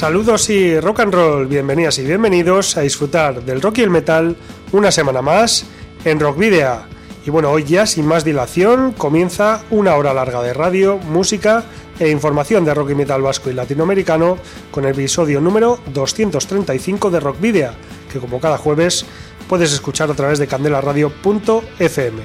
Saludos 0.00 0.48
y 0.48 0.80
rock 0.80 1.00
and 1.00 1.12
roll, 1.12 1.46
bienvenidas 1.46 1.98
y 1.98 2.06
bienvenidos 2.06 2.74
a 2.78 2.80
disfrutar 2.80 3.44
del 3.44 3.60
rock 3.60 3.76
y 3.76 3.82
el 3.82 3.90
metal 3.90 4.34
una 4.72 4.90
semana 4.90 5.20
más 5.20 5.66
en 6.06 6.18
Rock 6.18 6.38
Video. 6.38 6.84
Y 7.26 7.28
bueno, 7.28 7.50
hoy 7.50 7.64
ya 7.64 7.84
sin 7.84 8.06
más 8.06 8.24
dilación 8.24 8.92
comienza 8.92 9.62
una 9.68 9.96
hora 9.96 10.14
larga 10.14 10.40
de 10.40 10.54
radio, 10.54 10.96
música 10.96 11.64
e 11.98 12.08
información 12.08 12.64
de 12.64 12.72
rock 12.72 12.92
y 12.92 12.94
metal 12.94 13.20
vasco 13.20 13.50
y 13.50 13.52
latinoamericano 13.52 14.38
con 14.70 14.86
el 14.86 14.92
episodio 14.92 15.38
número 15.38 15.78
235 15.92 17.10
de 17.10 17.20
Rock 17.20 17.38
Video, 17.38 17.72
que 18.10 18.20
como 18.20 18.40
cada 18.40 18.56
jueves 18.56 19.04
puedes 19.50 19.70
escuchar 19.70 20.10
a 20.10 20.14
través 20.14 20.38
de 20.38 20.46
candelaradio.fm. 20.46 22.22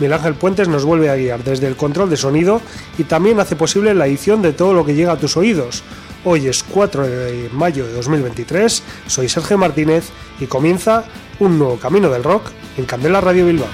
Miguel 0.00 0.12
Ángel 0.12 0.34
Puentes 0.34 0.66
nos 0.66 0.84
vuelve 0.84 1.08
a 1.08 1.14
guiar 1.14 1.44
desde 1.44 1.68
el 1.68 1.76
control 1.76 2.10
de 2.10 2.16
sonido 2.16 2.60
y 2.98 3.04
también 3.04 3.38
hace 3.38 3.54
posible 3.54 3.94
la 3.94 4.08
edición 4.08 4.42
de 4.42 4.52
todo 4.52 4.74
lo 4.74 4.84
que 4.84 4.96
llega 4.96 5.12
a 5.12 5.18
tus 5.18 5.36
oídos 5.36 5.84
Hoy 6.24 6.46
es 6.46 6.62
4 6.62 7.08
de 7.08 7.50
mayo 7.52 7.84
de 7.84 7.94
2023, 7.94 8.82
soy 9.08 9.28
Sergio 9.28 9.58
Martínez 9.58 10.04
y 10.38 10.46
comienza 10.46 11.02
un 11.40 11.58
nuevo 11.58 11.78
camino 11.78 12.08
del 12.10 12.22
rock 12.22 12.44
en 12.76 12.84
Candela 12.84 13.20
Radio 13.20 13.46
Bilbao. 13.46 13.66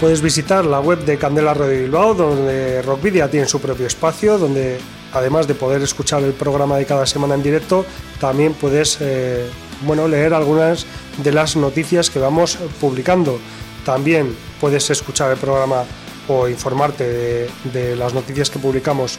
Puedes 0.00 0.22
visitar 0.22 0.64
la 0.64 0.80
web 0.80 1.04
de 1.04 1.18
Candela 1.18 1.52
Radio 1.52 1.82
Bilbao, 1.82 2.14
donde 2.14 2.80
Rockvidia 2.80 3.30
tiene 3.30 3.46
su 3.46 3.60
propio 3.60 3.86
espacio, 3.86 4.38
donde 4.38 4.78
además 5.12 5.46
de 5.46 5.54
poder 5.54 5.82
escuchar 5.82 6.22
el 6.22 6.32
programa 6.32 6.78
de 6.78 6.86
cada 6.86 7.04
semana 7.04 7.34
en 7.34 7.42
directo, 7.42 7.84
también 8.18 8.54
puedes 8.54 8.96
eh, 9.00 9.50
bueno, 9.82 10.08
leer 10.08 10.32
algunas 10.32 10.86
de 11.22 11.32
las 11.32 11.56
noticias 11.56 12.08
que 12.08 12.20
vamos 12.20 12.56
publicando. 12.80 13.38
También 13.84 14.34
puedes 14.62 14.88
escuchar 14.88 15.30
el 15.30 15.36
programa 15.36 15.84
o 16.28 16.48
informarte 16.48 17.48
de, 17.72 17.96
las 17.96 18.14
noticias 18.14 18.50
que 18.50 18.58
publicamos, 18.58 19.18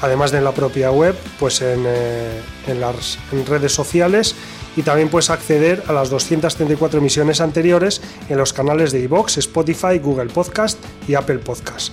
además 0.00 0.30
de 0.30 0.38
en 0.38 0.44
la 0.44 0.52
propia 0.52 0.90
web, 0.90 1.16
pues 1.38 1.62
en, 1.62 1.84
eh, 1.86 2.40
las 2.78 3.18
redes 3.48 3.72
sociales 3.72 4.34
y 4.76 4.82
también 4.82 5.08
puedes 5.08 5.30
acceder 5.30 5.82
a 5.88 5.92
las 5.92 6.08
234 6.10 6.98
emisiones 6.98 7.40
anteriores 7.40 8.00
en 8.28 8.38
los 8.38 8.52
canales 8.52 8.92
de 8.92 9.00
iVoox, 9.00 9.38
Spotify, 9.38 9.98
Google 9.98 10.32
Podcast 10.32 10.78
y 11.06 11.14
Apple 11.14 11.38
Podcast. 11.38 11.92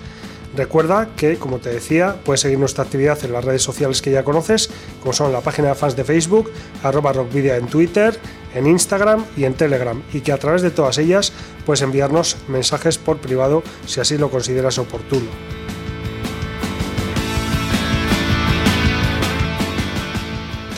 Recuerda 0.55 1.09
que, 1.15 1.37
como 1.37 1.59
te 1.59 1.69
decía, 1.69 2.15
puedes 2.25 2.41
seguir 2.41 2.57
nuestra 2.57 2.83
actividad 2.83 3.23
en 3.23 3.33
las 3.33 3.45
redes 3.45 3.61
sociales 3.61 4.01
que 4.01 4.11
ya 4.11 4.23
conoces, 4.23 4.69
como 5.01 5.13
son 5.13 5.31
la 5.31 5.41
página 5.41 5.69
de 5.69 5.75
fans 5.75 5.95
de 5.95 6.03
Facebook, 6.03 6.51
arroba 6.83 7.13
rockvidia 7.13 7.57
en 7.57 7.67
Twitter, 7.67 8.19
en 8.55 8.65
Instagram 8.65 9.25
y 9.37 9.43
en 9.43 9.53
Telegram, 9.53 10.01
y 10.11 10.21
que 10.21 10.31
a 10.31 10.37
través 10.37 10.61
de 10.61 10.71
todas 10.71 10.97
ellas 10.97 11.33
puedes 11.65 11.81
enviarnos 11.81 12.37
mensajes 12.47 12.97
por 12.97 13.17
privado 13.17 13.63
si 13.85 13.99
así 13.99 14.17
lo 14.17 14.31
consideras 14.31 14.79
oportuno. 14.79 15.58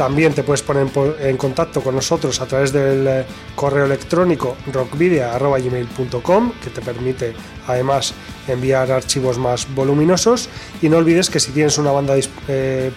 También 0.02 0.34
te 0.34 0.42
puedes 0.42 0.64
poner 0.64 0.88
en 1.20 1.38
contacto 1.38 1.82
con 1.82 1.94
nosotros 1.94 2.42
a 2.42 2.48
través 2.48 2.74
del 2.74 3.08
eh, 3.08 3.24
correo 3.54 3.86
electrónico 3.86 4.58
rockvidia.gmail.com 4.74 6.54
que 6.54 6.72
te 6.72 6.82
permite 6.82 7.36
además 7.68 8.16
enviar 8.48 8.92
archivos 8.92 9.38
más 9.38 9.68
voluminosos 9.76 10.50
y 10.82 10.90
no 10.90 10.98
olvides 10.98 11.30
que 11.30 11.40
si 11.40 11.52
tienes 11.52 11.78
una 11.78 11.92
banda 11.92 12.16
eh, 12.48 12.92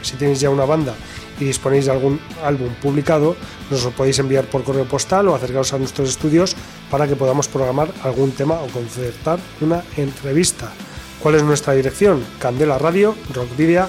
si 0.00 0.14
tienes 0.14 0.38
ya 0.38 0.48
una 0.48 0.64
banda 0.64 0.94
y 1.40 1.46
disponéis 1.46 1.86
de 1.86 1.90
algún 1.90 2.20
álbum 2.44 2.72
publicado 2.80 3.34
nos 3.68 3.82
lo 3.82 3.90
podéis 3.90 4.20
enviar 4.20 4.44
por 4.44 4.62
correo 4.62 4.84
postal 4.84 5.26
o 5.26 5.34
acercaros 5.34 5.72
a 5.72 5.78
nuestros 5.78 6.08
estudios 6.08 6.54
para 6.88 7.08
que 7.08 7.16
podamos 7.16 7.48
programar 7.48 7.88
algún 8.04 8.30
tema 8.30 8.60
o 8.60 8.68
concertar 8.68 9.40
una 9.60 9.82
entrevista. 9.96 10.70
¿Cuál 11.20 11.34
es 11.34 11.42
nuestra 11.42 11.72
dirección? 11.72 12.24
Candela 12.38 12.78
Radio, 12.78 13.16
Rockvidia 13.34 13.88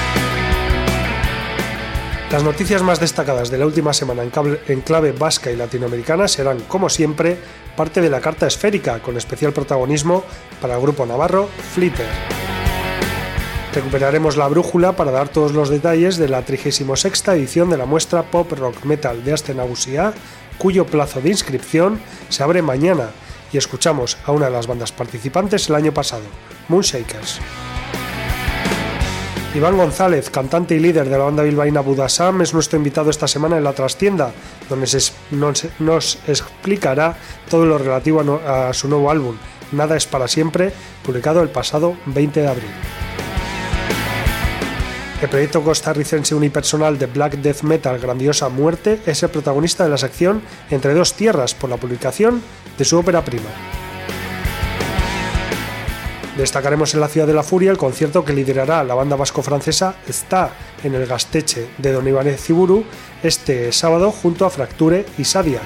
Las 2.31 2.43
noticias 2.43 2.81
más 2.81 3.01
destacadas 3.01 3.51
de 3.51 3.57
la 3.57 3.65
última 3.65 3.91
semana 3.91 4.23
en, 4.23 4.81
clave 4.81 5.11
vasca 5.11 5.51
y 5.51 5.57
latinoamericana 5.57 6.29
serán, 6.29 6.61
como 6.61 6.87
siempre, 6.87 7.37
parte 7.75 7.99
de 7.99 8.09
la 8.09 8.21
carta 8.21 8.47
esférica, 8.47 8.99
con 9.01 9.17
especial 9.17 9.51
protagonismo 9.51 10.23
para 10.61 10.75
el 10.75 10.81
grupo 10.81 11.05
navarro 11.05 11.49
Flitter. 11.73 12.07
Recuperaremos 13.73 14.37
la 14.37 14.47
brújula 14.47 14.95
para 14.95 15.11
dar 15.11 15.27
todos 15.27 15.51
los 15.51 15.67
detalles 15.67 16.15
de 16.15 16.29
la 16.29 16.43
36 16.43 17.27
edición 17.27 17.69
de 17.69 17.77
la 17.77 17.85
muestra 17.85 18.23
Pop 18.23 18.49
Rock 18.53 18.85
Metal 18.85 19.25
de 19.25 19.33
Astenagusia, 19.33 20.13
cuyo 20.57 20.85
plazo 20.85 21.19
de 21.19 21.29
inscripción 21.29 21.99
se 22.29 22.43
abre 22.43 22.61
mañana, 22.61 23.09
y 23.51 23.57
escuchamos 23.57 24.17
a 24.25 24.31
una 24.31 24.45
de 24.45 24.53
las 24.53 24.67
bandas 24.67 24.93
participantes 24.93 25.67
el 25.67 25.75
año 25.75 25.93
pasado, 25.93 26.23
Moonshakers. 26.69 27.41
Iván 29.53 29.75
González, 29.75 30.29
cantante 30.29 30.75
y 30.75 30.79
líder 30.79 31.09
de 31.09 31.17
la 31.17 31.25
banda 31.25 31.43
bilbaína 31.43 31.81
Budasam, 31.81 32.41
es 32.41 32.53
nuestro 32.53 32.77
invitado 32.77 33.09
esta 33.09 33.27
semana 33.27 33.57
en 33.57 33.65
la 33.65 33.73
trastienda, 33.73 34.31
donde 34.69 34.87
nos, 35.79 36.17
explicará 36.25 37.17
todo 37.49 37.65
lo 37.65 37.77
relativo 37.77 38.21
a, 38.47 38.73
su 38.73 38.87
nuevo 38.87 39.11
álbum, 39.11 39.35
Nada 39.73 39.97
es 39.97 40.05
para 40.05 40.29
siempre, 40.29 40.71
publicado 41.03 41.41
el 41.41 41.49
pasado 41.49 41.97
20 42.05 42.41
de 42.41 42.47
abril. 42.47 42.71
El 45.21 45.29
proyecto 45.29 45.61
costarricense 45.61 46.33
unipersonal 46.33 46.97
de 46.97 47.07
Black 47.07 47.33
Death 47.35 47.63
Metal 47.63 47.99
Grandiosa 47.99 48.47
Muerte 48.47 49.01
es 49.05 49.21
el 49.21 49.29
protagonista 49.29 49.83
de 49.83 49.89
la 49.89 49.97
sección 49.97 50.41
Entre 50.69 50.93
dos 50.93 51.13
tierras 51.13 51.53
por 51.53 51.69
la 51.69 51.77
publicación 51.77 52.41
de 52.77 52.85
su 52.85 52.97
ópera 52.97 53.23
prima. 53.23 53.49
Destacaremos 56.37 56.93
en 56.93 57.01
la 57.01 57.09
Ciudad 57.09 57.27
de 57.27 57.33
la 57.33 57.43
Furia 57.43 57.71
el 57.71 57.77
concierto 57.77 58.23
que 58.23 58.31
liderará 58.31 58.83
la 58.85 58.95
banda 58.95 59.17
vasco-francesa 59.17 59.95
Está 60.07 60.51
en 60.81 60.95
el 60.95 61.05
Gasteche 61.05 61.69
de 61.77 61.91
Don 61.91 62.07
Iván 62.07 62.27
Ciburu 62.37 62.85
este 63.21 63.71
sábado 63.73 64.11
junto 64.11 64.45
a 64.45 64.49
Fracture 64.49 65.05
y 65.17 65.25
Sadiak. 65.25 65.61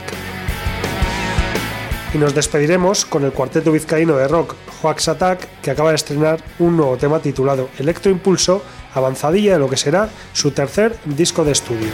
Y 2.15 2.17
nos 2.17 2.33
despediremos 2.33 3.05
con 3.05 3.25
el 3.25 3.31
cuarteto 3.31 3.71
vizcaíno 3.71 4.15
de 4.15 4.27
rock 4.27 4.55
Hoax 4.81 5.09
Attack 5.09 5.61
que 5.61 5.71
acaba 5.71 5.89
de 5.89 5.97
estrenar 5.97 6.43
un 6.59 6.77
nuevo 6.77 6.97
tema 6.97 7.19
titulado 7.19 7.69
Electroimpulso, 7.77 8.63
avanzadilla 8.93 9.53
de 9.53 9.59
lo 9.59 9.69
que 9.69 9.77
será 9.77 10.09
su 10.33 10.51
tercer 10.51 10.97
disco 11.05 11.43
de 11.43 11.51
estudio. 11.51 11.89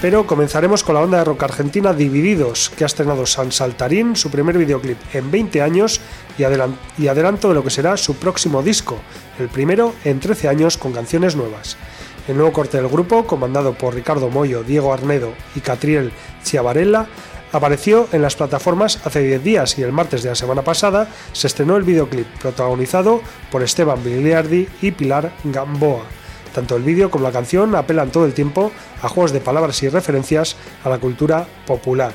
Pero 0.00 0.26
comenzaremos 0.26 0.82
con 0.82 0.94
la 0.94 1.02
banda 1.02 1.18
de 1.18 1.24
rock 1.24 1.42
argentina 1.42 1.92
Divididos, 1.92 2.70
que 2.70 2.84
ha 2.84 2.86
estrenado 2.86 3.26
San 3.26 3.52
Saltarín, 3.52 4.16
su 4.16 4.30
primer 4.30 4.56
videoclip 4.56 4.96
en 5.12 5.30
20 5.30 5.60
años 5.60 6.00
y, 6.38 6.44
adelanto 6.44 7.48
de 7.48 7.54
lo 7.54 7.62
que 7.62 7.68
será 7.68 7.98
su 7.98 8.16
próximo 8.16 8.62
disco, 8.62 8.98
el 9.38 9.48
primero 9.48 9.92
en 10.04 10.18
13 10.18 10.48
años 10.48 10.78
con 10.78 10.94
canciones 10.94 11.36
nuevas. 11.36 11.76
El 12.28 12.36
nuevo 12.36 12.50
corte 12.50 12.78
del 12.78 12.88
grupo, 12.88 13.26
comandado 13.26 13.74
por 13.74 13.94
Ricardo 13.94 14.30
Moyo, 14.30 14.62
Diego 14.62 14.94
Arnedo 14.94 15.34
y 15.54 15.60
Catriel 15.60 16.12
Chiavarella, 16.44 17.06
apareció 17.52 18.08
en 18.12 18.22
las 18.22 18.36
plataformas 18.36 19.00
hace 19.04 19.20
10 19.20 19.44
días 19.44 19.78
y 19.78 19.82
el 19.82 19.92
martes 19.92 20.22
de 20.22 20.30
la 20.30 20.34
semana 20.34 20.62
pasada 20.62 21.08
se 21.32 21.46
estrenó 21.46 21.76
el 21.76 21.82
videoclip 21.82 22.26
protagonizado 22.40 23.20
por 23.50 23.62
Esteban 23.62 24.02
Biliardi 24.02 24.66
y 24.80 24.92
Pilar 24.92 25.30
Gamboa. 25.44 26.19
Tanto 26.54 26.76
el 26.76 26.82
vídeo 26.82 27.10
como 27.10 27.24
la 27.24 27.32
canción 27.32 27.74
apelan 27.74 28.10
todo 28.10 28.24
el 28.24 28.34
tiempo 28.34 28.72
a 29.02 29.08
juegos 29.08 29.32
de 29.32 29.40
palabras 29.40 29.82
y 29.82 29.88
referencias 29.88 30.56
a 30.84 30.88
la 30.88 30.98
cultura 30.98 31.46
popular. 31.66 32.12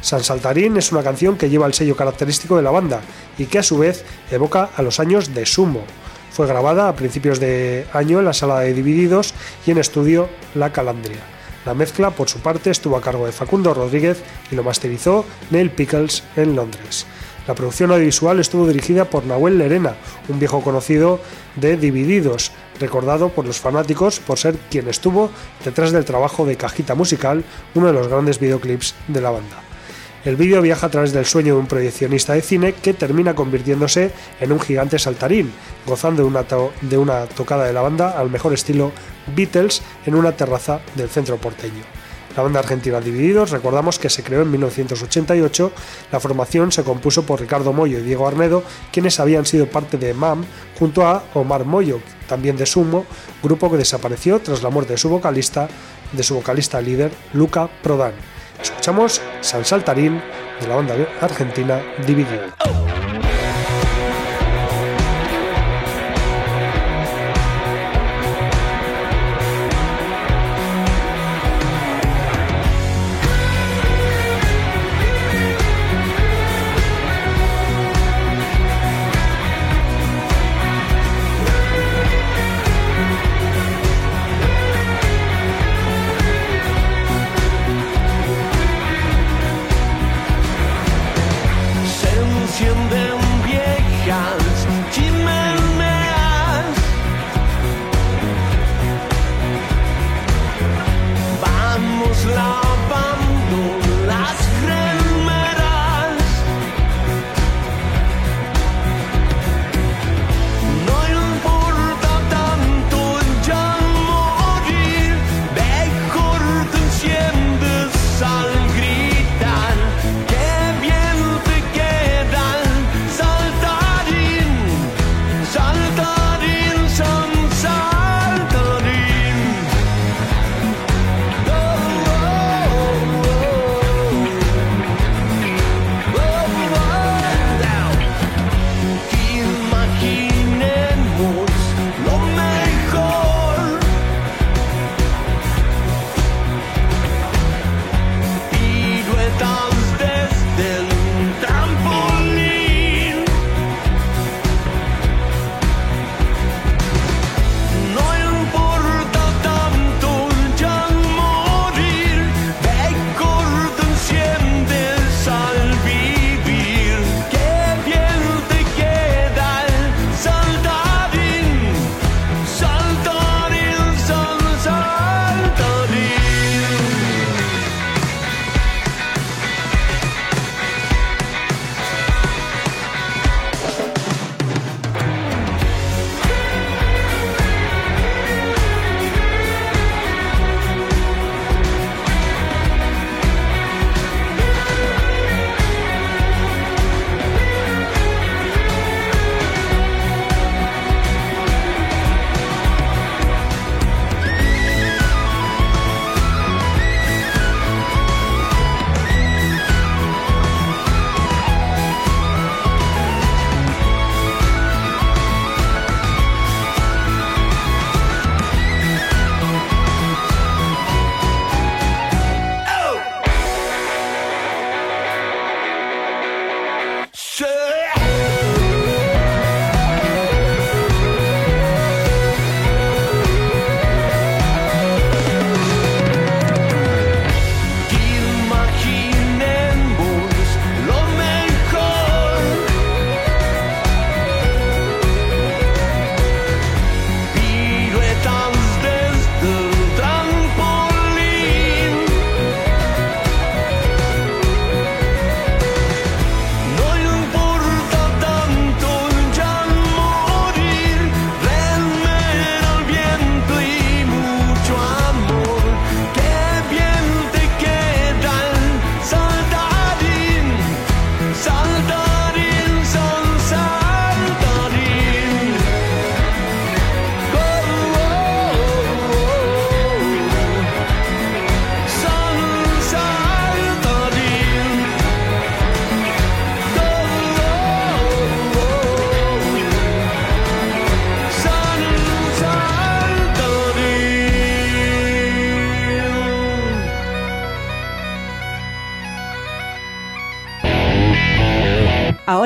San 0.00 0.22
Saltarín 0.22 0.76
es 0.76 0.92
una 0.92 1.02
canción 1.02 1.36
que 1.36 1.48
lleva 1.48 1.66
el 1.66 1.74
sello 1.74 1.96
característico 1.96 2.56
de 2.56 2.62
la 2.62 2.70
banda 2.70 3.00
y 3.38 3.46
que 3.46 3.58
a 3.58 3.62
su 3.62 3.78
vez 3.78 4.04
evoca 4.30 4.70
a 4.76 4.82
los 4.82 5.00
años 5.00 5.34
de 5.34 5.46
Sumo. 5.46 5.82
Fue 6.30 6.46
grabada 6.46 6.88
a 6.88 6.96
principios 6.96 7.40
de 7.40 7.86
año 7.92 8.18
en 8.18 8.26
la 8.26 8.32
sala 8.32 8.60
de 8.60 8.74
Divididos 8.74 9.34
y 9.66 9.70
en 9.70 9.78
estudio 9.78 10.28
La 10.54 10.72
Calandria. 10.72 11.22
La 11.64 11.74
mezcla, 11.74 12.10
por 12.10 12.28
su 12.28 12.38
parte, 12.38 12.70
estuvo 12.70 12.96
a 12.96 13.00
cargo 13.00 13.26
de 13.26 13.32
Facundo 13.32 13.74
Rodríguez 13.74 14.22
y 14.52 14.54
lo 14.54 14.62
masterizó 14.62 15.24
Neil 15.50 15.70
Pickles 15.70 16.22
en 16.36 16.54
Londres. 16.54 17.06
La 17.46 17.54
producción 17.54 17.92
audiovisual 17.92 18.40
estuvo 18.40 18.66
dirigida 18.66 19.04
por 19.04 19.24
Nahuel 19.24 19.58
Lerena, 19.58 19.94
un 20.28 20.40
viejo 20.40 20.62
conocido 20.62 21.20
de 21.54 21.76
Divididos, 21.76 22.50
recordado 22.80 23.28
por 23.28 23.46
los 23.46 23.60
fanáticos 23.60 24.18
por 24.18 24.38
ser 24.38 24.56
quien 24.68 24.88
estuvo 24.88 25.30
detrás 25.64 25.92
del 25.92 26.04
trabajo 26.04 26.44
de 26.44 26.56
Cajita 26.56 26.96
Musical, 26.96 27.44
uno 27.76 27.86
de 27.86 27.92
los 27.92 28.08
grandes 28.08 28.40
videoclips 28.40 28.96
de 29.06 29.20
la 29.20 29.30
banda. 29.30 29.62
El 30.24 30.34
vídeo 30.34 30.60
viaja 30.60 30.88
a 30.88 30.90
través 30.90 31.12
del 31.12 31.24
sueño 31.24 31.54
de 31.54 31.60
un 31.60 31.68
proyeccionista 31.68 32.32
de 32.32 32.42
cine 32.42 32.72
que 32.72 32.94
termina 32.94 33.36
convirtiéndose 33.36 34.10
en 34.40 34.50
un 34.50 34.58
gigante 34.58 34.98
saltarín, 34.98 35.52
gozando 35.86 36.22
de 36.22 36.28
una, 36.28 36.44
de 36.80 36.98
una 36.98 37.26
tocada 37.26 37.64
de 37.64 37.72
la 37.72 37.82
banda 37.82 38.18
al 38.18 38.28
mejor 38.28 38.54
estilo 38.54 38.90
Beatles 39.36 39.82
en 40.04 40.16
una 40.16 40.32
terraza 40.32 40.80
del 40.96 41.08
centro 41.08 41.36
porteño. 41.36 41.84
La 42.36 42.42
banda 42.42 42.60
argentina 42.60 43.00
Divididos, 43.00 43.50
recordamos 43.50 43.98
que 43.98 44.10
se 44.10 44.22
creó 44.22 44.42
en 44.42 44.50
1988, 44.50 45.72
la 46.12 46.20
formación 46.20 46.70
se 46.70 46.84
compuso 46.84 47.24
por 47.24 47.40
Ricardo 47.40 47.72
Moyo 47.72 47.98
y 47.98 48.02
Diego 48.02 48.28
Arnedo, 48.28 48.62
quienes 48.92 49.18
habían 49.20 49.46
sido 49.46 49.66
parte 49.66 49.96
de 49.96 50.12
MAM, 50.12 50.44
junto 50.78 51.06
a 51.06 51.24
Omar 51.32 51.64
Moyo, 51.64 52.00
también 52.28 52.58
de 52.58 52.66
Sumo, 52.66 53.06
grupo 53.42 53.70
que 53.70 53.78
desapareció 53.78 54.38
tras 54.40 54.62
la 54.62 54.68
muerte 54.68 54.92
de 54.92 54.98
su 54.98 55.08
vocalista, 55.08 55.68
de 56.12 56.22
su 56.22 56.34
vocalista 56.34 56.80
líder, 56.80 57.10
Luca 57.32 57.70
Prodan. 57.82 58.12
Escuchamos 58.62 59.22
San 59.40 59.64
Saltarín 59.64 60.20
de 60.60 60.68
la 60.68 60.76
banda 60.76 60.94
argentina 61.22 61.80
Dividido. 62.06 62.85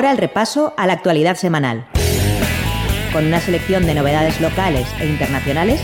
Ahora 0.01 0.13
el 0.13 0.17
repaso 0.17 0.73
a 0.77 0.87
la 0.87 0.93
actualidad 0.93 1.35
semanal. 1.35 1.85
con 3.13 3.23
una 3.23 3.39
selección 3.39 3.85
de 3.85 3.93
novedades 3.93 4.41
locales 4.41 4.87
e 4.99 5.05
internacionales 5.05 5.79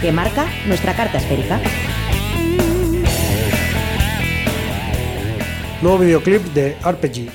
que 0.00 0.10
marca 0.10 0.46
nuestra 0.66 0.96
carta 0.96 1.18
esférica. 1.18 1.60
Nuevo 5.80 5.98
videoclip 5.98 6.42
de 6.54 6.76
RPG. 6.84 7.30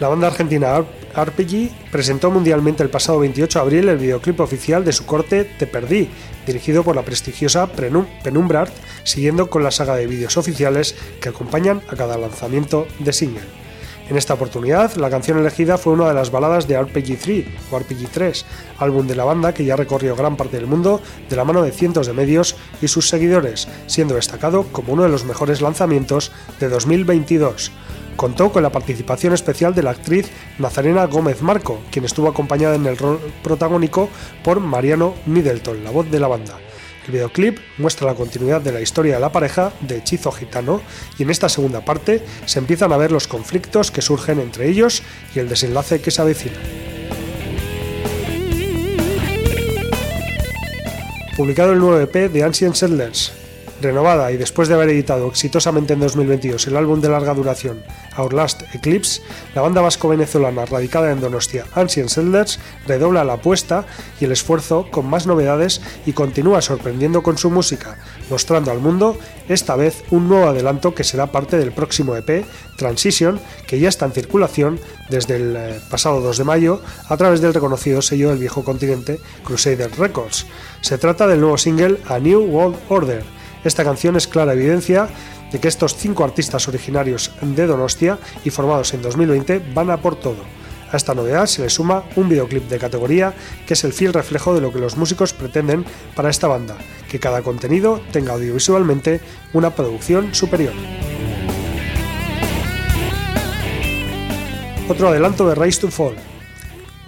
La 0.00 0.08
banda 0.08 0.26
argentina 0.26 0.84
RPG 1.16 1.70
presentó 1.90 2.30
mundialmente 2.30 2.82
el 2.82 2.90
pasado 2.90 3.20
28 3.20 3.58
de 3.58 3.62
abril 3.62 3.88
el 3.88 3.96
videoclip 3.96 4.40
oficial 4.40 4.84
de 4.84 4.92
su 4.92 5.06
corte 5.06 5.44
Te 5.44 5.66
Perdí, 5.66 6.10
dirigido 6.46 6.84
por 6.84 6.94
la 6.94 7.06
prestigiosa 7.06 7.68
Penumbra 7.68 8.66
siguiendo 9.02 9.48
con 9.48 9.64
la 9.64 9.70
saga 9.70 9.96
de 9.96 10.08
vídeos 10.08 10.36
oficiales 10.36 10.94
que 11.22 11.30
acompañan 11.30 11.80
a 11.88 11.96
cada 11.96 12.18
lanzamiento 12.18 12.86
de 12.98 13.14
single. 13.14 13.63
En 14.08 14.18
esta 14.18 14.34
oportunidad, 14.34 14.94
la 14.96 15.08
canción 15.08 15.38
elegida 15.38 15.78
fue 15.78 15.94
una 15.94 16.08
de 16.08 16.14
las 16.14 16.30
baladas 16.30 16.68
de 16.68 16.80
RPG 16.80 17.18
3 17.18 17.46
o 17.70 17.78
RPG 17.78 18.10
3, 18.12 18.44
álbum 18.78 19.06
de 19.06 19.16
la 19.16 19.24
banda 19.24 19.54
que 19.54 19.64
ya 19.64 19.76
recorrió 19.76 20.14
gran 20.14 20.36
parte 20.36 20.58
del 20.58 20.66
mundo 20.66 21.00
de 21.30 21.36
la 21.36 21.44
mano 21.44 21.62
de 21.62 21.72
cientos 21.72 22.06
de 22.06 22.12
medios 22.12 22.54
y 22.82 22.88
sus 22.88 23.08
seguidores, 23.08 23.66
siendo 23.86 24.16
destacado 24.16 24.64
como 24.72 24.92
uno 24.92 25.04
de 25.04 25.08
los 25.08 25.24
mejores 25.24 25.62
lanzamientos 25.62 26.32
de 26.60 26.68
2022. 26.68 27.72
Contó 28.16 28.52
con 28.52 28.62
la 28.62 28.70
participación 28.70 29.32
especial 29.32 29.74
de 29.74 29.82
la 29.82 29.90
actriz 29.92 30.30
Nazarena 30.58 31.06
Gómez 31.06 31.40
Marco, 31.40 31.80
quien 31.90 32.04
estuvo 32.04 32.28
acompañada 32.28 32.74
en 32.74 32.84
el 32.84 32.98
rol 32.98 33.18
protagónico 33.42 34.10
por 34.44 34.60
Mariano 34.60 35.14
Middleton, 35.24 35.82
la 35.82 35.90
voz 35.90 36.10
de 36.10 36.20
la 36.20 36.28
banda. 36.28 36.58
El 37.06 37.12
videoclip 37.12 37.58
muestra 37.76 38.06
la 38.06 38.14
continuidad 38.14 38.62
de 38.62 38.72
la 38.72 38.80
historia 38.80 39.14
de 39.14 39.20
la 39.20 39.30
pareja 39.30 39.72
de 39.80 39.98
Hechizo 39.98 40.32
Gitano 40.32 40.80
y 41.18 41.24
en 41.24 41.30
esta 41.30 41.48
segunda 41.48 41.84
parte 41.84 42.22
se 42.46 42.58
empiezan 42.58 42.92
a 42.92 42.96
ver 42.96 43.12
los 43.12 43.28
conflictos 43.28 43.90
que 43.90 44.00
surgen 44.00 44.40
entre 44.40 44.68
ellos 44.68 45.02
y 45.34 45.38
el 45.38 45.48
desenlace 45.48 46.00
que 46.00 46.10
se 46.10 46.22
avecina. 46.22 46.56
Publicado 51.36 51.72
el 51.72 51.78
nuevo 51.78 52.00
EP 52.00 52.30
de 52.32 52.42
Ancient 52.42 52.74
Settlers, 52.74 53.43
renovada 53.84 54.32
y 54.32 54.36
después 54.36 54.68
de 54.68 54.74
haber 54.74 54.88
editado 54.88 55.28
exitosamente 55.28 55.92
en 55.92 56.00
2022 56.00 56.66
el 56.66 56.76
álbum 56.76 57.00
de 57.00 57.08
larga 57.08 57.34
duración 57.34 57.84
Our 58.18 58.34
Last 58.34 58.62
Eclipse, 58.74 59.22
la 59.54 59.62
banda 59.62 59.80
vasco-venezolana 59.80 60.64
radicada 60.64 61.12
en 61.12 61.20
Donostia, 61.20 61.66
Ancient 61.74 62.08
Settlers, 62.08 62.58
redobla 62.86 63.24
la 63.24 63.34
apuesta 63.34 63.84
y 64.20 64.24
el 64.24 64.32
esfuerzo 64.32 64.88
con 64.90 65.06
más 65.06 65.26
novedades 65.26 65.80
y 66.06 66.12
continúa 66.12 66.60
sorprendiendo 66.62 67.22
con 67.22 67.38
su 67.38 67.50
música, 67.50 67.98
mostrando 68.30 68.70
al 68.70 68.80
mundo 68.80 69.16
esta 69.48 69.76
vez 69.76 70.02
un 70.10 70.28
nuevo 70.28 70.48
adelanto 70.48 70.94
que 70.94 71.04
será 71.04 71.26
parte 71.28 71.58
del 71.58 71.72
próximo 71.72 72.16
EP, 72.16 72.44
Transition, 72.76 73.38
que 73.66 73.78
ya 73.78 73.88
está 73.88 74.06
en 74.06 74.12
circulación 74.12 74.80
desde 75.10 75.36
el 75.36 75.56
eh, 75.56 75.80
pasado 75.90 76.20
2 76.20 76.38
de 76.38 76.44
mayo 76.44 76.80
a 77.08 77.16
través 77.16 77.40
del 77.40 77.54
reconocido 77.54 78.02
sello 78.02 78.30
del 78.30 78.38
viejo 78.38 78.64
continente 78.64 79.20
Crusader 79.44 79.90
Records. 79.98 80.46
Se 80.80 80.98
trata 80.98 81.26
del 81.26 81.40
nuevo 81.40 81.58
single 81.58 81.98
A 82.08 82.18
New 82.18 82.42
World 82.42 82.76
Order, 82.88 83.22
esta 83.64 83.84
canción 83.84 84.16
es 84.16 84.28
clara 84.28 84.52
evidencia 84.52 85.08
de 85.50 85.58
que 85.58 85.68
estos 85.68 85.96
cinco 85.96 86.24
artistas 86.24 86.68
originarios 86.68 87.32
de 87.40 87.66
Donostia 87.66 88.18
y 88.44 88.50
formados 88.50 88.92
en 88.94 89.02
2020 89.02 89.62
van 89.74 89.90
a 89.90 89.96
por 89.96 90.16
todo. 90.16 90.42
A 90.92 90.96
esta 90.96 91.14
novedad 91.14 91.46
se 91.46 91.62
le 91.62 91.70
suma 91.70 92.04
un 92.14 92.28
videoclip 92.28 92.68
de 92.68 92.78
categoría 92.78 93.34
que 93.66 93.74
es 93.74 93.82
el 93.84 93.92
fiel 93.92 94.12
reflejo 94.12 94.54
de 94.54 94.60
lo 94.60 94.72
que 94.72 94.78
los 94.78 94.96
músicos 94.96 95.32
pretenden 95.32 95.84
para 96.14 96.30
esta 96.30 96.46
banda, 96.46 96.76
que 97.10 97.18
cada 97.18 97.42
contenido 97.42 98.00
tenga 98.12 98.34
audiovisualmente 98.34 99.20
una 99.52 99.70
producción 99.70 100.34
superior. 100.34 100.74
Otro 104.88 105.08
adelanto 105.08 105.48
de 105.48 105.54
Rise 105.54 105.80
to 105.80 105.90
Fall, 105.90 106.14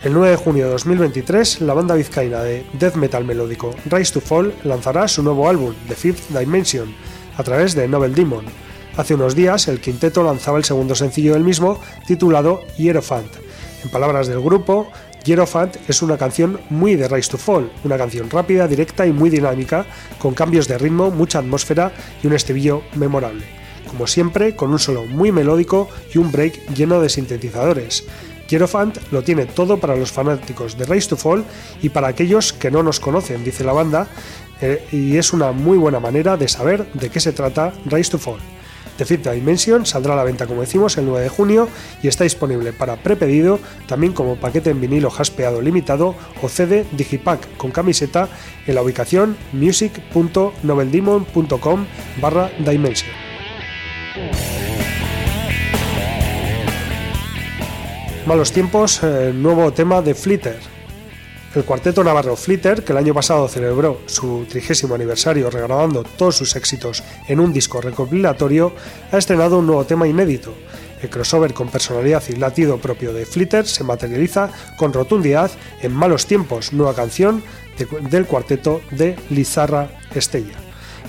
el 0.03 0.12
9 0.12 0.31
de 0.31 0.37
junio 0.37 0.65
de 0.67 0.73
2023, 0.73 1.62
la 1.62 1.75
banda 1.75 1.95
vizcaína 1.95 2.43
de 2.43 2.65
death 2.75 2.97
metal 2.97 3.25
melódico 3.25 3.75
Rise 3.87 4.12
to 4.12 4.21
Fall 4.21 4.55
lanzará 4.65 5.09
su 5.09 5.23
nuevo 5.23 5.49
álbum, 5.49 5.75
The 5.88 5.95
Fifth 5.95 6.29
Dimension, 6.29 6.95
a 7.37 7.43
través 7.43 7.75
de 7.75 7.88
Novel 7.88 8.15
Demon. 8.15 8.45
Hace 8.97 9.15
unos 9.15 9.35
días, 9.35 9.69
el 9.69 9.81
quinteto 9.81 10.23
lanzaba 10.23 10.59
el 10.59 10.65
segundo 10.65 10.95
sencillo 10.95 11.33
del 11.33 11.45
mismo, 11.45 11.81
titulado 12.07 12.62
Hierophant. 12.76 13.31
En 13.85 13.91
palabras 13.91 14.26
del 14.26 14.41
grupo, 14.41 14.88
Hierophant 15.25 15.76
es 15.88 16.03
una 16.03 16.17
canción 16.17 16.61
muy 16.71 16.95
de 16.95 17.09
Rise 17.09 17.31
to 17.31 17.38
Fall, 17.38 17.71
una 17.83 17.99
canción 17.99 18.31
rápida, 18.31 18.69
directa 18.69 19.07
y 19.07 19.12
muy 19.12 19.31
dinámica, 19.31 19.87
con 20.19 20.35
cambios 20.35 20.69
de 20.69 20.79
ritmo, 20.79 21.11
mucha 21.11 21.41
atmósfera 21.41 21.93
y 22.23 22.26
un 22.26 22.35
estribillo 22.35 22.83
memorable. 22.95 23.45
Como 23.88 24.07
siempre, 24.07 24.55
con 24.57 24.71
un 24.71 24.79
solo 24.79 25.05
muy 25.05 25.33
melódico 25.33 25.88
y 26.12 26.19
un 26.19 26.31
break 26.33 26.75
lleno 26.75 27.00
de 27.00 27.09
sintetizadores. 27.09 28.05
Hierophant 28.49 28.99
lo 29.11 29.23
tiene 29.23 29.47
todo 29.47 29.79
para 29.79 29.97
los 29.97 30.12
fanáticos 30.12 30.79
de 30.79 30.85
Race 30.85 31.09
to 31.09 31.17
Fall 31.17 31.45
y 31.83 31.88
para 31.88 32.09
aquellos 32.09 32.53
que 32.53 32.71
no 32.71 32.83
nos 32.83 33.00
conocen, 33.00 33.45
dice 33.45 33.65
la 33.65 33.73
banda, 33.73 34.07
eh, 34.61 34.87
y 34.93 35.17
es 35.17 35.33
una 35.33 35.53
muy 35.53 35.79
buena 35.79 36.00
manera 36.00 36.37
de 36.37 36.49
saber 36.49 36.91
de 36.93 37.11
qué 37.11 37.21
se 37.21 37.33
trata 37.33 37.73
Race 37.87 38.11
to 38.11 38.19
Fall. 38.19 38.41
The 38.97 39.05
Fifth 39.05 39.29
Dimension 39.29 39.85
saldrá 39.85 40.15
a 40.15 40.17
la 40.17 40.25
venta, 40.25 40.47
como 40.47 40.62
decimos, 40.62 40.97
el 40.97 41.05
9 41.07 41.25
de 41.25 41.29
junio 41.29 41.69
y 42.03 42.09
está 42.09 42.25
disponible 42.25 42.73
para 42.73 42.97
prepedido, 42.97 43.61
también 43.87 44.15
como 44.15 44.37
paquete 44.37 44.71
en 44.71 44.81
vinilo 44.81 45.11
jaspeado 45.11 45.61
limitado 45.61 46.15
o 46.43 46.49
CD 46.49 46.87
Digipack 46.93 47.59
con 47.59 47.71
camiseta 47.71 48.31
en 48.67 48.75
la 48.75 48.81
ubicación 48.83 49.37
music.noveldemon.com 49.53 51.87
barra 52.21 52.50
Dimension. 52.59 53.25
Malos 58.26 58.50
tiempos, 58.50 59.00
eh, 59.04 59.33
nuevo 59.33 59.73
tema 59.73 60.02
de 60.02 60.12
Flitter. 60.12 60.59
El 61.54 61.64
cuarteto 61.64 62.02
navarro 62.02 62.35
Flitter, 62.35 62.83
que 62.83 62.90
el 62.90 62.99
año 62.99 63.14
pasado 63.14 63.47
celebró 63.47 64.00
su 64.06 64.47
trigésimo 64.49 64.97
aniversario 64.97 65.49
regrabando 65.49 66.02
todos 66.02 66.35
sus 66.37 66.56
éxitos 66.56 67.04
en 67.28 67.38
un 67.38 67.52
disco 67.52 67.80
recopilatorio, 67.80 68.73
ha 69.12 69.18
estrenado 69.18 69.61
un 69.61 69.66
nuevo 69.66 69.85
tema 69.85 70.09
inédito. 70.09 70.52
El 71.00 71.09
crossover 71.09 71.54
con 71.54 71.68
personalidad 71.68 72.25
y 72.28 72.35
latido 72.35 72.78
propio 72.78 73.12
de 73.12 73.26
Flitter 73.26 73.64
se 73.64 73.85
materializa 73.85 74.50
con 74.76 74.92
rotundidad 74.92 75.52
en 75.80 75.92
Malos 75.92 76.26
tiempos, 76.26 76.73
nueva 76.73 76.95
canción 76.95 77.45
del 78.11 78.26
cuarteto 78.26 78.80
de 78.90 79.14
Lizarra 79.30 79.88
Estella. 80.16 80.65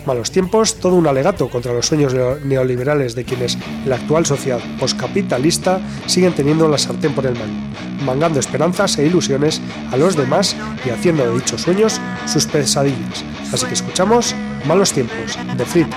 Malos 0.08 0.32
tiempos, 0.32 0.76
todo 0.76 0.96
un 0.96 1.06
alegato 1.06 1.50
contra 1.50 1.74
los 1.74 1.86
sueños 1.86 2.16
neoliberales 2.46 3.14
de 3.14 3.26
quienes 3.26 3.56
en 3.56 3.90
la 3.90 3.98
actual 3.98 4.26
sociedad 4.26 4.62
poscapitalista 4.80 5.82
siguen 6.06 6.32
teniendo 6.32 6.70
la 6.70 6.78
sartén 6.78 7.14
por 7.14 7.26
el 7.26 7.34
mango, 7.34 7.54
mangando 8.06 8.40
esperanzas 8.40 8.98
e 9.00 9.06
ilusiones 9.06 9.62
a 9.92 9.98
los 9.98 10.16
demás 10.16 10.56
y 10.86 10.92
haciendo 10.92 11.26
de 11.26 11.34
dichos 11.34 11.62
sueños 11.62 12.00
sus 12.26 12.46
pesadillas. 12.46 13.26
Así 13.52 13.66
que 13.66 13.74
escuchamos 13.74 14.34
Malos 14.66 14.94
tiempos, 14.94 15.38
de 15.58 15.66
Frit. 15.66 15.88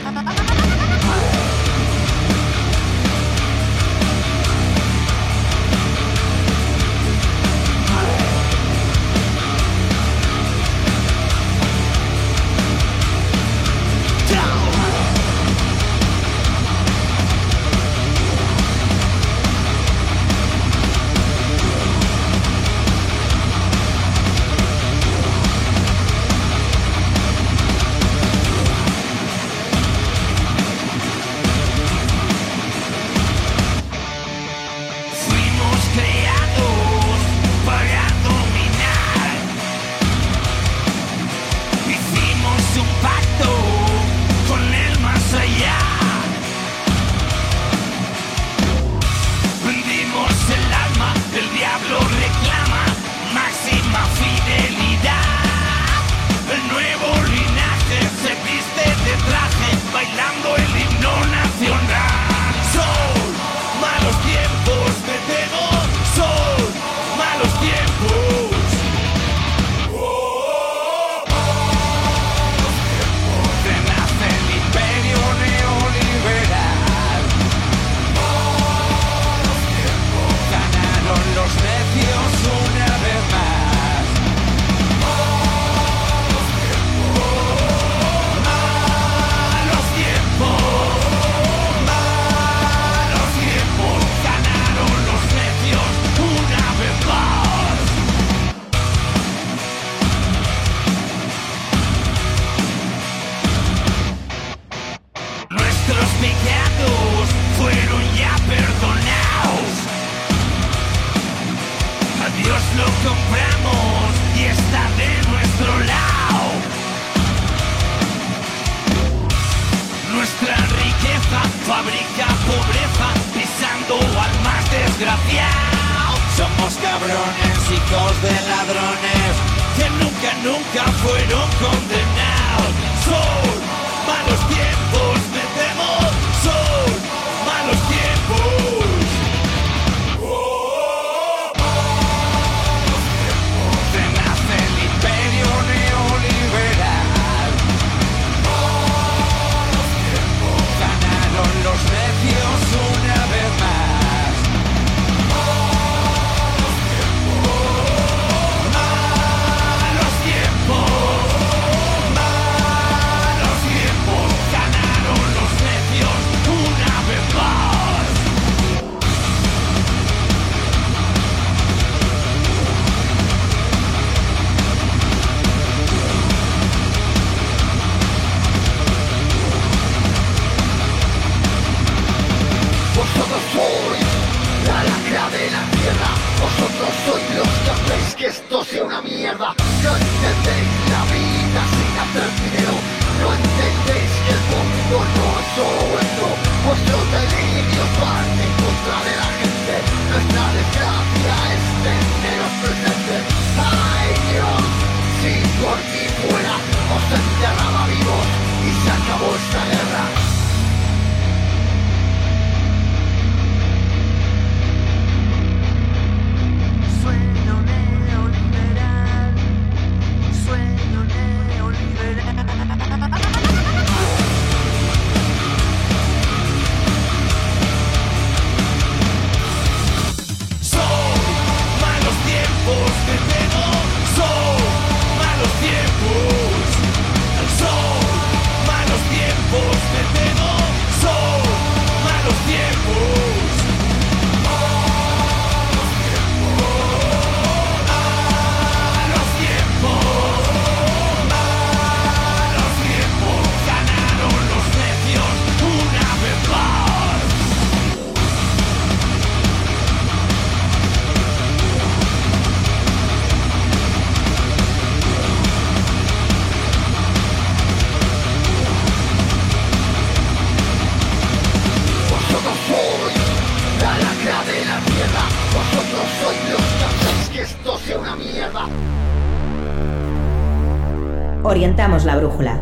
Orientamos 281.61 282.07
la 282.07 282.17
brújula, 282.17 282.59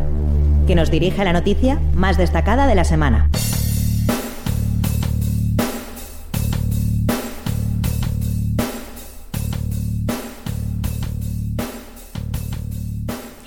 que 0.67 0.75
nos 0.75 0.91
dirige 0.91 1.23
a 1.23 1.25
la 1.25 1.33
noticia 1.33 1.79
más 1.95 2.19
destacada 2.19 2.67
de 2.67 2.75
la 2.75 2.83
semana. 2.83 3.31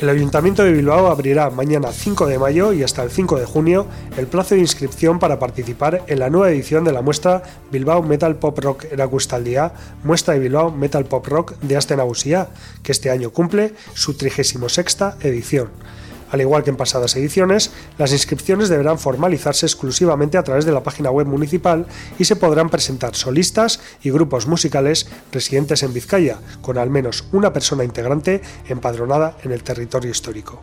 El 0.01 0.09
Ayuntamiento 0.09 0.63
de 0.63 0.71
Bilbao 0.71 1.11
abrirá 1.11 1.51
mañana 1.51 1.91
5 1.91 2.25
de 2.25 2.39
mayo 2.39 2.73
y 2.73 2.81
hasta 2.81 3.03
el 3.03 3.11
5 3.11 3.37
de 3.37 3.45
junio 3.45 3.85
el 4.17 4.25
plazo 4.25 4.55
de 4.55 4.61
inscripción 4.61 5.19
para 5.19 5.37
participar 5.37 6.01
en 6.07 6.17
la 6.17 6.31
nueva 6.31 6.49
edición 6.49 6.83
de 6.83 6.91
la 6.91 7.03
muestra 7.03 7.43
Bilbao 7.71 8.01
Metal 8.01 8.35
Pop 8.37 8.57
Rock 8.57 8.85
Erakustaldia, 8.91 9.73
muestra 10.03 10.33
de 10.33 10.39
Bilbao 10.39 10.71
Metal 10.71 11.05
Pop 11.05 11.27
Rock 11.27 11.53
de 11.59 11.77
Aste 11.77 11.95
Nagusia, 11.95 12.47
que 12.81 12.93
este 12.93 13.11
año 13.11 13.29
cumple 13.29 13.75
su 13.93 14.15
36 14.15 14.97
edición. 15.21 15.69
Al 16.31 16.41
igual 16.41 16.63
que 16.63 16.69
en 16.69 16.77
pasadas 16.77 17.15
ediciones, 17.15 17.71
las 17.97 18.13
inscripciones 18.13 18.69
deberán 18.69 18.97
formalizarse 18.97 19.65
exclusivamente 19.65 20.37
a 20.37 20.43
través 20.43 20.65
de 20.65 20.71
la 20.71 20.83
página 20.83 21.11
web 21.11 21.27
municipal 21.27 21.85
y 22.17 22.25
se 22.25 22.37
podrán 22.37 22.69
presentar 22.69 23.15
solistas 23.15 23.81
y 24.01 24.11
grupos 24.11 24.47
musicales 24.47 25.07
residentes 25.31 25.83
en 25.83 25.93
Vizcaya, 25.93 26.39
con 26.61 26.77
al 26.77 26.89
menos 26.89 27.25
una 27.33 27.51
persona 27.51 27.83
integrante 27.83 28.41
empadronada 28.67 29.37
en 29.43 29.51
el 29.51 29.63
territorio 29.63 30.11
histórico. 30.11 30.61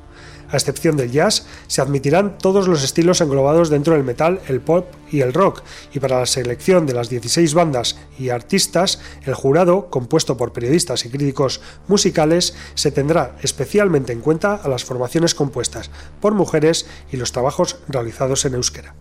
A 0.51 0.57
excepción 0.57 0.97
del 0.97 1.13
jazz, 1.13 1.47
se 1.67 1.83
admitirán 1.83 2.39
todos 2.39 2.69
los 2.69 2.83
estilos 2.83 3.21
englobados 3.21 3.69
dentro 3.69 3.95
del 3.95 4.05
metal, 4.05 4.41
el 4.49 4.61
pop 4.61 4.87
y 5.11 5.21
el 5.21 5.35
rock, 5.35 5.63
y 5.93 6.01
para 6.01 6.21
la 6.21 6.27
selección 6.27 6.87
de 6.87 6.95
las 6.95 7.11
16 7.11 7.53
bandas 7.55 7.99
y 8.19 8.31
artistas, 8.31 9.01
el 9.25 9.35
jurado, 9.35 9.91
compuesto 9.91 10.37
por 10.37 10.53
periodistas 10.53 11.05
y 11.05 11.11
críticos 11.11 11.61
musicales, 11.87 12.55
se 12.75 12.91
tendrá 12.91 13.37
especialmente 13.43 14.13
en 14.13 14.21
cuenta 14.21 14.55
a 14.55 14.69
las 14.69 14.85
formaciones 14.85 15.35
compuestas 15.35 15.91
por 16.21 16.35
mujeres 16.35 16.87
y 17.13 17.19
los 17.19 17.33
trabajos 17.33 17.77
realizados 17.89 18.45
en 18.45 18.55
euskera. 18.55 18.95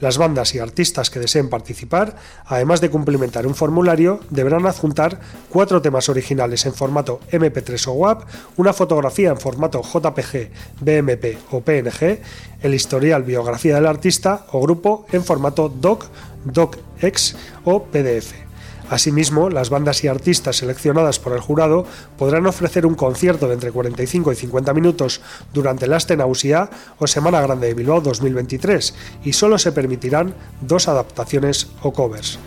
Las 0.00 0.16
bandas 0.16 0.54
y 0.54 0.58
artistas 0.58 1.10
que 1.10 1.20
deseen 1.20 1.50
participar, 1.50 2.16
además 2.46 2.80
de 2.80 2.90
cumplimentar 2.90 3.46
un 3.46 3.54
formulario, 3.54 4.20
deberán 4.30 4.66
adjuntar 4.66 5.20
cuatro 5.50 5.82
temas 5.82 6.08
originales 6.08 6.64
en 6.66 6.74
formato 6.74 7.20
MP3 7.30 7.88
o 7.88 7.92
WAP, 7.92 8.22
una 8.56 8.72
fotografía 8.72 9.30
en 9.30 9.38
formato 9.38 9.82
JPG, 9.82 10.50
BMP 10.80 11.38
o 11.50 11.60
PNG, 11.60 12.20
el 12.62 12.74
historial 12.74 13.22
biografía 13.22 13.74
del 13.74 13.86
artista 13.86 14.46
o 14.52 14.60
grupo 14.62 15.06
en 15.12 15.22
formato 15.22 15.68
DOC, 15.68 16.06
DOCX 16.44 17.36
o 17.64 17.84
PDF. 17.84 18.49
Asimismo, 18.90 19.50
las 19.50 19.70
bandas 19.70 20.02
y 20.02 20.08
artistas 20.08 20.56
seleccionadas 20.56 21.20
por 21.20 21.32
el 21.32 21.38
jurado 21.38 21.86
podrán 22.18 22.44
ofrecer 22.48 22.84
un 22.84 22.96
concierto 22.96 23.46
de 23.46 23.54
entre 23.54 23.70
45 23.70 24.32
y 24.32 24.34
50 24.34 24.74
minutos 24.74 25.20
durante 25.54 25.84
el 25.84 25.92
Astenausia 25.92 26.68
o 26.98 27.06
Semana 27.06 27.40
Grande 27.40 27.68
de 27.68 27.74
Bilbao 27.74 28.00
2023 28.00 28.94
y 29.22 29.32
solo 29.32 29.58
se 29.58 29.70
permitirán 29.70 30.34
dos 30.60 30.88
adaptaciones 30.88 31.68
o 31.82 31.92
covers. 31.92 32.40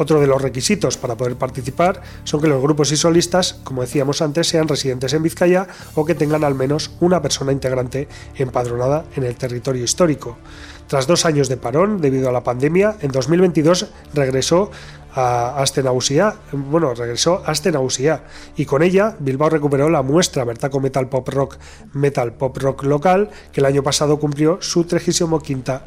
Otro 0.00 0.20
de 0.20 0.28
los 0.28 0.40
requisitos 0.40 0.96
para 0.96 1.16
poder 1.16 1.34
participar 1.34 2.00
son 2.22 2.40
que 2.40 2.46
los 2.46 2.62
grupos 2.62 2.92
y 2.92 2.96
solistas, 2.96 3.54
como 3.64 3.82
decíamos 3.82 4.22
antes, 4.22 4.46
sean 4.46 4.68
residentes 4.68 5.12
en 5.12 5.24
Vizcaya 5.24 5.66
o 5.96 6.04
que 6.04 6.14
tengan 6.14 6.44
al 6.44 6.54
menos 6.54 6.92
una 7.00 7.20
persona 7.20 7.50
integrante 7.50 8.06
empadronada 8.36 9.04
en 9.16 9.24
el 9.24 9.34
territorio 9.34 9.82
histórico. 9.82 10.38
Tras 10.86 11.06
dos 11.06 11.26
años 11.26 11.48
de 11.48 11.56
parón 11.56 12.00
debido 12.00 12.28
a 12.30 12.32
la 12.32 12.44
pandemia, 12.44 12.96
en 13.02 13.10
2022 13.10 13.88
regresó 14.14 14.70
a 15.20 15.60
Astenausia, 15.60 16.36
bueno, 16.52 16.94
regresó 16.94 17.42
a 17.44 17.50
Astenausia 17.50 18.22
y 18.56 18.66
con 18.66 18.84
ella 18.84 19.16
Bilbao 19.18 19.50
recuperó 19.50 19.90
la 19.90 20.02
muestra 20.02 20.44
Bertaco 20.44 20.78
Metal 20.78 21.08
Pop 21.08 21.28
Rock 21.28 21.56
Metal 21.92 22.34
Pop 22.34 22.56
Rock 22.58 22.84
local 22.84 23.28
que 23.52 23.60
el 23.60 23.66
año 23.66 23.82
pasado 23.82 24.20
cumplió 24.20 24.58
su 24.62 24.84
35 24.84 25.42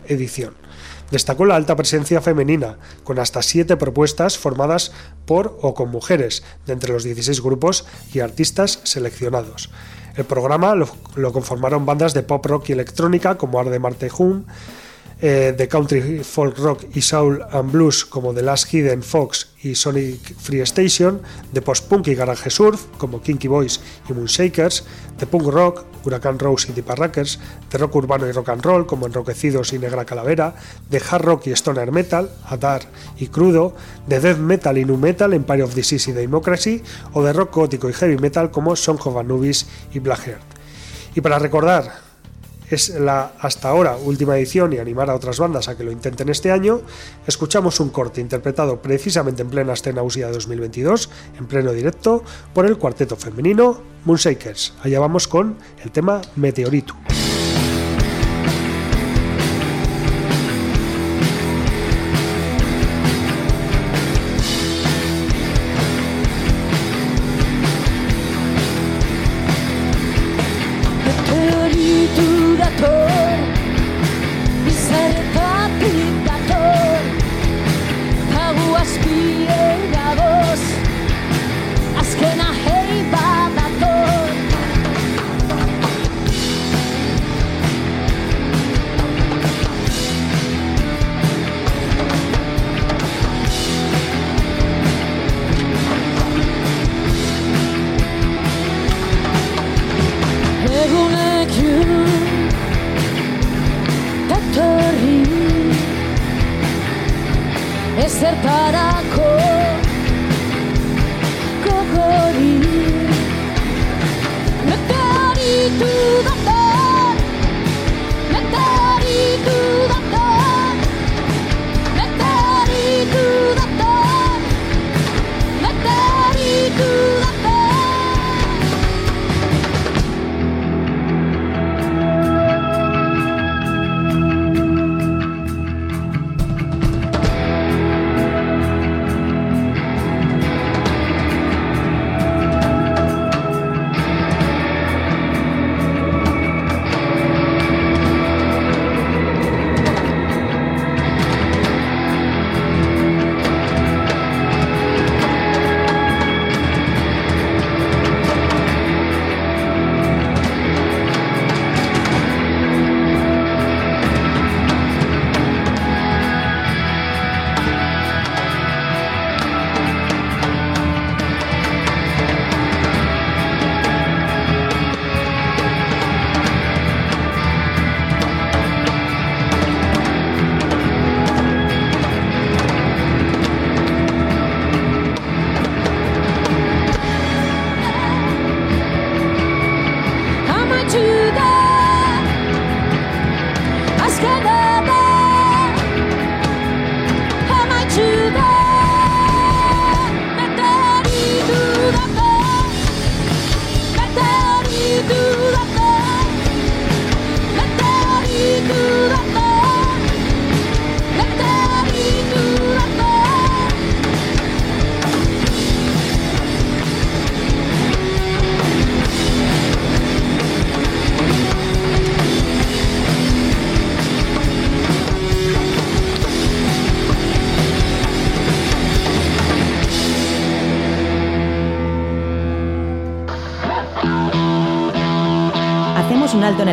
edición. 0.09 0.53
Destacó 1.11 1.45
la 1.45 1.55
alta 1.55 1.77
presencia 1.77 2.19
femenina, 2.19 2.77
con 3.05 3.19
hasta 3.19 3.41
siete 3.41 3.77
propuestas 3.77 4.37
formadas 4.37 4.91
por 5.25 5.57
o 5.61 5.73
con 5.75 5.91
mujeres, 5.91 6.43
de 6.65 6.73
entre 6.73 6.91
los 6.91 7.05
16 7.05 7.41
grupos 7.41 7.85
y 8.13 8.19
artistas 8.19 8.81
seleccionados. 8.83 9.69
El 10.17 10.25
programa 10.25 10.75
lo, 10.75 11.31
conformaron 11.31 11.85
bandas 11.85 12.13
de 12.13 12.23
pop 12.23 12.45
rock 12.45 12.69
y 12.69 12.73
electrónica 12.73 13.37
como 13.37 13.61
Arde 13.61 13.79
Marte 13.79 14.09
eh, 15.21 15.53
de 15.55 15.67
country, 15.67 16.23
folk 16.23 16.57
rock 16.57 16.85
y 16.95 17.01
soul 17.01 17.43
and 17.51 17.71
blues 17.71 18.03
como 18.05 18.33
The 18.33 18.41
Last 18.41 18.73
Hidden 18.73 19.03
Fox 19.03 19.49
y 19.61 19.75
Sonic 19.75 20.35
Free 20.35 20.61
Station, 20.61 21.21
de 21.51 21.61
post-punk 21.61 22.07
y 22.07 22.15
garage 22.15 22.49
surf 22.49 22.85
como 22.97 23.21
Kinky 23.21 23.47
Boys 23.47 23.79
y 24.09 24.13
Moonshakers, 24.13 24.83
de 25.19 25.27
punk 25.27 25.47
rock, 25.47 25.85
Huracán 26.03 26.39
Rose 26.39 26.71
y 26.71 26.73
Deep 26.73 26.89
Rackers, 26.89 27.39
de 27.69 27.77
rock 27.77 27.95
urbano 27.97 28.27
y 28.27 28.31
rock 28.31 28.49
and 28.49 28.63
roll 28.63 28.87
como 28.87 29.05
Enroquecidos 29.05 29.73
y 29.73 29.79
Negra 29.79 30.05
Calavera, 30.05 30.55
de 30.89 30.99
hard 30.99 31.23
rock 31.23 31.47
y 31.47 31.51
stoner 31.51 31.91
metal, 31.91 32.31
Adar 32.45 32.81
y 33.19 33.27
Crudo, 33.27 33.75
de 34.07 34.19
death 34.19 34.39
metal 34.39 34.79
y 34.79 34.85
nu 34.85 34.97
metal, 34.97 35.33
Empire 35.33 35.61
of 35.61 35.75
Disease 35.75 36.09
y 36.09 36.13
Democracy, 36.13 36.81
o 37.13 37.21
de 37.21 37.31
rock 37.31 37.53
gótico 37.53 37.87
y 37.87 37.93
heavy 37.93 38.17
metal 38.17 38.49
como 38.49 38.75
Song 38.75 38.99
of 39.05 39.17
Anubis 39.17 39.67
y 39.93 39.99
Blackheart. 39.99 40.41
Y 41.13 41.21
para 41.21 41.37
recordar 41.37 42.10
es 42.75 42.89
la 42.89 43.33
hasta 43.39 43.69
ahora 43.69 43.97
última 43.97 44.37
edición 44.37 44.73
y 44.73 44.77
animar 44.77 45.09
a 45.09 45.15
otras 45.15 45.39
bandas 45.39 45.67
a 45.67 45.77
que 45.77 45.83
lo 45.83 45.91
intenten 45.91 46.29
este 46.29 46.51
año, 46.51 46.81
escuchamos 47.27 47.79
un 47.79 47.89
corte 47.89 48.21
interpretado 48.21 48.81
precisamente 48.81 49.41
en 49.41 49.49
plena 49.49 49.73
escena 49.73 50.03
USIA 50.03 50.31
2022, 50.31 51.09
en 51.37 51.47
pleno 51.47 51.71
directo, 51.71 52.23
por 52.53 52.65
el 52.65 52.77
cuarteto 52.77 53.15
femenino 53.15 53.81
Moonshakers. 54.05 54.73
Allá 54.83 54.99
vamos 54.99 55.27
con 55.27 55.57
el 55.83 55.91
tema 55.91 56.21
Meteorito. 56.35 56.95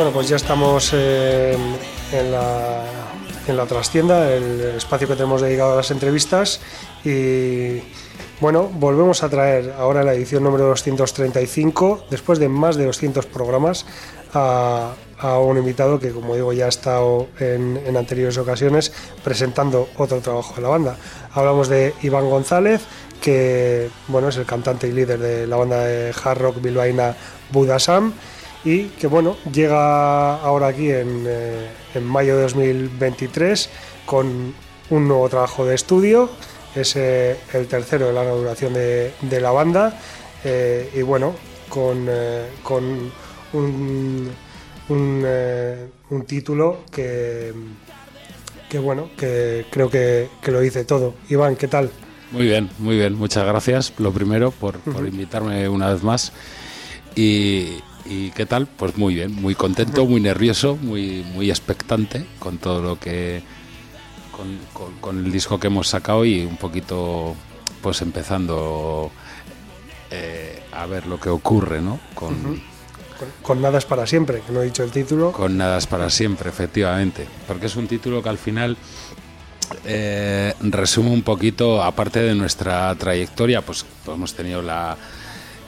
Bueno, 0.00 0.14
pues 0.14 0.30
ya 0.30 0.36
estamos 0.36 0.94
en, 0.94 1.60
en 2.10 2.32
la 2.32 2.84
en 3.46 3.54
la 3.54 3.66
trastienda, 3.66 4.32
el 4.32 4.62
espacio 4.78 5.06
que 5.06 5.12
tenemos 5.12 5.42
dedicado 5.42 5.74
a 5.74 5.76
las 5.76 5.90
entrevistas. 5.90 6.62
Y 7.04 7.82
bueno, 8.40 8.70
volvemos 8.72 9.22
a 9.22 9.28
traer 9.28 9.74
ahora 9.76 10.02
la 10.02 10.14
edición 10.14 10.42
número 10.42 10.64
235, 10.68 12.06
después 12.08 12.38
de 12.38 12.48
más 12.48 12.76
de 12.76 12.86
200 12.86 13.26
programas, 13.26 13.84
a, 14.32 14.94
un 15.42 15.58
invitado 15.58 16.00
que, 16.00 16.12
como 16.12 16.34
digo, 16.34 16.54
ya 16.54 16.64
ha 16.64 16.70
estado 16.70 17.26
en, 17.38 17.94
anteriores 17.94 18.38
ocasiones 18.38 18.94
presentando 19.22 19.90
otro 19.98 20.22
trabajo 20.22 20.54
de 20.54 20.62
la 20.62 20.68
banda. 20.68 20.96
Hablamos 21.34 21.68
de 21.68 21.92
Iván 22.00 22.30
González, 22.30 22.80
que 23.20 23.90
bueno, 24.08 24.30
es 24.30 24.38
el 24.38 24.46
cantante 24.46 24.88
y 24.88 24.92
líder 24.92 25.18
de 25.18 25.46
la 25.46 25.56
banda 25.56 25.84
de 25.84 26.14
hard 26.24 26.38
rock 26.38 26.62
bilbaína 26.62 27.14
Budasam 27.52 28.14
y 28.64 28.84
que 28.84 29.06
bueno, 29.06 29.36
llega 29.52 30.36
ahora 30.36 30.68
aquí 30.68 30.90
en, 30.90 31.24
eh, 31.26 31.68
en 31.94 32.04
mayo 32.04 32.36
de 32.36 32.42
2023 32.42 33.70
con 34.06 34.54
un 34.90 35.08
nuevo 35.08 35.28
trabajo 35.28 35.64
de 35.64 35.74
estudio, 35.74 36.30
es 36.74 36.96
eh, 36.96 37.36
el 37.52 37.66
tercero 37.66 38.08
de 38.08 38.12
larga 38.12 38.32
duración 38.32 38.74
de, 38.74 39.12
de 39.20 39.40
la 39.40 39.50
banda 39.50 39.98
eh, 40.44 40.90
y 40.94 41.02
bueno, 41.02 41.34
con, 41.68 42.08
con 42.62 43.12
un, 43.52 44.30
un, 44.88 45.26
un 46.10 46.26
título 46.26 46.80
que, 46.90 47.52
que 48.68 48.78
bueno, 48.78 49.10
que 49.16 49.66
creo 49.70 49.88
que, 49.88 50.28
que 50.42 50.50
lo 50.50 50.60
dice 50.60 50.84
todo. 50.84 51.14
Iván, 51.28 51.56
¿qué 51.56 51.68
tal? 51.68 51.90
Muy 52.32 52.44
bien, 52.44 52.70
muy 52.78 52.96
bien. 52.96 53.14
Muchas 53.14 53.44
gracias, 53.44 53.92
lo 53.98 54.12
primero, 54.12 54.50
por, 54.50 54.78
por 54.78 55.06
invitarme 55.06 55.68
una 55.68 55.92
vez 55.92 56.02
más. 56.02 56.32
Y, 57.16 57.80
y 58.04 58.30
¿qué 58.30 58.46
tal? 58.46 58.66
Pues 58.66 58.96
muy 58.96 59.14
bien, 59.14 59.34
muy 59.34 59.54
contento, 59.54 60.04
muy 60.06 60.20
nervioso, 60.20 60.76
muy, 60.80 61.22
muy 61.34 61.50
expectante 61.50 62.26
con 62.38 62.58
todo 62.58 62.82
lo 62.82 62.98
que... 62.98 63.42
Con, 64.32 64.58
con- 64.72 64.94
con 65.00 65.24
el 65.24 65.30
disco 65.32 65.60
que 65.60 65.66
hemos 65.66 65.88
sacado 65.88 66.24
y 66.24 66.40
un 66.44 66.56
poquito, 66.56 67.34
pues 67.82 68.00
empezando 68.00 69.10
eh, 70.10 70.62
a 70.72 70.86
ver 70.86 71.06
lo 71.06 71.20
que 71.20 71.28
ocurre, 71.28 71.80
¿no? 71.82 72.00
Con, 72.14 72.34
Con, 73.18 73.28
con 73.42 73.60
Nada 73.60 73.76
es 73.78 73.84
para 73.84 74.06
siempre, 74.06 74.40
que 74.46 74.52
no 74.52 74.62
he 74.62 74.64
dicho 74.64 74.82
el 74.82 74.90
título. 74.90 75.32
con 75.32 75.58
Nada 75.58 75.76
es 75.76 75.86
para 75.86 76.08
siempre, 76.08 76.48
efectivamente. 76.48 77.26
Porque 77.46 77.66
es 77.66 77.76
un 77.76 77.86
título 77.86 78.22
que 78.22 78.30
al 78.30 78.38
final 78.38 78.78
eh, 79.84 80.54
resume 80.60 81.10
un 81.10 81.22
poquito, 81.22 81.82
aparte 81.82 82.20
de 82.20 82.34
nuestra 82.34 82.94
trayectoria, 82.94 83.60
pues, 83.60 83.84
pues 84.04 84.16
hemos 84.16 84.32
tenido 84.34 84.62
la, 84.62 84.96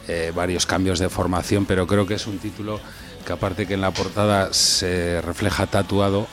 eh, 0.09 0.33
varios 0.35 0.67
cambios 0.67 0.99
de 0.99 1.09
formación, 1.09 1.67
pero 1.67 1.87
creo 1.87 2.07
que 2.07 2.15
es 2.15 2.27
un 2.27 2.38
título 2.38 2.81
que 3.27 3.33
aparte 3.33 3.67
que 3.67 3.75
en 3.75 3.81
la 3.81 3.91
portada 3.93 4.53
se 4.53 5.21
refleja 5.23 5.67
tatuado, 5.67 6.27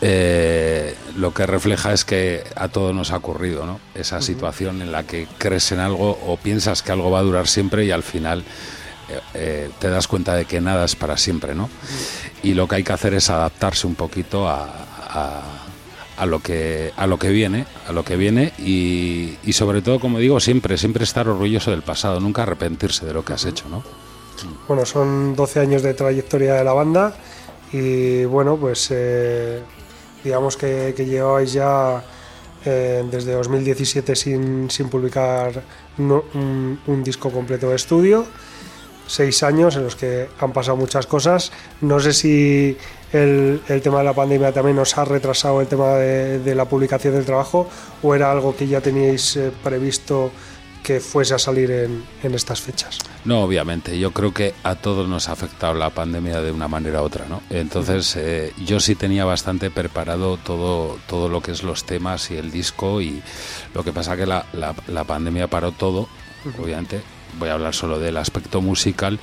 eh, 0.00 0.94
lo 1.16 1.34
que 1.34 1.46
refleja 1.46 1.92
es 1.92 2.04
que 2.04 2.44
a 2.54 2.68
todos 2.68 2.94
nos 2.94 3.10
ha 3.10 3.16
ocurrido, 3.16 3.66
¿no? 3.66 3.80
Esa 3.94 4.20
situación 4.22 4.80
en 4.82 4.92
la 4.92 5.02
que 5.04 5.26
crees 5.38 5.72
en 5.72 5.80
algo 5.80 6.18
o 6.26 6.36
piensas 6.36 6.82
que 6.82 6.92
algo 6.92 7.10
va 7.10 7.18
a 7.18 7.22
durar 7.22 7.48
siempre 7.48 7.84
y 7.84 7.90
al 7.90 8.02
final 8.04 8.44
eh, 9.34 9.70
te 9.80 9.88
das 9.88 10.06
cuenta 10.06 10.34
de 10.34 10.44
que 10.44 10.60
nada 10.60 10.84
es 10.84 10.94
para 10.94 11.16
siempre, 11.16 11.54
¿no? 11.54 11.68
Y 12.42 12.54
lo 12.54 12.68
que 12.68 12.76
hay 12.76 12.84
que 12.84 12.92
hacer 12.92 13.14
es 13.14 13.28
adaptarse 13.30 13.86
un 13.86 13.94
poquito 13.96 14.48
a, 14.48 14.64
a- 15.10 15.64
a 16.18 16.26
lo 16.26 16.40
que 16.40 16.92
a 16.96 17.06
lo 17.06 17.18
que 17.18 17.30
viene, 17.30 17.66
a 17.88 17.92
lo 17.92 18.04
que 18.04 18.16
viene 18.16 18.52
y, 18.58 19.36
y 19.44 19.52
sobre 19.52 19.82
todo, 19.82 20.00
como 20.00 20.18
digo, 20.18 20.40
siempre 20.40 20.76
siempre 20.76 21.04
estar 21.04 21.28
orgulloso 21.28 21.70
del 21.70 21.82
pasado, 21.82 22.20
nunca 22.20 22.42
arrepentirse 22.42 23.06
de 23.06 23.12
lo 23.12 23.24
que 23.24 23.32
has 23.34 23.44
hecho, 23.44 23.68
¿no? 23.68 23.82
Bueno, 24.68 24.84
son 24.86 25.34
12 25.34 25.60
años 25.60 25.82
de 25.82 25.94
trayectoria 25.94 26.54
de 26.54 26.64
la 26.64 26.72
banda 26.72 27.14
y 27.72 28.24
bueno, 28.24 28.56
pues 28.56 28.88
eh, 28.90 29.60
digamos 30.22 30.56
que, 30.56 30.94
que 30.96 31.06
ya 31.44 32.02
eh, 32.64 33.04
desde 33.10 33.32
2017 33.32 34.14
sin, 34.16 34.70
sin 34.70 34.88
publicar 34.88 35.62
no- 35.98 36.24
un, 36.34 36.78
un 36.86 37.04
disco 37.04 37.30
completo 37.30 37.68
de 37.70 37.76
estudio. 37.76 38.26
Seis 39.06 39.42
años 39.42 39.74
en 39.76 39.84
los 39.84 39.96
que 39.96 40.28
han 40.38 40.52
pasado 40.52 40.76
muchas 40.76 41.06
cosas. 41.06 41.50
No 41.80 41.98
sé 41.98 42.12
si 42.12 42.76
el, 43.12 43.60
el 43.68 43.82
tema 43.82 43.98
de 43.98 44.04
la 44.04 44.12
pandemia 44.14 44.52
también 44.52 44.78
os 44.78 44.96
ha 44.98 45.04
retrasado 45.04 45.60
el 45.60 45.66
tema 45.66 45.94
de, 45.94 46.38
de 46.40 46.54
la 46.54 46.64
publicación 46.66 47.14
del 47.14 47.24
trabajo 47.24 47.68
o 48.02 48.14
era 48.14 48.30
algo 48.30 48.54
que 48.56 48.66
ya 48.66 48.80
teníais 48.80 49.36
eh, 49.36 49.50
previsto 49.62 50.30
que 50.82 51.00
fuese 51.00 51.34
a 51.34 51.38
salir 51.38 51.70
en, 51.70 52.02
en 52.22 52.34
estas 52.34 52.62
fechas. 52.62 52.98
No, 53.26 53.42
obviamente. 53.42 53.98
Yo 53.98 54.12
creo 54.12 54.32
que 54.32 54.54
a 54.62 54.74
todos 54.74 55.06
nos 55.06 55.28
ha 55.28 55.32
afectado 55.32 55.74
la 55.74 55.90
pandemia 55.90 56.40
de 56.40 56.50
una 56.50 56.66
manera 56.68 57.02
u 57.02 57.04
otra, 57.04 57.26
¿no? 57.28 57.42
Entonces, 57.50 58.14
eh, 58.16 58.54
yo 58.64 58.80
sí 58.80 58.94
tenía 58.94 59.26
bastante 59.26 59.70
preparado 59.70 60.38
todo, 60.38 60.96
todo 61.06 61.28
lo 61.28 61.42
que 61.42 61.50
es 61.50 61.62
los 61.62 61.84
temas 61.84 62.30
y 62.30 62.36
el 62.36 62.50
disco 62.50 63.02
y 63.02 63.22
lo 63.74 63.84
que 63.84 63.92
pasa 63.92 64.16
que 64.16 64.24
la, 64.24 64.46
la- 64.54 64.74
la 64.86 65.04
pandemia 65.04 65.46
paró 65.48 65.72
todo, 65.72 66.08
obviamente. 66.58 67.02
Voy 67.38 67.50
a 67.50 67.54
hablar 67.54 67.74
solo 67.74 67.98
del 67.98 68.16
aspecto 68.16 68.62
musical 68.62 69.18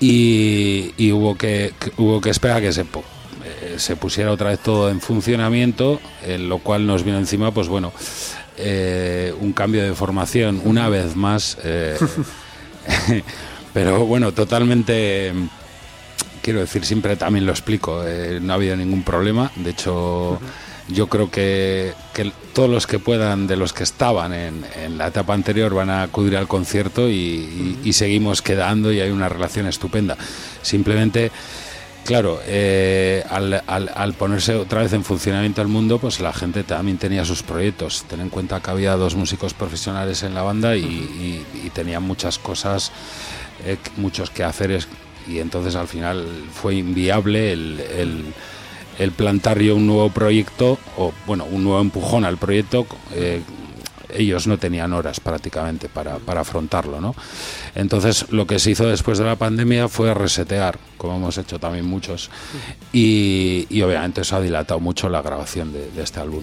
y, 0.00 1.12
hubo 1.12 1.36
que, 1.36 1.72
hubo 1.96 2.20
que 2.20 2.30
esperar 2.30 2.58
a 2.58 2.60
que 2.60 2.72
se 2.72 2.82
eh, 2.82 3.74
se 3.78 3.96
pusiera 3.96 4.30
otra 4.30 4.50
vez 4.50 4.60
todo 4.60 4.90
en 4.90 5.00
funcionamiento, 5.00 6.00
en 6.24 6.48
lo 6.48 6.58
cual 6.58 6.86
nos 6.86 7.02
vino 7.04 7.18
encima, 7.18 7.52
pues 7.52 7.68
bueno, 7.68 7.92
eh, 8.56 9.32
un 9.40 9.52
cambio 9.52 9.82
de 9.84 9.94
formación 9.94 10.60
una 10.64 10.88
vez 10.88 11.14
más. 11.14 11.58
eh, 11.62 11.96
pero 13.72 14.04
bueno, 14.04 14.32
totalmente, 14.32 15.32
quiero 16.42 16.60
decir, 16.60 16.84
siempre 16.84 17.16
también 17.16 17.46
lo 17.46 17.52
explico, 17.52 18.02
eh, 18.04 18.40
no 18.42 18.52
ha 18.52 18.56
habido 18.56 18.76
ningún 18.76 19.04
problema. 19.04 19.52
De 19.54 19.70
hecho, 19.70 20.40
yo 20.88 21.06
creo 21.08 21.30
que, 21.30 21.92
que 22.14 22.32
todos 22.54 22.68
los 22.70 22.86
que 22.86 22.98
puedan, 22.98 23.46
de 23.46 23.56
los 23.56 23.72
que 23.72 23.82
estaban 23.84 24.32
en, 24.32 24.64
en 24.82 24.98
la 24.98 25.08
etapa 25.08 25.34
anterior, 25.34 25.74
van 25.74 25.90
a 25.90 26.02
acudir 26.02 26.36
al 26.36 26.48
concierto 26.48 27.08
y, 27.08 27.12
y- 27.14 27.78
y 27.84 27.92
seguimos 27.92 28.42
quedando 28.42 28.92
y 28.92 29.00
hay 29.00 29.10
una 29.10 29.28
relación 29.28 29.66
estupenda. 29.66 30.16
Simplemente... 30.62 31.30
Claro, 32.04 32.40
eh, 32.46 33.22
al, 33.28 33.62
al- 33.66 33.90
al 33.94 34.14
ponerse 34.14 34.54
otra 34.54 34.80
vez 34.80 34.94
en 34.94 35.04
funcionamiento 35.04 35.60
el 35.60 35.68
mundo, 35.68 35.98
pues 35.98 36.20
la 36.20 36.32
gente 36.32 36.62
también 36.64 36.96
tenía 36.96 37.22
sus 37.26 37.42
proyectos. 37.42 38.04
Ten 38.08 38.20
en 38.20 38.30
cuenta 38.30 38.60
que 38.62 38.70
había 38.70 38.96
dos 38.96 39.14
músicos 39.14 39.52
profesionales 39.52 40.22
en 40.22 40.32
la 40.32 40.40
banda 40.40 40.74
y, 40.74 40.84
y- 40.84 41.44
y 41.66 41.70
tenían 41.70 42.02
muchas 42.04 42.38
cosas, 42.38 42.92
eh, 43.66 43.76
muchos 43.98 44.30
quehaceres, 44.30 44.88
y 45.28 45.40
entonces 45.40 45.74
al 45.74 45.86
final 45.86 46.24
fue 46.50 46.76
inviable 46.76 47.52
el, 47.52 47.78
el- 47.80 48.24
el 48.98 49.12
plantar 49.12 49.58
yo 49.60 49.76
un 49.76 49.86
nuevo 49.86 50.10
proyecto, 50.10 50.78
o 50.96 51.12
bueno, 51.26 51.44
un 51.44 51.64
nuevo 51.64 51.80
empujón 51.80 52.24
al 52.24 52.36
proyecto. 52.38 52.86
eh, 53.14 53.42
ellos 54.10 54.46
no 54.46 54.56
tenían 54.56 54.94
horas 54.94 55.20
prácticamente 55.20 55.90
para, 55.90 56.16
para 56.16 56.40
afrontarlo, 56.40 56.98
¿no? 56.98 57.14
Entonces 57.74 58.24
lo 58.32 58.46
que 58.46 58.58
se 58.58 58.70
hizo 58.70 58.86
después 58.88 59.18
de 59.18 59.24
la 59.26 59.36
pandemia 59.36 59.86
fue 59.86 60.14
resetear, 60.14 60.78
como 60.96 61.16
hemos 61.16 61.36
hecho 61.36 61.58
también 61.60 61.84
muchos, 61.84 62.30
y, 62.90 63.66
y 63.68 63.82
obviamente 63.82 64.22
eso 64.22 64.36
ha 64.36 64.40
dilatado 64.40 64.80
mucho 64.80 65.10
la 65.10 65.20
grabación 65.20 65.74
de, 65.74 65.90
de 65.90 66.02
este 66.02 66.20
álbum. 66.20 66.42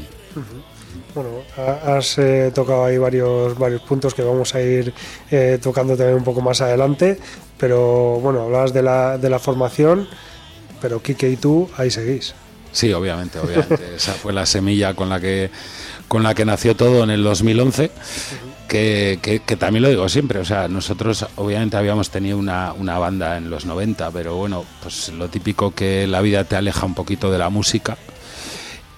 Bueno, 1.15 1.29
ha- 1.57 1.97
has 1.97 2.19
eh, 2.19 2.51
tocado 2.53 2.85
ahí 2.85 2.99
varios, 2.99 3.57
varios 3.57 3.81
puntos 3.81 4.13
que 4.13 4.21
vamos 4.21 4.53
a 4.53 4.61
ir 4.61 4.93
eh, 5.31 5.57
tocando 5.59 5.97
también 5.97 6.17
un 6.19 6.23
poco 6.23 6.41
más 6.41 6.61
adelante, 6.61 7.17
pero 7.57 8.19
bueno, 8.21 8.43
hablabas 8.43 8.73
de 8.73 8.83
la, 8.83 9.17
de 9.17 9.29
la 9.29 9.39
formación, 9.39 10.07
pero 10.79 11.01
Kike 11.01 11.31
y 11.31 11.35
tú 11.37 11.67
ahí 11.77 11.89
seguís. 11.89 12.35
Sí, 12.75 12.91
obviamente, 12.91 13.39
obviamente. 13.39 13.95
Esa 13.95 14.11
fue 14.13 14.33
la 14.33 14.45
semilla 14.45 14.93
con 14.95 15.07
la 15.07 15.19
que 15.21 15.49
con 16.09 16.21
la 16.23 16.35
que 16.35 16.43
nació 16.45 16.75
todo 16.75 17.03
en 17.05 17.09
el 17.09 17.23
2011. 17.23 17.89
Que, 18.67 19.19
que- 19.21 19.39
que 19.41 19.55
también 19.55 19.83
lo 19.83 19.89
digo 19.89 20.09
siempre, 20.09 20.39
o 20.39 20.45
sea, 20.45 20.67
nosotros 20.67 21.25
obviamente 21.35 21.77
habíamos 21.77 22.09
tenido 22.09 22.37
una, 22.37 22.73
una 22.73 22.97
banda 22.97 23.37
en 23.37 23.49
los 23.51 23.65
90, 23.65 24.09
pero 24.11 24.35
bueno, 24.35 24.65
pues 24.81 25.09
lo 25.13 25.29
típico 25.29 25.71
que 25.73 26.07
la 26.07 26.19
vida 26.21 26.43
te 26.45 26.55
aleja 26.55 26.83
un 26.85 26.95
poquito 26.95 27.31
de 27.31 27.37
la 27.37 27.49
música 27.49 27.95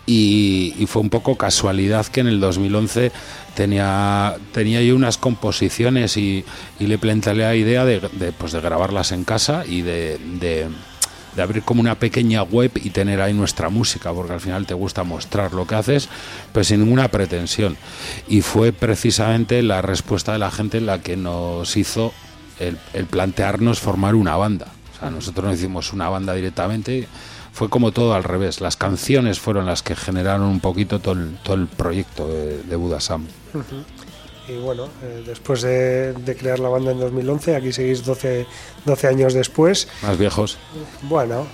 y, 0.05 0.73
y 0.79 0.85
fue 0.87 1.01
un 1.01 1.09
poco 1.09 1.35
casualidad 1.37 2.05
que 2.07 2.21
en 2.21 2.27
el 2.27 2.39
2011 2.39 3.11
tenía, 3.55 4.37
tenía 4.53 4.81
yo 4.81 4.95
unas 4.95 5.17
composiciones 5.17 6.15
y, 6.15 6.45
y 6.79 6.87
le 6.87 6.97
planteé 6.97 7.35
la 7.35 7.53
idea 7.55 7.83
de, 7.83 7.99
de, 8.13 8.31
pues 8.31 8.53
de 8.53 8.61
grabarlas 8.61 9.11
en 9.11 9.25
casa 9.25 9.63
y 9.67 9.81
de, 9.81 10.17
de- 10.39 10.67
de 11.37 11.43
abrir 11.43 11.61
como 11.61 11.81
una 11.81 11.99
pequeña 11.99 12.41
web 12.41 12.71
y 12.83 12.89
tener 12.89 13.21
ahí 13.21 13.31
nuestra 13.31 13.69
música, 13.69 14.11
porque 14.11 14.33
al 14.33 14.41
final 14.41 14.65
te 14.65 14.73
gusta 14.73 15.03
mostrar 15.03 15.53
lo 15.53 15.67
que 15.67 15.75
haces, 15.75 16.09
pues 16.51 16.67
sin 16.67 16.79
ninguna 16.79 17.09
pretensión. 17.09 17.77
Y 18.27 18.41
fue 18.41 18.73
precisamente 18.73 19.61
la 19.61 19.83
respuesta 19.83 20.33
de 20.33 20.39
la 20.39 20.49
gente 20.49 20.81
la 20.81 20.99
que 20.99 21.15
nos 21.15 21.77
hizo 21.77 22.11
el, 22.59 22.79
el 22.93 23.05
plantearnos 23.05 23.79
formar 23.79 24.15
una 24.15 24.35
banda. 24.35 24.65
O 24.95 24.99
sea, 24.99 25.11
nosotros 25.11 25.45
no 25.45 25.53
hicimos 25.53 25.93
una 25.93 26.09
banda 26.09 26.33
directamente, 26.33 27.07
fue 27.53 27.69
como 27.69 27.91
todo 27.91 28.15
al 28.15 28.23
revés. 28.23 28.59
Las 28.59 28.75
canciones 28.75 29.39
fueron 29.39 29.67
las 29.67 29.83
que 29.83 29.95
generaron 29.95 30.47
un 30.47 30.59
poquito 30.59 30.99
todo 30.99 31.13
el, 31.13 31.37
todo 31.43 31.53
el 31.55 31.67
proyecto 31.67 32.27
de, 32.27 32.63
de 32.63 32.75
Budasam. 32.75 33.27
Y 34.47 34.57
bueno, 34.57 34.87
eh, 35.03 35.23
después 35.25 35.61
de, 35.61 36.13
de 36.13 36.35
crear 36.35 36.59
la 36.59 36.69
banda 36.69 36.91
en 36.91 36.99
2011, 36.99 37.55
aquí 37.55 37.73
seguís 37.73 38.05
12, 38.05 38.45
12 38.85 39.07
años 39.07 39.33
después. 39.33 39.87
Más 40.01 40.17
viejos. 40.17 40.57
Bueno, 41.03 41.47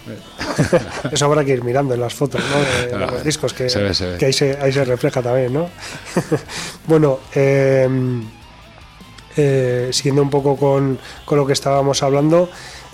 eso 1.11 1.25
habrá 1.25 1.43
que 1.43 1.53
ir 1.53 1.63
mirando 1.63 1.93
en 1.93 2.01
las 2.01 2.13
fotos, 2.13 2.41
¿no? 2.41 2.59
De, 2.59 2.87
de 2.87 2.97
los 2.97 3.23
discos, 3.23 3.53
que, 3.53 3.69
Se 3.69 3.81
ve, 3.81 3.93
se 3.93 4.11
ve. 4.11 4.17
que 4.17 4.25
ahí, 4.27 4.33
se, 4.33 4.57
ahí 4.61 4.71
se 4.71 4.85
refleja 4.85 5.21
también, 5.21 5.53
¿no? 5.53 5.69
bueno, 6.87 7.19
eh, 7.33 7.87
eh, 9.35 9.89
siguiendo 9.91 10.21
un 10.21 10.29
poco 10.29 10.55
con, 10.55 10.99
con 11.25 11.37
lo 11.39 11.47
que 11.47 11.53
estábamos 11.53 12.03
hablando, 12.03 12.49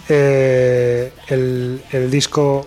eh, 0.07 1.11
el, 1.27 1.83
el 1.91 2.09
disco 2.09 2.65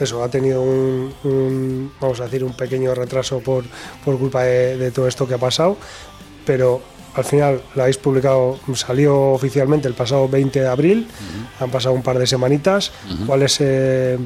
eso 0.00 0.24
ha 0.24 0.30
tenido 0.30 0.62
un, 0.62 1.12
un, 1.24 1.92
vamos 2.00 2.20
a 2.20 2.24
decir 2.24 2.42
un 2.42 2.54
pequeño 2.54 2.94
retraso 2.94 3.40
por, 3.40 3.64
por 4.02 4.18
culpa 4.18 4.44
de, 4.44 4.78
de 4.78 4.90
todo 4.90 5.06
esto 5.06 5.28
que 5.28 5.34
ha 5.34 5.38
pasado 5.38 5.76
pero 6.50 6.80
al 7.14 7.24
final 7.24 7.60
lo 7.76 7.82
habéis 7.82 7.96
publicado 7.98 8.58
salió 8.74 9.16
oficialmente 9.38 9.86
el 9.86 9.94
pasado 9.94 10.28
20 10.28 10.60
de 10.60 10.66
abril. 10.66 11.06
Han 11.60 11.70
pasado 11.70 11.94
un 11.94 12.02
par 12.02 12.18
de 12.18 12.26
semanitas. 12.26 12.90
Cuál 13.26 13.42
es 13.42 13.58
eh, 13.60 14.18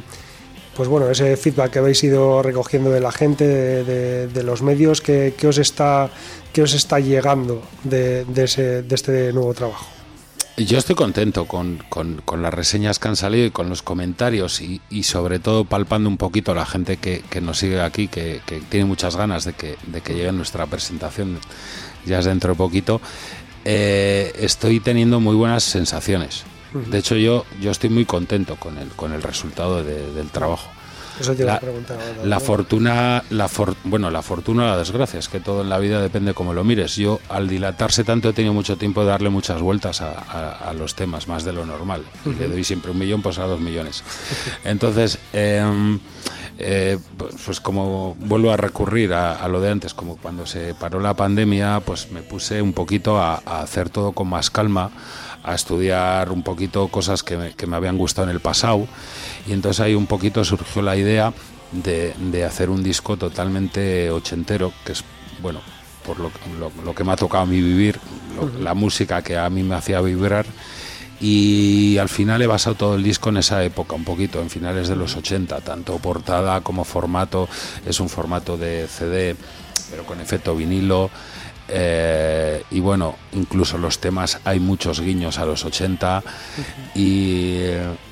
pues 0.75 0.89
bueno 0.89 1.11
ese 1.11 1.37
feedback 1.37 1.73
que 1.73 1.79
habéis 1.81 2.03
ido 2.03 2.43
recogiendo 2.43 2.89
de 2.91 3.01
la 3.01 3.13
gente 3.13 3.47
de, 3.47 3.85
de- 3.85 4.27
de 4.29 4.43
los 4.43 4.63
medios 4.63 5.03
que 5.03 5.35
os 5.47 5.59
está 5.59 6.09
que 6.55 6.63
os 6.63 6.73
está 6.73 6.99
llegando 6.99 7.63
de, 7.85 8.25
de 8.25 8.45
ese, 8.45 8.83
de 8.83 8.95
este 8.95 9.33
nuevo 9.35 9.53
trabajo 9.55 9.87
Yo 10.57 10.79
estoy 10.79 10.95
contento 10.97 11.47
con, 11.47 11.83
con- 11.89 12.23
con 12.25 12.43
las 12.43 12.53
reseñas 12.55 12.99
que 12.99 13.09
han 13.09 13.17
salido 13.17 13.45
y 13.47 13.51
con 13.51 13.69
los 13.69 13.83
comentarios 13.83 14.61
y, 14.61 14.81
y 14.91 15.03
sobre 15.05 15.39
todo 15.39 15.65
palpando 15.65 16.09
un 16.09 16.17
poquito 16.17 16.53
a 16.53 16.55
la 16.55 16.65
gente 16.67 16.97
que, 16.97 17.23
que 17.31 17.41
nos 17.41 17.59
sigue 17.59 17.81
aquí, 17.81 18.09
que, 18.09 18.41
que 18.47 18.61
tiene 18.61 18.87
muchas 18.87 19.15
ganas 19.17 19.45
de 19.45 19.53
que, 19.53 19.77
de 19.93 20.01
que 20.01 20.15
llegue 20.15 20.33
nuestra 20.33 20.67
presentación 20.67 21.39
ya 22.07 22.19
es 22.19 22.25
dentro 22.25 22.51
de 22.51 22.57
poquito. 22.57 23.01
Eh, 23.65 24.33
estoy 24.41 24.81
teniendo 24.81 25.21
muy 25.21 25.35
buenas 25.37 25.65
sensaciones. 25.65 26.45
De 26.91 26.99
hecho, 26.99 27.15
yo, 27.17 27.47
yo 27.61 27.71
estoy 27.71 27.89
muy 27.89 28.05
contento 28.05 28.57
con 28.57 28.77
el, 28.79 28.89
con 28.89 29.13
el 29.13 29.23
resultado 29.23 29.83
de- 29.85 30.13
del 30.13 30.29
trabajo. 30.31 30.69
eso 31.21 31.33
te 31.33 31.45
La- 31.45 31.55
ahora, 31.55 32.25
La 32.25 32.41
fortuna, 32.41 33.23
la 33.31 33.47
for- 33.47 33.77
bueno, 33.85 34.11
la 34.11 34.23
fortuna 34.23 34.65
o 34.65 34.67
la 34.67 34.77
desgracia, 34.79 35.21
es 35.21 35.29
que 35.29 35.39
todo 35.39 35.63
en 35.63 35.69
la 35.69 35.79
vida 35.79 36.03
depende 36.03 36.35
como 36.35 36.53
lo 36.53 36.65
mires. 36.65 36.97
Yo, 36.97 37.21
al 37.29 37.47
dilatarse 37.47 38.03
tanto, 38.03 38.29
he 38.29 38.33
tenido 38.33 38.53
mucho 38.53 38.77
tiempo 38.77 39.03
de 39.03 39.07
darle 39.11 39.31
muchas 39.31 39.61
vueltas 39.63 40.01
a, 40.01 40.11
a- 40.11 40.71
a 40.71 40.75
los 40.75 40.97
temas, 40.97 41.29
más 41.29 41.45
de 41.45 41.53
lo 41.53 41.65
normal. 41.65 42.03
Le 42.25 42.49
doy 42.49 42.65
siempre 42.65 42.91
un 42.91 42.99
millón, 42.99 43.23
pues 43.23 43.39
a 43.39 43.45
dos 43.45 43.61
millones. 43.61 44.03
Entonces, 44.65 45.19
em, 45.33 46.01
eh, 46.59 46.99
pues 47.45 47.61
como 47.61 48.15
vuelvo 48.21 48.51
a 48.53 48.57
recurrir 48.57 49.13
a, 49.13 49.35
a 49.37 49.49
lo 49.49 49.61
de 49.61 49.71
antes, 49.71 49.95
como 49.95 50.17
cuando 50.17 50.47
se 50.47 50.75
paró 50.75 51.01
la 51.01 51.15
pandemia, 51.15 51.81
pues 51.81 52.11
me 52.11 52.23
puse 52.23 52.63
un 52.63 52.73
poquito 52.73 53.19
a, 53.21 53.43
a 53.45 53.61
hacer 53.61 53.91
todo 53.91 54.13
con 54.13 54.29
más 54.29 54.51
calma, 54.51 54.91
a 55.43 55.55
estudiar 55.55 56.31
un 56.31 56.43
poquito 56.43 56.89
cosas 56.89 57.23
que 57.23 57.37
me, 57.37 57.53
que 57.55 57.67
me 57.67 57.77
habían 57.77 57.99
gustado 57.99 58.29
en 58.29 58.35
el 58.35 58.41
pasado. 58.41 58.87
Y 59.47 59.53
entonces 59.53 59.81
ahí 59.81 59.95
un 59.95 60.07
poquito 60.07 60.45
surgió 60.45 60.81
la 60.83 60.97
idea 60.97 61.33
de, 61.73 62.15
de 62.19 62.45
hacer 62.45 62.71
un 62.71 62.83
disco 62.83 63.17
totalmente 63.17 64.11
ochentero, 64.11 64.73
que 64.87 64.93
es, 64.93 65.05
bueno, 65.43 65.61
por 66.07 66.19
lo, 66.21 66.31
lo- 66.61 66.73
lo 66.85 66.95
que 66.95 67.03
me 67.05 67.13
ha 67.13 67.17
tocado 67.17 67.43
a 67.43 67.47
mí 67.47 67.61
vivir, 67.61 67.99
lo- 68.37 68.61
la 68.63 68.75
música 68.75 69.23
que 69.23 69.37
a 69.37 69.51
mí 69.51 69.63
me 69.63 69.75
hacía 69.75 70.01
vibrar. 70.01 70.47
Y 71.21 71.97
al 71.99 72.09
final 72.09 72.43
he 72.43 72.47
basado 72.47 72.77
todo 72.77 72.95
el 72.97 73.03
disco 73.03 73.29
en 73.31 73.39
esa 73.39 73.63
época, 73.65 73.95
un 73.95 74.05
poquito, 74.05 74.41
en 74.41 74.51
finales 74.51 74.89
de 74.89 74.97
los 74.97 75.17
80, 75.17 75.61
tanto 75.61 75.99
portada 75.99 76.61
como 76.61 76.85
formato. 76.85 77.49
Es 77.87 78.01
un 78.01 78.09
formato 78.09 78.57
de 78.57 78.87
CD, 78.89 79.37
pero 79.91 80.05
con 80.05 80.21
efecto 80.21 80.55
vinilo. 80.57 81.11
eh, 81.69 82.63
y 82.71 82.81
bueno, 82.81 83.17
incluso 83.33 83.79
los 83.79 83.99
temas 83.99 84.39
hay 84.45 84.61
muchos 84.61 85.01
guiños 85.01 85.39
a 85.39 85.47
los 85.47 85.65
80. 85.65 86.23
Y, 86.95 87.61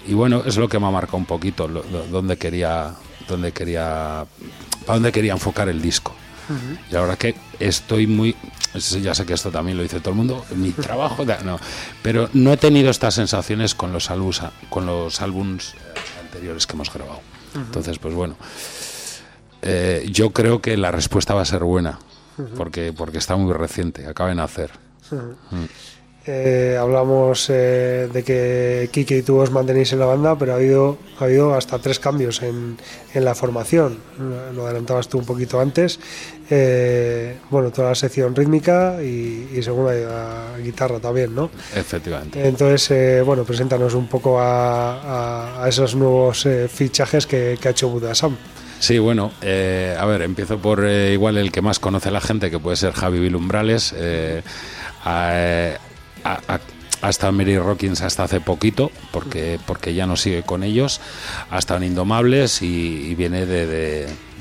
y 0.07 0.15
bueno, 0.15 0.43
es 0.47 0.57
lo 0.57 0.69
que 0.69 0.79
me 0.79 0.87
ha 0.87 0.91
marcado 0.91 1.19
un 1.19 1.27
poquito, 1.27 1.69
lo- 1.69 1.85
lo- 1.93 2.07
dónde 2.07 2.37
quería, 2.39 2.95
dónde 3.29 3.53
quería, 3.53 4.25
para 4.87 4.95
dónde 4.95 5.13
quería 5.13 5.33
enfocar 5.33 5.69
el 5.69 5.83
disco. 5.83 6.15
Y 6.91 6.97
ahora 6.97 7.17
que 7.17 7.35
estoy 7.59 8.07
muy. 8.07 8.37
Ya 9.03 9.15
sé 9.15 9.27
que 9.27 9.35
esto 9.35 9.51
también 9.51 9.77
lo 9.77 9.83
dice 9.83 10.01
todo 10.01 10.11
el 10.11 10.17
mundo, 10.17 10.45
mi 10.57 10.71
trabajo, 10.71 11.25
no, 11.45 11.59
pero 12.03 12.29
no 12.33 12.53
he 12.53 12.57
tenido 12.57 12.91
estas 12.91 13.15
sensaciones 13.15 13.75
con 13.75 13.93
los 13.93 14.11
álbums, 14.11 14.43
con 14.71 14.87
los 14.87 15.21
álbums 15.21 15.75
eh, 15.75 15.77
anteriores 16.21 16.67
que 16.67 16.73
hemos 16.75 16.93
grabado. 16.93 17.21
Entonces, 17.55 17.99
pues 17.99 18.15
bueno, 18.15 18.37
eh, 19.61 20.09
yo 20.11 20.31
creo 20.31 20.63
que 20.63 20.77
la 20.79 20.91
respuesta 20.91 21.35
va 21.35 21.43
a 21.43 21.47
ser 21.47 21.65
buena, 21.65 21.99
porque, 22.57 22.95
porque 22.95 23.19
está 23.19 23.37
muy 23.37 23.53
reciente, 23.53 24.07
acaba 24.07 24.31
de 24.31 24.37
nacer. 24.37 24.71
Eh, 26.25 26.77
hablamos 26.81 27.49
eh, 27.51 28.09
de 28.13 28.23
que 28.23 28.89
Kike 28.93 29.17
y 29.19 29.23
tú 29.23 29.39
os 29.39 29.51
mantenéis 29.51 29.93
en 29.93 29.99
la 29.99 30.07
banda, 30.07 30.39
pero 30.39 30.53
ha 30.53 30.55
habido, 30.57 30.97
ha 31.19 31.25
habido 31.25 31.55
hasta 31.55 31.81
tres 31.81 31.99
cambios 31.99 32.43
en, 32.43 32.77
en 33.13 33.25
la 33.25 33.35
formación. 33.35 33.99
Lo- 34.55 34.65
adelantabas 34.67 35.09
tú 35.09 35.19
un 35.19 35.27
poquito 35.27 35.59
antes. 35.61 35.99
Eh, 36.49 37.39
bueno, 37.51 37.73
toda 37.73 37.89
la 37.89 37.95
sección 37.97 38.37
rítmica 38.37 39.03
y, 39.03 39.49
y 39.53 39.63
segunda 39.65 39.95
la 39.95 40.59
guitarra 40.63 41.01
también, 41.01 41.35
¿no? 41.35 41.51
Efectivamente. 41.75 42.47
Entonces, 42.47 43.25
bueno, 43.25 43.43
preséntanos 43.43 43.95
un 43.95 44.07
poco 44.07 44.39
a, 44.41 45.01
a- 45.59 45.65
a 45.65 45.69
esos 45.69 45.97
nuevos 45.97 46.47
fichajes 46.69 47.27
que, 47.27 47.59
que 47.61 47.67
ha 47.67 47.71
hecho 47.73 47.89
Buda 47.89 48.15
Sam. 48.15 48.37
Sí, 48.79 48.99
bueno, 49.01 49.33
eh, 49.43 49.97
a 49.99 50.05
ver, 50.07 50.23
empiezo 50.23 50.59
por 50.59 50.85
eh, 50.85 51.13
igual 51.15 51.37
el 51.37 51.51
que 51.51 51.63
más 51.63 51.81
conoce 51.81 52.11
la 52.13 52.21
gente, 52.21 52.49
que 52.51 52.59
puede 52.61 52.77
ser 52.77 52.93
Javi 52.93 53.19
Vilumbrales. 53.19 53.93
Eh, 53.97 54.43
en 56.25 57.35
Mary 57.35 57.59
Rockins 57.59 58.01
hasta 58.03 58.25
hace 58.25 58.41
poquito, 58.41 58.91
porque, 59.11 59.59
porque 59.67 59.95
ya 59.95 60.07
no 60.07 60.17
sigue 60.17 60.43
con 60.43 60.63
ellos. 60.63 61.01
Ha 61.51 61.59
estado 61.59 61.79
en 61.79 61.89
Indomables 61.91 62.63
y, 62.63 63.15
viene 63.15 63.45
de, 63.47 63.67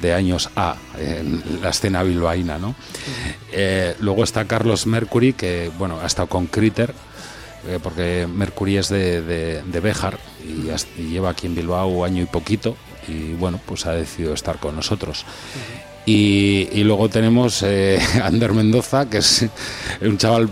de- 0.01 0.13
años 0.13 0.49
A, 0.55 0.77
en 0.97 1.43
la 1.61 1.69
escena 1.69 2.01
bilbaína, 2.01 2.57
¿no? 2.57 2.73
Eh, 3.51 3.95
luego 3.99 4.23
está 4.23 4.45
Carlos 4.45 4.87
Mercury, 4.87 5.33
que, 5.33 5.71
bueno, 5.77 5.99
ha 6.01 6.07
estado 6.07 6.27
con 6.27 6.47
Critter, 6.47 6.93
eh, 7.67 7.77
porque 7.81 8.27
Mercury 8.27 8.77
es 8.77 8.89
de, 8.89 9.21
de, 9.21 9.79
Béjar 9.79 10.17
y, 10.43 11.03
lleva 11.03 11.29
aquí 11.29 11.45
en 11.45 11.53
Bilbao 11.53 12.03
año 12.03 12.23
y 12.23 12.25
poquito 12.25 12.75
y 13.07 13.33
bueno, 13.33 13.59
pues 13.63 13.85
ha 13.85 13.91
decidido 13.91 14.33
estar 14.33 14.57
con 14.57 14.75
nosotros. 14.75 15.25
Y, 16.05 16.67
y 16.71 16.83
luego 16.83 17.09
tenemos 17.09 17.61
eh, 17.63 17.99
a 18.21 18.25
Ander 18.27 18.53
Mendoza, 18.53 19.07
que 19.07 19.19
es 19.19 19.45
un 20.01 20.17
chaval 20.17 20.49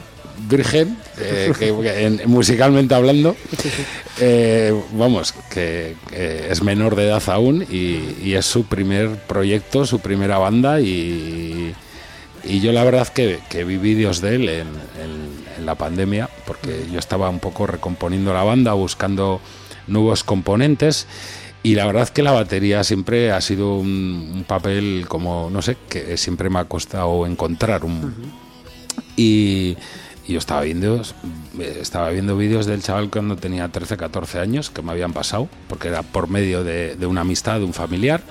virgen, 0.47 0.97
eh, 1.19 1.51
que, 1.57 1.73
que 1.75 2.05
en- 2.05 2.21
musicalmente 2.27 2.93
hablando, 2.95 3.35
eh, 4.19 4.73
vamos, 4.93 5.33
que, 5.51 5.95
que 6.09 6.51
es 6.51 6.61
menor 6.63 6.95
de 6.95 7.03
edad 7.07 7.23
aún 7.29 7.65
y, 7.69 8.15
y 8.23 8.33
es 8.35 8.45
su 8.45 8.65
primer 8.65 9.09
proyecto, 9.27 9.85
su 9.85 9.99
primera 9.99 10.37
banda 10.37 10.81
y, 10.81 11.73
y 12.43 12.59
yo 12.61 12.71
la 12.71 12.83
verdad 12.83 13.07
que, 13.07 13.39
que 13.49 13.63
vi 13.63 13.77
vídeos 13.77 14.21
de 14.21 14.35
él 14.35 14.49
en, 14.49 14.67
en- 15.01 15.39
en 15.59 15.65
la 15.65 15.75
pandemia, 15.75 16.29
porque 16.47 16.85
yo 16.89 16.99
estaba 16.99 17.29
un 17.29 17.39
poco 17.39 17.67
recomponiendo 17.67 18.33
la 18.33 18.43
banda, 18.43 18.71
buscando 18.73 19.41
nuevos 19.87 20.23
componentes. 20.23 21.05
Y 21.63 21.75
la 21.75 21.85
verdad 21.85 22.07
que 22.07 22.23
la 22.23 22.31
batería 22.31 22.85
siempre 22.85 23.33
ha 23.33 23.41
sido 23.41 23.75
un, 23.75 24.31
un 24.33 24.43
papel 24.45 25.03
como, 25.09 25.49
no 25.51 25.61
sé, 25.61 25.75
que 25.89 26.15
siempre 26.15 26.49
me 26.49 26.59
ha 26.59 26.63
costado 26.63 27.25
encontrar. 27.27 27.83
Un, 27.83 28.15
y, 29.17 29.75
y 30.29 30.33
yo 30.33 30.39
estaba 30.39 30.61
viendo, 30.61 31.01
estaba 31.59 32.09
viendo 32.11 32.37
vídeos 32.37 32.67
del 32.67 32.83
chaval 32.83 33.09
cuando 33.09 33.35
tenía 33.35 33.67
13, 33.69 33.97
14 33.97 34.39
años, 34.39 34.69
que 34.69 34.83
me 34.83 34.91
habían 34.91 35.11
pasado, 35.11 35.49
porque 35.67 35.87
era 35.87 36.03
por 36.03 36.29
medio 36.29 36.63
de, 36.63 36.95
de 36.95 37.05
una 37.07 37.21
amistad, 37.21 37.57
de 37.57 37.65
un 37.65 37.73
familiar. 37.73 38.21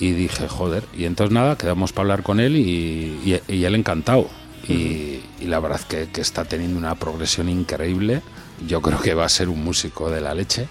Y 0.00 0.10
dije, 0.10 0.48
joder. 0.48 0.82
Y 0.92 1.04
entonces 1.04 1.32
nada, 1.32 1.56
quedamos 1.56 1.92
para 1.92 2.02
hablar 2.02 2.22
con 2.24 2.40
él 2.40 2.56
y, 2.56 3.20
y- 3.24 3.40
y 3.54 3.64
él 3.64 3.76
encantado. 3.76 4.28
Y, 4.68 5.20
y 5.40 5.44
la 5.46 5.60
verdad 5.60 5.80
que, 5.82 6.08
que 6.12 6.20
está 6.20 6.44
teniendo 6.46 6.78
una 6.78 6.96
progresión 6.96 7.48
increíble. 7.48 8.20
Yo 8.66 8.80
creo 8.82 9.00
que 9.00 9.14
va 9.14 9.24
a 9.24 9.28
ser 9.28 9.48
un 9.48 9.62
músico 9.62 10.10
de 10.10 10.20
la 10.20 10.34
leche. 10.34 10.66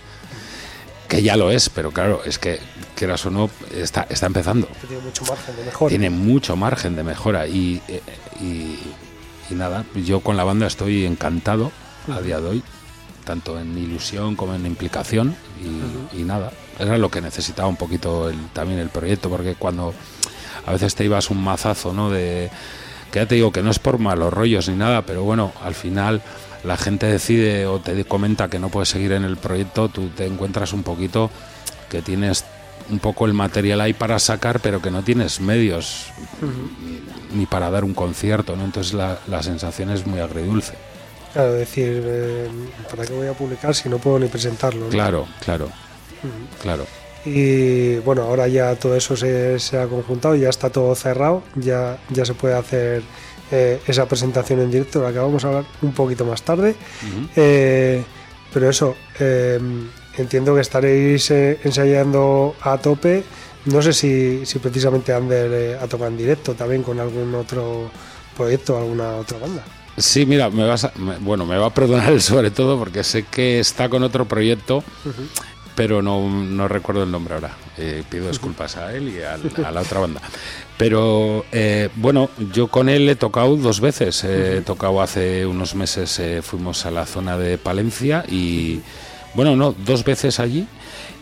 Que 1.08 1.22
ya 1.24 1.38
lo 1.38 1.52
es, 1.52 1.70
pero 1.70 1.92
claro, 1.92 2.22
es 2.26 2.38
que, 2.40 2.60
quieras 2.96 3.26
o 3.26 3.30
no, 3.30 3.50
está, 3.74 4.08
está 4.10 4.26
empezando. 4.26 4.68
Tiene 4.88 5.02
mucho 5.04 5.24
margen 5.26 5.56
de 5.56 5.64
mejora. 5.66 5.90
Tiene 5.90 6.10
mucho 6.10 6.56
margen 6.58 6.96
de 6.96 7.04
mejora. 7.04 7.48
Y, 7.48 7.82
eh, 7.88 8.02
y, 8.42 8.76
y 9.54 9.56
nada, 9.56 9.86
yo 9.96 10.22
con 10.22 10.36
la 10.36 10.44
banda 10.44 10.68
estoy 10.68 11.06
encantado 11.06 11.72
a 12.12 12.22
día 12.22 12.40
de 12.40 12.50
hoy, 12.50 12.64
tanto 13.24 13.60
en 13.60 13.78
ilusión 13.78 14.36
como 14.36 14.56
en 14.56 14.66
implicación. 14.66 15.36
Y, 16.14 16.22
y 16.22 16.24
nada, 16.24 16.52
era 16.80 16.98
lo 16.98 17.10
que 17.10 17.22
necesitaba 17.22 17.68
un 17.68 17.78
poquito 17.78 18.30
el, 18.30 18.38
también 18.48 18.80
el 18.80 18.90
proyecto, 18.90 19.30
porque 19.30 19.56
cuando 19.56 19.94
a 20.66 20.72
veces 20.72 20.96
te 20.96 21.06
ibas 21.06 21.30
un 21.30 21.44
mazazo, 21.44 21.94
¿no? 21.94 22.10
De 22.10 22.50
que 23.12 23.20
ya 23.20 23.28
te 23.28 23.36
digo 23.36 23.52
que 23.52 23.62
no 23.62 23.70
es 23.70 23.78
por 23.78 24.00
malos 24.00 24.34
rollos 24.34 24.68
ni 24.70 24.76
nada, 24.76 25.04
pero 25.04 25.24
bueno, 25.24 25.54
al 25.64 25.76
final 25.76 26.24
la 26.64 26.78
gente 26.78 27.06
decide 27.06 27.68
o 27.68 27.80
te 27.80 28.04
comenta 28.06 28.50
que 28.50 28.58
no 28.58 28.70
puedes 28.70 28.90
seguir 28.90 29.12
en 29.12 29.24
el 29.24 29.38
proyecto, 29.38 29.88
tú 29.90 30.10
te 30.10 30.26
encuentras 30.26 30.74
un 30.74 30.82
poquito 30.82 31.30
que 31.90 32.02
tienes 32.02 32.44
un 32.90 33.00
poco 33.00 33.26
el 33.26 33.34
material 33.34 33.82
ahí 33.82 33.94
para 33.94 34.20
sacar, 34.20 34.60
pero 34.60 34.82
que 34.82 34.92
no 34.92 35.04
tienes 35.04 35.40
medios 35.40 36.08
ni 37.34 37.46
para 37.46 37.70
dar 37.70 37.84
un 37.84 37.94
concierto, 37.94 38.56
¿no? 38.56 38.64
Entonces 38.64 38.94
la, 38.94 39.20
la 39.28 39.42
sensación 39.42 39.90
es 39.90 40.06
muy 40.06 40.20
agridulce. 40.20 40.74
Claro, 41.34 41.54
decir, 41.54 42.04
eh, 42.06 42.48
¿para 42.90 43.06
qué 43.06 43.14
voy 43.14 43.28
a 43.28 43.34
publicar 43.34 43.74
si 43.74 43.90
no 43.90 43.98
puedo 43.98 44.20
ni 44.20 44.28
presentarlo? 44.28 44.86
no? 44.86 44.90
Claro, 44.92 45.28
claro, 45.44 45.70
claro. 46.62 46.86
Y 47.26 47.96
bueno, 48.00 48.24
ahora 48.24 48.48
ya 48.48 48.76
todo 48.76 48.96
eso 48.96 49.16
se, 49.16 49.58
se 49.60 49.80
ha 49.80 49.88
conjuntado, 49.88 50.36
ya 50.36 50.50
está 50.50 50.70
todo 50.70 50.94
cerrado, 50.94 51.42
ya, 51.56 51.98
ya 52.10 52.26
se 52.26 52.34
puede 52.34 52.54
hacer 52.54 53.02
eh, 53.52 53.80
esa 53.88 54.06
presentación 54.08 54.60
en 54.60 54.70
directo, 54.70 55.00
de 55.00 55.08
la 55.08 55.14
que 55.14 55.20
vamos 55.20 55.44
a 55.44 55.48
hablar 55.48 55.66
un 55.82 55.94
poquito 55.94 56.26
más 56.26 56.44
tarde. 56.44 56.76
Eh, 57.36 58.04
pero 58.54 58.70
eso, 58.70 58.96
entiendo 60.18 60.56
que 60.56 60.62
estaréis 60.62 61.30
eh, 61.32 61.60
ensayando 61.64 62.56
a 62.62 62.78
tope. 62.78 63.24
No 63.66 63.82
sé 63.82 63.94
si, 63.94 64.46
si 64.46 64.60
precisamente 64.60 65.14
Ander 65.14 65.52
eh, 65.54 65.78
ha 65.82 65.88
tocado 65.88 66.10
en 66.10 66.18
directo 66.18 66.54
también 66.54 66.84
con 66.84 67.00
algún 67.00 67.34
otro 67.36 67.90
proyecto, 68.36 68.78
alguna 68.78 69.16
otra 69.18 69.38
banda. 69.40 69.64
Sí, 69.98 70.26
mira, 70.26 70.50
me 70.50 70.66
vas 70.68 70.86
a- 70.86 70.92
me- 70.98 71.18
bueno, 71.20 71.46
me 71.46 71.56
va 71.58 71.68
a 71.68 71.74
perdonar 71.74 72.20
sobre 72.22 72.52
todo 72.52 72.78
porque 72.80 73.04
sé 73.04 73.24
que 73.24 73.60
está 73.60 73.90
con 73.90 74.04
otro 74.04 74.26
proyecto, 74.26 74.84
pero 75.76 76.02
no, 76.02 76.30
no 76.30 76.68
recuerdo 76.68 77.04
el 77.04 77.12
nombre 77.12 77.36
ahora. 77.36 77.52
Eh, 77.78 78.04
pido 78.10 78.28
disculpas 78.28 78.76
a 78.78 78.94
él 78.94 79.10
y 79.10 79.22
a 79.22 79.38
la 79.72 79.82
otra 79.82 80.00
banda. 80.00 80.22
Pero 80.78 81.46
eh, 81.52 81.90
bueno, 81.96 82.30
yo 82.54 82.68
con 82.68 82.90
él 82.90 83.08
he 83.10 83.16
tocado 83.16 83.56
dos 83.56 83.80
veces. 83.80 84.24
Eh, 84.24 84.58
He 84.58 84.62
tocado 84.62 85.02
hace 85.02 85.46
unos 85.46 85.74
meses, 85.76 86.20
fuimos 86.44 86.86
a 86.86 86.92
la 86.92 87.06
zona 87.06 87.38
de 87.38 87.58
Palencia 87.58 88.26
y, 88.28 88.82
bueno, 89.34 89.56
no, 89.56 89.74
dos 89.86 90.04
veces 90.04 90.40
allí. 90.40 90.68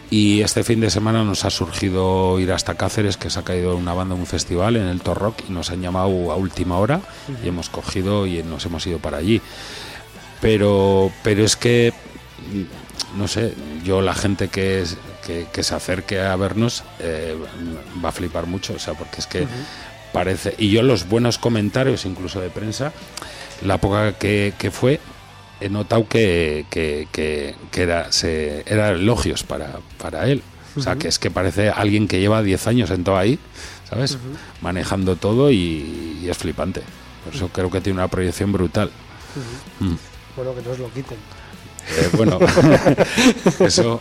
Y 0.10 0.42
este 0.42 0.66
fin 0.66 0.82
de 0.82 0.90
semana 0.90 1.24
nos 1.24 1.46
ha 1.46 1.50
surgido 1.50 2.38
ir 2.40 2.52
hasta 2.52 2.76
Cáceres, 2.76 3.16
que 3.16 3.30
se 3.30 3.40
ha 3.40 3.44
caído 3.44 3.78
una 3.78 3.94
banda 3.94 4.14
en 4.14 4.20
un 4.20 4.28
festival 4.28 4.76
en 4.76 4.88
el 4.88 5.00
Torrock 5.00 5.38
y 5.48 5.54
nos 5.54 5.70
han 5.72 5.82
llamado 5.82 6.34
a 6.34 6.36
última 6.36 6.78
hora 6.80 7.00
y 7.42 7.48
hemos 7.48 7.70
cogido 7.70 8.28
y 8.28 8.44
nos 8.44 8.66
hemos 8.66 8.86
ido 8.86 9.00
para 9.00 9.18
allí. 9.20 9.42
Pero, 10.42 11.12
pero 11.24 11.44
es 11.46 11.56
que, 11.56 11.94
mm, 12.52 13.20
no 13.20 13.28
sé, 13.28 13.54
yo 13.86 14.02
la 14.02 14.14
gente 14.14 14.48
que, 14.50 14.82
es- 14.82 14.98
que, 15.26 15.46
que 15.54 15.64
se 15.64 15.76
acerque 15.76 16.20
a 16.20 16.36
vernos 16.36 16.84
eh, 17.00 17.36
va 18.04 18.10
a 18.10 18.12
flipar 18.12 18.48
mucho, 18.48 18.74
o 18.74 18.80
sea, 18.80 18.96
porque 18.96 19.20
es 19.22 19.28
que 19.28 19.46
parece, 20.12 20.56
y 20.58 20.70
yo 20.72 20.82
los 20.82 21.08
buenos 21.08 21.38
comentarios 21.38 22.06
incluso 22.06 22.42
de 22.42 22.50
prensa, 22.50 22.92
la 23.64 23.78
poca 23.78 24.14
que, 24.14 24.54
que 24.58 24.72
fue, 24.72 25.00
he 25.62 25.70
notado 25.70 26.08
que, 26.08 26.66
que, 26.70 27.08
que- 27.12 27.56
que 27.72 27.82
era, 27.84 28.12
se, 28.12 28.64
era 28.66 28.90
elogios 28.90 29.44
para, 29.44 29.80
para 29.98 30.28
él. 30.28 30.42
O 30.76 30.82
sea, 30.82 30.96
que 30.96 31.08
es 31.10 31.20
que 31.20 31.30
parece 31.32 31.70
alguien 31.70 32.08
que 32.08 32.20
lleva 32.20 32.42
10 32.42 32.68
años 32.68 32.90
en 32.92 33.04
todo 33.04 33.18
ahí, 33.18 33.38
¿sabes? 33.90 34.18
Manejando 34.62 35.16
todo 35.18 35.52
y, 35.52 36.20
y 36.24 36.30
es 36.30 36.38
flipante. 36.38 36.82
Por 37.26 37.36
eso 37.36 37.50
creo 37.50 37.70
que 37.70 37.82
tiene 37.82 38.00
una 38.00 38.08
proyección 38.08 38.52
brutal. 38.54 38.90
Mm. 39.82 39.94
Bueno, 40.38 40.56
que 40.56 40.62
no 40.62 40.72
os 40.72 40.80
lo 40.80 40.90
quiten. 40.94 41.18
Eh, 41.98 42.10
bueno, 42.14 42.40
eso. 43.60 44.00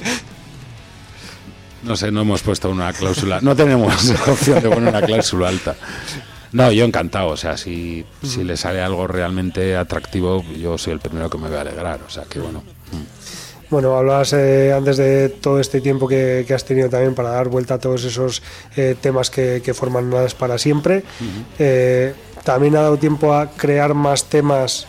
No 1.83 1.97
sé, 1.97 2.13
no 2.13 2.21
hemos 2.21 2.43
puesto 2.43 2.71
una 2.71 2.93
cláusula. 2.93 3.41
No 3.41 3.57
tenemos 3.57 4.11
opción 4.29 4.63
de 4.63 4.69
poner 4.69 4.91
una 4.91 5.03
cláusula 5.03 5.49
alta. 5.49 5.75
No, 6.53 6.73
yo 6.73 6.85
encantado. 6.85 7.29
O 7.29 7.37
sea, 7.37 7.57
si, 7.57 8.05
si 8.23 8.45
le 8.45 8.57
sale 8.57 8.81
algo 8.81 9.07
realmente 9.07 9.77
atractivo, 9.77 10.45
yo 10.59 10.79
soy 10.79 10.95
el 10.95 11.01
primero 11.01 11.31
que 11.31 11.39
me 11.39 11.49
voy 11.49 11.57
a 11.57 11.61
alegrar. 11.63 12.01
O 12.07 12.11
sea, 12.11 12.25
que 12.25 12.41
bueno. 12.41 12.63
Bueno, 13.71 13.97
hablabas 13.97 14.33
eh, 14.33 14.73
antes 14.73 14.97
de 14.97 15.29
todo 15.29 15.61
este 15.61 15.81
tiempo 15.81 16.09
que, 16.09 16.45
que 16.47 16.55
has 16.55 16.65
tenido 16.65 16.89
también 16.89 17.15
para 17.15 17.31
dar 17.31 17.49
vuelta 17.49 17.75
a 17.75 17.79
todos 17.79 18.03
esos 18.03 18.43
eh, 18.77 18.97
temas 19.01 19.31
que, 19.31 19.63
que 19.65 19.75
forman 19.75 20.11
Nada 20.11 20.27
es 20.27 20.35
para 20.35 20.59
siempre. 20.59 21.05
Eh, 21.57 22.13
también 22.43 22.75
ha 22.75 22.81
dado 22.83 22.97
tiempo 22.97 23.33
a 23.33 23.49
crear 23.53 23.95
más 23.95 24.25
temas 24.25 24.89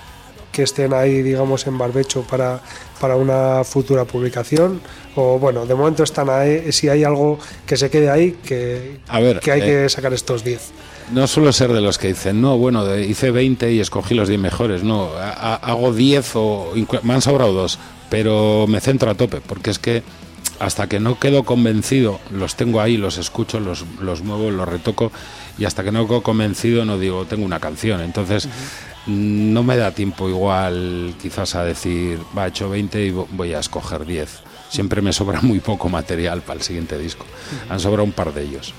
que 0.52 0.64
estén 0.64 0.94
ahí, 0.94 1.22
digamos, 1.22 1.68
en 1.68 1.78
barbecho 1.78 2.24
para, 2.24 2.60
para 3.00 3.16
una 3.16 3.64
futura 3.64 4.06
publicación. 4.06 4.82
O 5.16 5.38
bueno, 5.38 5.66
de 5.68 5.76
momento 5.76 6.04
están 6.04 6.30
ahí. 6.32 6.72
Si 6.72 6.90
hay 6.90 7.04
algo 7.04 7.38
que 7.68 7.78
se 7.78 7.90
quede 7.92 8.10
ahí, 8.10 8.32
que, 8.44 9.00
A 9.08 9.20
ver, 9.20 9.40
que 9.42 9.52
hay 9.52 9.62
eh, 9.62 9.66
que 9.66 9.90
sacar 9.90 10.14
estos 10.14 10.44
10. 10.44 10.72
No 11.14 11.28
suelo 11.28 11.52
ser 11.52 11.74
de 11.74 11.82
los 11.82 11.98
que 11.98 12.10
dicen, 12.10 12.42
no, 12.42 12.58
bueno, 12.58 12.98
hice 12.98 13.32
20 13.32 13.72
y 13.74 13.80
escogí 13.80 14.14
los 14.16 14.30
10 14.30 14.40
mejores. 14.40 14.84
No, 14.84 15.10
ha- 15.18 15.56
hago 15.56 15.94
10 15.94 16.32
o 16.36 16.72
me 17.04 17.14
han 17.14 17.22
sobrado 17.22 17.52
dos, 17.54 17.80
pero 18.10 18.66
me 18.68 18.80
centro 18.80 19.12
a 19.12 19.16
tope, 19.16 19.42
porque 19.42 19.72
es 19.72 19.80
que 19.80 20.04
hasta 20.60 20.88
que 20.88 21.00
no 21.00 21.20
quedo 21.20 21.44
convencido, 21.44 22.20
los 22.32 22.56
tengo 22.56 22.80
ahí, 22.82 22.96
los 22.96 23.18
escucho, 23.18 23.60
los, 23.60 23.84
los 24.00 24.22
muevo, 24.24 24.52
los 24.52 24.68
retoco, 24.70 25.12
y 25.58 25.66
hasta 25.66 25.84
que 25.84 25.92
no 25.92 26.08
quedo 26.08 26.22
convencido 26.24 26.86
no 26.86 26.98
digo, 26.98 27.26
tengo 27.26 27.46
una 27.46 27.60
canción. 27.60 28.00
Entonces, 28.02 28.48
no 29.08 29.64
me 29.64 29.76
da 29.76 29.92
tiempo 29.92 30.30
igual 30.30 31.16
quizás 31.22 31.56
a 31.56 31.64
decir, 31.66 32.20
va, 32.38 32.46
he 32.46 32.50
hecho 32.50 32.70
20 32.70 33.06
y 33.06 33.12
vo- 33.12 33.28
voy 33.32 33.54
a 33.54 33.60
escoger 33.60 34.06
10. 34.06 34.44
Siempre 34.70 35.02
me 35.02 35.12
sobra 35.12 35.42
muy 35.42 35.60
poco 35.60 35.90
material 35.90 36.42
para 36.42 36.60
el 36.60 36.64
siguiente 36.64 36.98
disco. 36.98 37.26
Han 37.70 37.80
sobrado 37.80 38.04
un 38.06 38.14
par 38.14 38.34
de 38.34 38.44
ellos. 38.44 38.74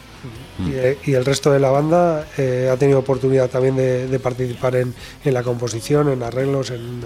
Y, 0.59 0.73
eh, 0.75 0.99
y 1.07 1.15
el 1.15 1.25
resto 1.25 1.51
de 1.51 1.59
la 1.59 1.71
banda 1.71 2.27
eh, 2.37 2.69
ha 2.71 2.77
tenido 2.77 2.99
oportunidad 2.99 3.49
también 3.49 3.75
de, 3.75 4.07
de 4.07 4.19
participar 4.19 4.77
en, 4.77 4.95
en 5.25 5.35
la 5.35 5.43
composición, 5.43 6.11
en 6.11 6.23
arreglos, 6.23 6.71
en, 6.71 7.01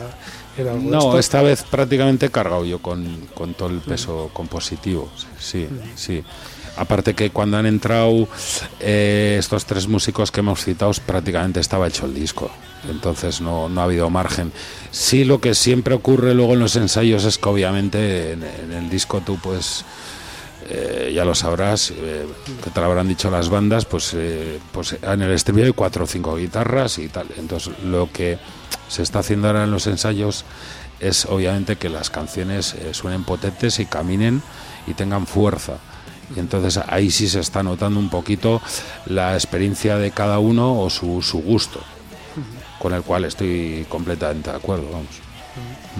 en 0.58 0.66
algo 0.68 0.80
de 0.82 0.90
No, 0.90 0.98
esto. 0.98 1.18
esta 1.18 1.42
vez 1.42 1.62
prácticamente 1.62 2.26
he 2.26 2.30
cargado 2.30 2.64
yo 2.64 2.80
con, 2.80 3.04
con 3.34 3.54
todo 3.54 3.68
el 3.68 3.78
peso 3.80 4.30
compositivo. 4.32 5.08
Sí, 5.38 5.68
sí. 5.94 6.24
Aparte 6.76 7.14
que 7.14 7.30
cuando 7.30 7.56
han 7.56 7.64
entrado 7.66 8.28
eh, 8.80 9.36
estos 9.38 9.64
tres 9.64 9.88
músicos 9.88 10.30
que 10.30 10.40
hemos 10.40 10.62
citado, 10.62 10.92
prácticamente 11.06 11.60
estaba 11.60 11.86
hecho 11.88 12.04
el 12.04 12.14
disco. 12.14 12.50
Entonces 12.90 13.40
no, 13.40 13.68
no 13.70 13.80
ha 13.80 13.84
habido 13.84 14.10
margen. 14.10 14.52
Sí, 14.90 15.24
lo 15.24 15.40
que 15.40 15.54
siempre 15.54 15.94
ocurre 15.94 16.34
luego 16.34 16.52
en 16.52 16.58
los 16.60 16.76
ensayos 16.76 17.24
es 17.24 17.38
que 17.38 17.48
obviamente 17.48 18.32
en, 18.32 18.42
en 18.42 18.72
el 18.72 18.90
disco 18.90 19.22
tú 19.24 19.38
pues 19.42 19.84
eh, 20.68 21.12
ya 21.14 21.24
lo 21.24 21.34
sabrás, 21.34 21.92
eh, 21.92 22.26
que 22.62 22.70
te 22.70 22.80
lo 22.80 22.86
habrán 22.86 23.06
dicho 23.06 23.30
las 23.30 23.48
bandas, 23.48 23.84
pues, 23.84 24.12
eh, 24.14 24.58
pues 24.72 24.96
en 25.00 25.22
el 25.22 25.30
estribillo 25.30 25.66
hay 25.66 25.72
cuatro 25.72 26.04
o 26.04 26.06
cinco 26.06 26.36
guitarras 26.36 26.98
y 26.98 27.08
tal. 27.08 27.28
Entonces 27.36 27.72
lo 27.84 28.10
que 28.12 28.38
se 28.88 29.02
está 29.02 29.20
haciendo 29.20 29.46
ahora 29.46 29.64
en 29.64 29.70
los 29.70 29.86
ensayos 29.86 30.44
es 30.98 31.26
obviamente 31.26 31.76
que 31.76 31.88
las 31.88 32.10
canciones 32.10 32.74
suenen 32.92 33.22
potentes 33.22 33.78
y 33.78 33.86
caminen 33.86 34.42
y 34.86 34.94
tengan 34.94 35.26
fuerza. 35.26 35.74
Y 36.34 36.40
entonces 36.40 36.82
ahí 36.88 37.10
sí 37.10 37.28
se 37.28 37.38
está 37.38 37.62
notando 37.62 38.00
un 38.00 38.10
poquito 38.10 38.60
la 39.04 39.34
experiencia 39.34 39.98
de 39.98 40.10
cada 40.10 40.40
uno 40.40 40.80
o 40.80 40.90
su, 40.90 41.22
su 41.22 41.42
gusto, 41.42 41.80
con 42.80 42.92
el 42.92 43.02
cual 43.02 43.24
estoy 43.24 43.86
completamente 43.88 44.50
de 44.50 44.56
acuerdo, 44.56 44.86
vamos. 44.90 45.20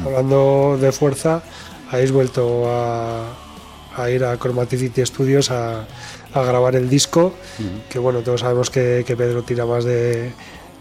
Hablando 0.04 0.76
de 0.80 0.90
fuerza, 0.90 1.42
habéis 1.90 2.10
vuelto 2.10 2.64
a, 2.68 3.45
a 3.96 4.10
ir 4.10 4.24
a 4.24 4.36
Chromaticity 4.38 5.04
Studios 5.04 5.50
a, 5.50 5.84
a 6.34 6.42
grabar 6.42 6.76
el 6.76 6.88
disco, 6.88 7.32
que 7.90 7.98
bueno, 7.98 8.20
todos 8.20 8.40
sabemos 8.40 8.70
que, 8.70 9.04
que 9.06 9.16
Pedro 9.16 9.42
tira 9.42 9.64
más 9.66 9.84
de, 9.84 10.32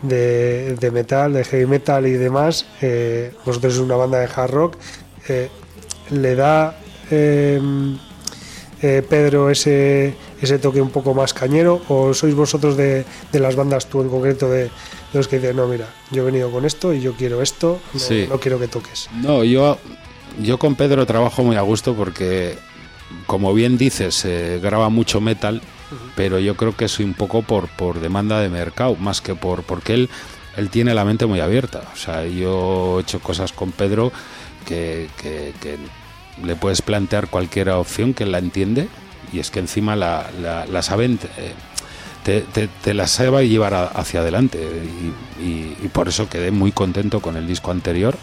de, 0.01 0.75
de 0.75 0.91
metal, 0.91 1.33
de 1.33 1.43
heavy 1.43 1.65
metal 1.65 2.05
y 2.07 2.13
demás. 2.13 2.65
Eh, 2.81 3.31
vosotros 3.45 3.73
es 3.75 3.79
una 3.79 3.95
banda 3.95 4.19
de 4.19 4.29
hard 4.33 4.51
rock. 4.51 4.75
Eh, 5.27 5.49
¿Le 6.11 6.35
da 6.35 6.77
eh, 7.09 7.59
eh, 8.81 9.01
Pedro 9.09 9.49
ese, 9.49 10.13
ese 10.41 10.59
toque 10.59 10.81
un 10.81 10.89
poco 10.91 11.13
más 11.13 11.33
cañero 11.33 11.81
o 11.87 12.13
sois 12.13 12.35
vosotros 12.35 12.75
de, 12.77 13.05
de 13.31 13.39
las 13.39 13.55
bandas, 13.55 13.87
tú 13.87 14.01
en 14.01 14.09
concreto, 14.09 14.49
de, 14.49 14.63
de 14.65 14.69
los 15.13 15.27
que 15.27 15.39
dicen, 15.39 15.55
no, 15.55 15.67
mira, 15.67 15.87
yo 16.11 16.21
he 16.21 16.25
venido 16.25 16.51
con 16.51 16.65
esto 16.65 16.93
y 16.93 17.01
yo 17.01 17.13
quiero 17.13 17.41
esto, 17.41 17.79
no, 17.93 17.99
Sí. 17.99 18.27
no 18.29 18.39
quiero 18.39 18.59
que 18.59 18.67
toques? 18.67 19.09
No, 19.15 19.43
yo, 19.43 19.77
yo 20.39 20.59
con 20.59 20.75
Pedro 20.75 21.05
trabajo 21.05 21.43
muy 21.43 21.55
a 21.55 21.61
gusto 21.61 21.95
porque, 21.95 22.57
como 23.27 23.53
bien 23.53 23.77
dices, 23.77 24.23
eh, 24.25 24.59
graba 24.61 24.89
mucho 24.89 25.21
metal, 25.21 25.61
pero 26.15 26.39
yo 26.39 26.55
creo 26.55 26.75
que 26.75 26.87
soy 26.87 27.05
un 27.05 27.13
poco 27.13 27.41
por, 27.41 27.67
por 27.69 27.99
demanda 27.99 28.39
de 28.39 28.49
mercado, 28.49 28.95
más 28.95 29.21
que 29.21 29.35
por 29.35 29.63
porque 29.63 29.93
él, 29.93 30.09
él 30.57 30.69
tiene 30.69 30.93
la 30.93 31.05
mente 31.05 31.25
muy 31.25 31.39
abierta. 31.39 31.83
O 31.93 31.97
sea, 31.97 32.25
yo 32.25 32.97
he 32.99 33.01
hecho 33.01 33.19
cosas 33.19 33.51
con 33.53 33.71
Pedro 33.71 34.11
que, 34.65 35.09
que- 35.21 35.53
que 35.61 35.77
le 36.43 36.55
puedes 36.55 36.81
plantear 36.81 37.27
cualquier 37.29 37.69
opción 37.69 38.13
que 38.13 38.23
él 38.23 38.31
la 38.31 38.39
entiende 38.39 38.87
y 39.31 39.39
es 39.39 39.51
que 39.51 39.59
encima 39.59 39.95
la, 39.95 40.29
la, 40.41 40.65
la 40.65 40.81
saben... 40.81 41.19
eh, 41.37 41.53
te, 42.23 42.41
te, 42.41 42.67
te 42.67 42.95
la 42.95 43.05
sabe 43.05 43.47
llevar 43.47 43.75
a- 43.75 43.85
hacia 43.85 44.21
adelante 44.21 44.57
y, 45.39 45.43
y- 45.43 45.77
y 45.83 45.87
por 45.89 46.07
eso 46.07 46.27
quedé 46.27 46.49
muy 46.49 46.71
contento 46.71 47.19
con 47.19 47.37
el 47.37 47.45
disco 47.45 47.69
anterior 47.69 48.17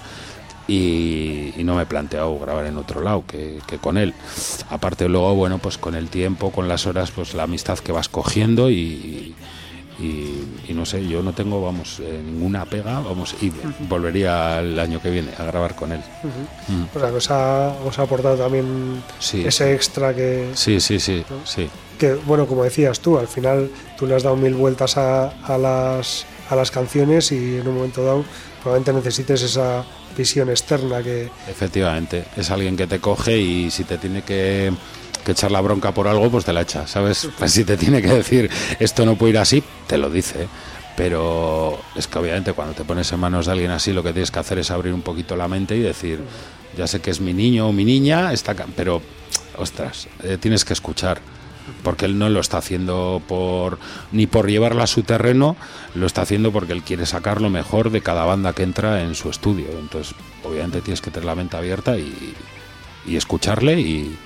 y, 0.68 1.52
y 1.56 1.64
no 1.64 1.74
me 1.76 1.82
he 1.82 1.86
planteado 1.86 2.38
grabar 2.38 2.66
en 2.66 2.76
otro 2.78 3.00
lado 3.02 3.24
que, 3.26 3.58
que 3.66 3.78
con 3.78 3.96
él. 3.98 4.14
Aparte 4.70 5.08
luego, 5.08 5.34
bueno, 5.34 5.58
pues 5.58 5.78
con 5.78 5.94
el 5.94 6.08
tiempo, 6.08 6.50
con 6.52 6.68
las 6.68 6.86
horas, 6.86 7.10
pues 7.10 7.34
la 7.34 7.44
amistad 7.44 7.78
que 7.78 7.92
vas 7.92 8.08
cogiendo 8.08 8.70
y, 8.70 9.34
Y, 10.00 10.42
y 10.68 10.72
no 10.74 10.84
sé, 10.86 11.06
yo 11.06 11.22
no 11.22 11.32
tengo, 11.32 11.62
vamos, 11.62 12.00
eh, 12.00 12.20
ninguna 12.24 12.64
pega, 12.64 12.98
vamos, 13.00 13.36
y 13.42 13.52
volvería 13.88 14.58
el 14.58 14.78
año 14.80 15.00
que 15.00 15.10
viene 15.10 15.30
a 15.38 15.44
grabar 15.44 15.76
con 15.76 15.92
él. 15.92 16.00
Mm. 16.66 16.96
O 16.96 16.98
sea, 16.98 17.10
que 17.10 17.16
os 17.16 17.30
ha, 17.30 17.68
os 17.86 17.98
ha 17.98 18.02
aportado 18.02 18.36
también 18.36 19.02
Sí. 19.20 19.44
ese 19.46 19.74
extra 19.74 20.14
que, 20.14 20.50
Sí, 20.54 20.80
sí, 20.80 20.98
sí, 20.98 21.22
sí. 21.44 21.68
que, 21.98 22.14
bueno, 22.14 22.46
como 22.46 22.64
decías 22.64 22.98
tú, 23.00 23.18
al 23.18 23.28
final 23.28 23.70
tú 23.98 24.06
le 24.06 24.16
has 24.16 24.22
dado 24.22 24.34
mil 24.34 24.54
vueltas 24.54 24.96
a, 24.96 25.28
a 25.44 25.58
las, 25.58 26.24
a 26.48 26.56
las 26.56 26.70
canciones 26.70 27.30
y 27.30 27.58
en 27.58 27.68
un 27.68 27.74
momento 27.76 28.02
dado 28.02 28.24
probablemente 28.62 28.94
necesites 28.94 29.42
esa 29.42 29.84
visión 30.16 30.50
externa 30.50 31.02
que, 31.02 31.30
Efectivamente, 31.48 32.24
es 32.36 32.50
alguien 32.50 32.76
que 32.76 32.86
te 32.86 32.98
coge 32.98 33.38
y 33.38 33.70
si 33.70 33.84
te 33.84 33.98
tiene 33.98 34.22
que, 34.22 34.72
que 35.24 35.32
echar 35.32 35.50
la 35.50 35.60
bronca 35.60 35.92
por 35.92 36.08
algo, 36.08 36.30
pues 36.30 36.44
te 36.44 36.52
la 36.52 36.62
echa, 36.62 36.86
¿sabes? 36.86 37.28
Pues 37.38 37.52
si 37.52 37.64
te 37.64 37.76
tiene 37.76 38.02
que 38.02 38.08
decir 38.08 38.50
esto 38.78 39.04
no 39.06 39.16
puede 39.16 39.30
ir 39.32 39.38
así, 39.38 39.62
te 39.86 39.98
lo 39.98 40.10
dice. 40.10 40.48
Pero 40.96 41.78
es 41.96 42.06
que 42.06 42.18
obviamente 42.18 42.52
cuando 42.52 42.74
te 42.74 42.84
pones 42.84 43.10
en 43.12 43.20
manos 43.20 43.46
de 43.46 43.52
alguien 43.52 43.70
así, 43.70 43.92
lo 43.92 44.02
que 44.02 44.12
tienes 44.12 44.30
que 44.30 44.38
hacer 44.38 44.58
es 44.58 44.70
abrir 44.70 44.92
un 44.92 45.02
poquito 45.02 45.36
la 45.36 45.48
mente 45.48 45.74
y 45.74 45.80
decir, 45.80 46.20
ya 46.76 46.86
sé 46.86 47.00
que 47.00 47.10
es 47.10 47.20
mi 47.20 47.32
niño 47.32 47.68
o 47.68 47.72
mi 47.72 47.84
niña, 47.84 48.32
está, 48.32 48.54
pero, 48.76 49.00
ostras, 49.56 50.08
eh, 50.22 50.36
tienes 50.38 50.64
que 50.64 50.74
escuchar. 50.74 51.20
Porque 51.82 52.06
él 52.06 52.18
no 52.18 52.28
lo 52.28 52.40
está 52.40 52.58
haciendo 52.58 53.22
por 53.26 53.78
ni 54.12 54.26
por 54.26 54.48
llevarla 54.48 54.84
a 54.84 54.86
su 54.86 55.02
terreno, 55.02 55.56
lo 55.94 56.06
está 56.06 56.22
haciendo 56.22 56.52
porque 56.52 56.72
él 56.72 56.82
quiere 56.82 57.06
sacar 57.06 57.40
lo 57.40 57.50
mejor 57.50 57.90
de 57.90 58.00
cada 58.00 58.24
banda 58.24 58.52
que 58.52 58.62
entra 58.62 59.02
en 59.02 59.14
su 59.14 59.30
estudio. 59.30 59.66
Entonces, 59.78 60.14
obviamente 60.44 60.80
tienes 60.80 61.00
que 61.00 61.10
tener 61.10 61.24
la 61.24 61.34
mente 61.34 61.56
abierta 61.56 61.96
y, 61.96 62.34
escucharle 63.06 63.80
y, 63.80 64.16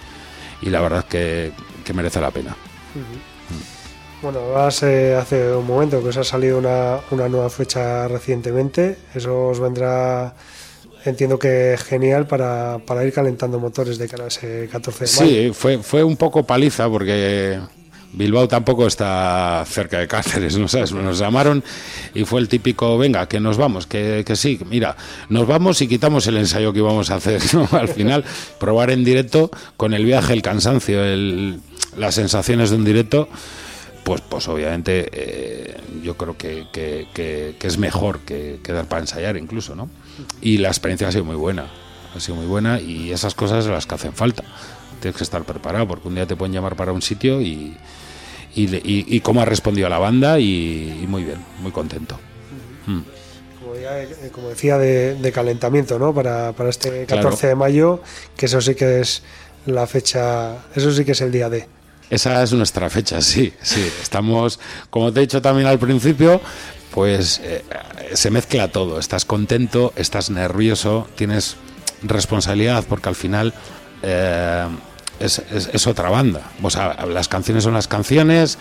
la 0.62 0.80
verdad 0.80 1.04
que, 1.04 1.52
merece 1.94 2.20
la 2.20 2.30
pena. 2.30 2.56
Bueno, 4.22 4.40
hablabas, 4.40 4.82
eh, 4.82 5.14
hace 5.14 5.54
un 5.54 5.66
momento 5.66 6.02
que 6.02 6.08
os 6.08 6.16
ha 6.16 6.24
salido 6.24 6.58
una, 6.58 6.98
una 7.10 7.28
nueva 7.28 7.50
fecha 7.50 8.08
recientemente. 8.08 8.98
Eso 9.14 9.48
os 9.48 9.60
vendrá, 9.60 10.34
entiendo 11.10 11.38
que 11.38 11.76
genial 11.88 12.26
para, 12.26 12.78
para 12.86 13.04
ir 13.04 13.12
calentando 13.12 13.58
motores 13.58 13.98
de 13.98 14.08
cara 14.08 14.24
a 14.24 14.28
ese 14.28 14.68
14 14.70 15.04
de 15.04 15.10
mayo. 15.10 15.26
Sí, 15.48 15.50
fue, 15.54 15.78
fue 15.78 16.02
un 16.04 16.16
poco 16.16 16.44
paliza 16.46 16.88
porque 16.88 17.58
Bilbao 18.12 18.48
tampoco 18.48 18.86
está 18.86 19.64
cerca 19.66 19.98
de 19.98 20.08
Cáceres, 20.08 20.56
¿no 20.58 20.68
sabes? 20.68 20.92
Nos 20.92 21.18
llamaron 21.18 21.62
y 22.14 22.24
fue 22.24 22.40
el 22.40 22.48
típico, 22.48 22.96
venga, 22.98 23.28
que 23.28 23.40
nos 23.40 23.56
vamos, 23.58 23.86
que, 23.86 24.22
que 24.26 24.36
sí, 24.36 24.58
mira, 24.70 24.96
nos 25.28 25.46
vamos 25.46 25.80
y 25.82 25.88
quitamos 25.88 26.26
el 26.26 26.36
ensayo 26.38 26.72
que 26.72 26.78
íbamos 26.78 27.10
a 27.10 27.16
hacer, 27.16 27.42
¿no? 27.54 27.68
Al 27.72 27.88
final, 27.88 28.24
probar 28.58 28.90
en 28.90 29.04
directo 29.04 29.50
con 29.76 29.92
el 29.94 30.04
viaje, 30.04 30.32
el 30.32 30.42
cansancio, 30.42 31.04
el, 31.04 31.60
las 31.96 32.14
sensaciones 32.14 32.70
de 32.70 32.76
un 32.76 32.84
directo, 32.84 33.28
pues, 34.04 34.20
pues 34.22 34.46
obviamente 34.48 35.08
eh, 35.12 35.76
yo 36.02 36.16
creo 36.16 36.36
que, 36.38 36.66
que- 36.72 37.08
que- 37.12 37.56
es 37.60 37.76
mejor 37.78 38.20
que, 38.20 38.60
que 38.62 38.72
dar 38.72 38.86
para 38.86 39.00
ensayar 39.00 39.36
incluso, 39.36 39.74
¿no? 39.74 39.90
Y 40.40 40.58
la 40.58 40.68
experiencia 40.68 41.08
ha 41.08 41.12
sido 41.12 41.24
muy 41.24 41.36
buena, 41.36 41.66
ha 42.14 42.20
sido 42.20 42.36
muy 42.36 42.46
buena 42.46 42.80
y 42.80 43.10
esas 43.12 43.34
cosas 43.34 43.64
son 43.64 43.72
las 43.74 43.86
que 43.86 43.94
hacen 43.94 44.12
falta. 44.12 44.44
Tienes 45.00 45.16
que 45.16 45.24
estar 45.24 45.44
preparado 45.44 45.86
porque 45.86 46.08
un 46.08 46.14
día 46.14 46.26
te 46.26 46.36
pueden 46.36 46.52
llamar 46.54 46.74
para 46.76 46.92
un 46.92 47.02
sitio 47.02 47.40
y, 47.42 47.76
y, 48.54 48.64
y- 48.76 49.04
y 49.08 49.20
cómo 49.20 49.42
ha 49.42 49.44
respondido 49.44 49.88
la 49.88 49.98
banda 49.98 50.38
y, 50.40 51.00
y 51.02 51.06
muy 51.06 51.24
bien, 51.24 51.38
muy 51.60 51.70
contento. 51.72 52.18
Mm. 52.86 53.00
Como, 53.60 53.74
ya, 53.76 54.00
eh, 54.02 54.08
como 54.32 54.48
decía, 54.48 54.78
de, 54.78 55.16
de 55.16 55.32
calentamiento, 55.32 55.98
¿no? 55.98 56.14
Para, 56.14 56.52
para 56.52 56.70
este 56.70 57.04
14 57.04 57.06
Claro. 57.38 57.48
de 57.48 57.54
mayo, 57.54 58.02
que 58.36 58.46
eso 58.46 58.60
sí 58.60 58.74
que 58.74 59.00
es 59.00 59.22
la 59.66 59.86
fecha, 59.86 60.64
eso 60.74 60.90
sí 60.92 61.04
que 61.04 61.12
es 61.12 61.20
el 61.20 61.32
día 61.32 61.50
D. 61.50 61.68
Esa 62.08 62.40
es 62.42 62.52
nuestra 62.52 62.88
fecha, 62.88 63.20
sí, 63.20 63.52
sí. 63.60 63.80
Estamos, 64.00 64.60
como 64.90 65.12
te 65.12 65.18
he 65.18 65.22
dicho 65.22 65.42
también 65.42 65.66
al 65.66 65.78
principio, 65.80 66.40
pues 66.96 67.42
eh, 67.44 67.62
se 68.14 68.30
mezcla 68.30 68.68
todo. 68.68 68.98
Estás 68.98 69.26
contento, 69.26 69.92
estás 69.96 70.30
nervioso, 70.30 71.06
tienes 71.14 71.56
responsabilidad 72.02 72.84
porque 72.88 73.10
al 73.10 73.14
final 73.14 73.52
eh, 74.02 74.66
es, 75.20 75.40
es- 75.50 75.68
es 75.74 75.86
otra 75.86 76.08
banda. 76.08 76.40
O 76.62 76.70
sea, 76.70 77.04
las 77.06 77.28
canciones 77.28 77.64
son 77.64 77.74
las 77.74 77.86
canciones, 77.86 78.56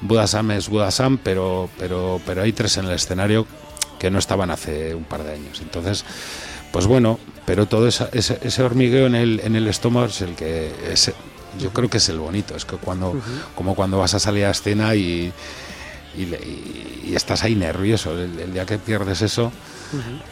Budasam 0.00 0.50
es 0.52 0.70
Budasam, 0.70 1.18
pero, 1.22 1.68
pero, 1.78 2.22
pero 2.24 2.40
hay 2.42 2.54
tres 2.54 2.78
en 2.78 2.86
el 2.86 2.92
escenario 2.92 3.46
que 3.98 4.10
no 4.10 4.18
estaban 4.18 4.50
hace 4.50 4.94
un 4.94 5.04
par 5.04 5.22
de 5.22 5.34
años. 5.34 5.60
Entonces, 5.60 6.06
pues 6.72 6.86
bueno, 6.86 7.18
pero 7.44 7.66
todo 7.66 7.86
esa- 7.86 8.08
ese, 8.12 8.38
ese 8.42 8.62
hormigueo 8.62 9.06
en 9.08 9.14
el, 9.14 9.40
en 9.44 9.56
el 9.56 9.68
estómago 9.68 10.06
es 10.06 10.22
el 10.22 10.34
que 10.34 10.72
es- 10.90 11.12
yo 11.60 11.70
creo 11.70 11.90
que 11.90 11.98
es 11.98 12.08
el 12.08 12.18
bonito. 12.18 12.56
Es 12.56 12.64
que 12.64 12.76
cuando, 12.76 13.12
como 13.54 13.74
cuando 13.74 13.98
vas 13.98 14.14
a 14.14 14.18
salir 14.18 14.46
a 14.46 14.50
escena 14.52 14.94
y, 14.94 15.32
y, 16.16 16.26
le- 16.26 16.38
y- 16.38 17.04
y 17.10 17.14
estás 17.16 17.44
ahí 17.44 17.54
nervioso, 17.54 18.12
el, 18.18 18.38
el 18.38 18.52
día 18.52 18.64
que 18.66 18.78
pierdes 18.78 19.22
eso, 19.22 19.52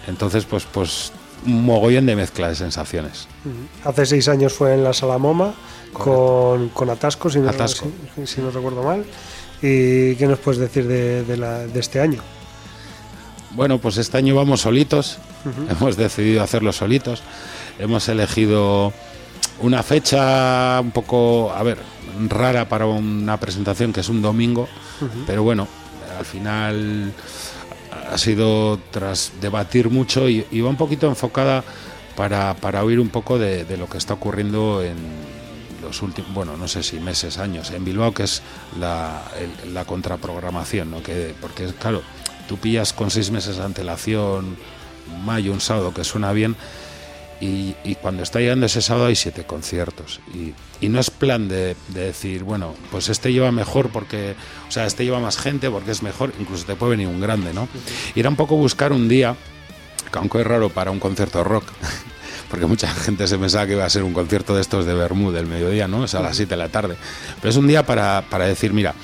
entonces 0.09 0.45
pues, 0.45 0.65
pues 0.65 1.13
un 1.47 1.65
mogollón 1.65 2.07
de 2.07 2.17
mezcla 2.17 2.49
de 2.49 2.55
sensaciones. 2.55 3.27
Hace 3.85 4.07
seis 4.07 4.29
años 4.29 4.53
fue 4.53 4.75
en 4.75 4.85
la 4.85 4.93
Sala 4.93 5.19
Moma 5.19 5.55
con, 5.93 6.69
con 6.71 6.89
Atasco, 6.91 7.29
si 7.31 7.39
no, 7.41 7.51
Atasco. 7.51 7.91
si- 8.17 8.27
si 8.27 8.41
no 8.41 8.51
recuerdo 8.51 8.83
mal. 8.83 9.05
¿Y 9.61 10.17
qué 10.17 10.27
nos 10.27 10.39
puedes 10.41 10.61
decir 10.61 10.87
de, 10.89 11.25
de 11.25 11.37
la- 11.37 11.67
de 11.67 11.79
este 11.81 12.01
año? 12.01 12.21
Bueno, 13.53 13.79
pues 13.79 13.99
este 13.99 14.17
año 14.17 14.35
vamos 14.35 14.63
solitos, 14.63 15.19
hemos 15.71 15.97
decidido 15.97 16.43
hacerlo 16.43 16.73
solitos, 16.73 17.23
hemos 17.79 18.09
elegido 18.09 18.93
una 19.61 19.83
fecha 19.83 20.81
un 20.81 20.91
poco, 20.91 21.53
a 21.53 21.63
ver, 21.63 21.77
rara 22.29 22.69
para 22.69 22.87
una 22.87 23.39
presentación 23.39 23.93
que 23.93 24.01
es 24.01 24.09
un 24.09 24.23
domingo, 24.23 24.69
pero 25.27 25.43
bueno, 25.43 25.67
al 26.19 26.25
final 26.25 27.13
ha 28.11 28.19
sido 28.19 28.79
tras 28.91 29.33
debatir 29.41 29.91
mucho 29.91 30.29
y, 30.29 30.47
y 30.51 30.61
va 30.61 30.71
un 30.71 30.77
poquito 30.77 31.07
enfocada 31.09 31.65
para, 32.17 32.55
para 32.55 32.85
oír 32.85 33.01
un 33.01 33.09
poco 33.09 33.39
de, 33.39 33.65
de 33.65 33.77
lo 33.77 33.89
que 33.89 33.99
está 33.99 34.15
ocurriendo 34.15 34.83
en 34.83 34.97
los 35.83 36.01
últimos, 36.03 36.33
bueno, 36.33 36.57
no 36.57 36.69
sé 36.69 36.83
si 36.83 37.01
meses, 37.01 37.39
años, 37.39 37.71
en 37.73 37.85
Bilbao, 37.85 38.13
que 38.15 38.23
es 38.25 38.43
la, 38.79 39.23
el- 39.65 39.75
la 39.75 39.85
contraprogramación, 39.85 40.91
¿no? 40.91 41.03
Que, 41.03 41.35
porque, 41.41 41.67
claro, 41.79 42.03
tú 42.49 42.57
pillas 42.59 42.93
con 42.93 43.11
seis 43.11 43.31
meses 43.31 43.57
de 43.57 43.65
antelación, 43.65 44.57
mayo, 45.25 45.53
un 45.53 45.61
sábado, 45.61 45.93
que 45.93 46.05
suena 46.05 46.33
bien, 46.33 46.55
y, 47.43 47.75
y 47.83 47.97
cuando 47.97 48.23
está 48.23 48.39
llegando 48.39 48.67
ese 48.67 48.81
sábado 48.81 49.07
hay 49.07 49.17
siete 49.17 49.43
conciertos. 49.43 50.21
Y, 50.33 50.55
y 50.81 50.89
no 50.89 51.01
es 51.01 51.11
plan 51.11 51.49
de, 51.49 51.75
de 51.89 52.05
decir, 52.05 52.45
bueno, 52.45 52.77
pues 52.93 53.09
este 53.09 53.33
lleva 53.33 53.51
mejor 53.51 53.89
porque, 53.89 54.37
o 54.69 54.71
sea, 54.71 54.87
este 54.87 55.05
lleva 55.05 55.19
más 55.19 55.37
gente 55.39 55.69
porque 55.69 55.91
es 55.91 56.05
mejor, 56.05 56.33
incluso 56.39 56.65
te 56.65 56.77
puede 56.77 56.93
venir 56.93 57.09
un 57.09 57.21
grande, 57.21 57.53
¿no? 57.53 57.69
Y 58.15 58.21
era 58.21 58.29
un 58.29 58.37
poco 58.37 58.55
buscar 58.55 58.93
un 58.93 59.09
día, 59.09 59.35
que 60.13 60.19
aunque 60.21 60.41
es 60.41 60.47
raro 60.47 60.69
para 60.71 60.93
un 60.93 61.01
concierto 61.01 61.43
rock, 61.43 61.65
porque 62.49 62.67
mucha 62.67 62.87
gente 62.87 63.27
se 63.27 63.37
pensaba 63.39 63.67
que 63.67 63.73
iba 63.73 63.85
a 63.85 63.91
ser 63.91 64.05
un 64.05 64.13
concierto 64.13 64.55
de 64.55 64.61
estos 64.61 64.87
de 64.87 64.95
Bermud 64.95 65.35
del 65.35 65.47
mediodía, 65.47 65.89
¿no? 65.89 66.05
Es 66.05 66.15
a 66.15 66.21
las 66.21 66.37
7 66.37 66.51
de 66.51 66.57
la 66.57 66.69
tarde. 66.69 66.95
Pero 67.41 67.51
es 67.51 67.57
un 67.57 67.67
día 67.67 67.85
para, 67.85 68.23
para 68.31 68.47
decir, 68.47 68.73
mira, 68.73 68.95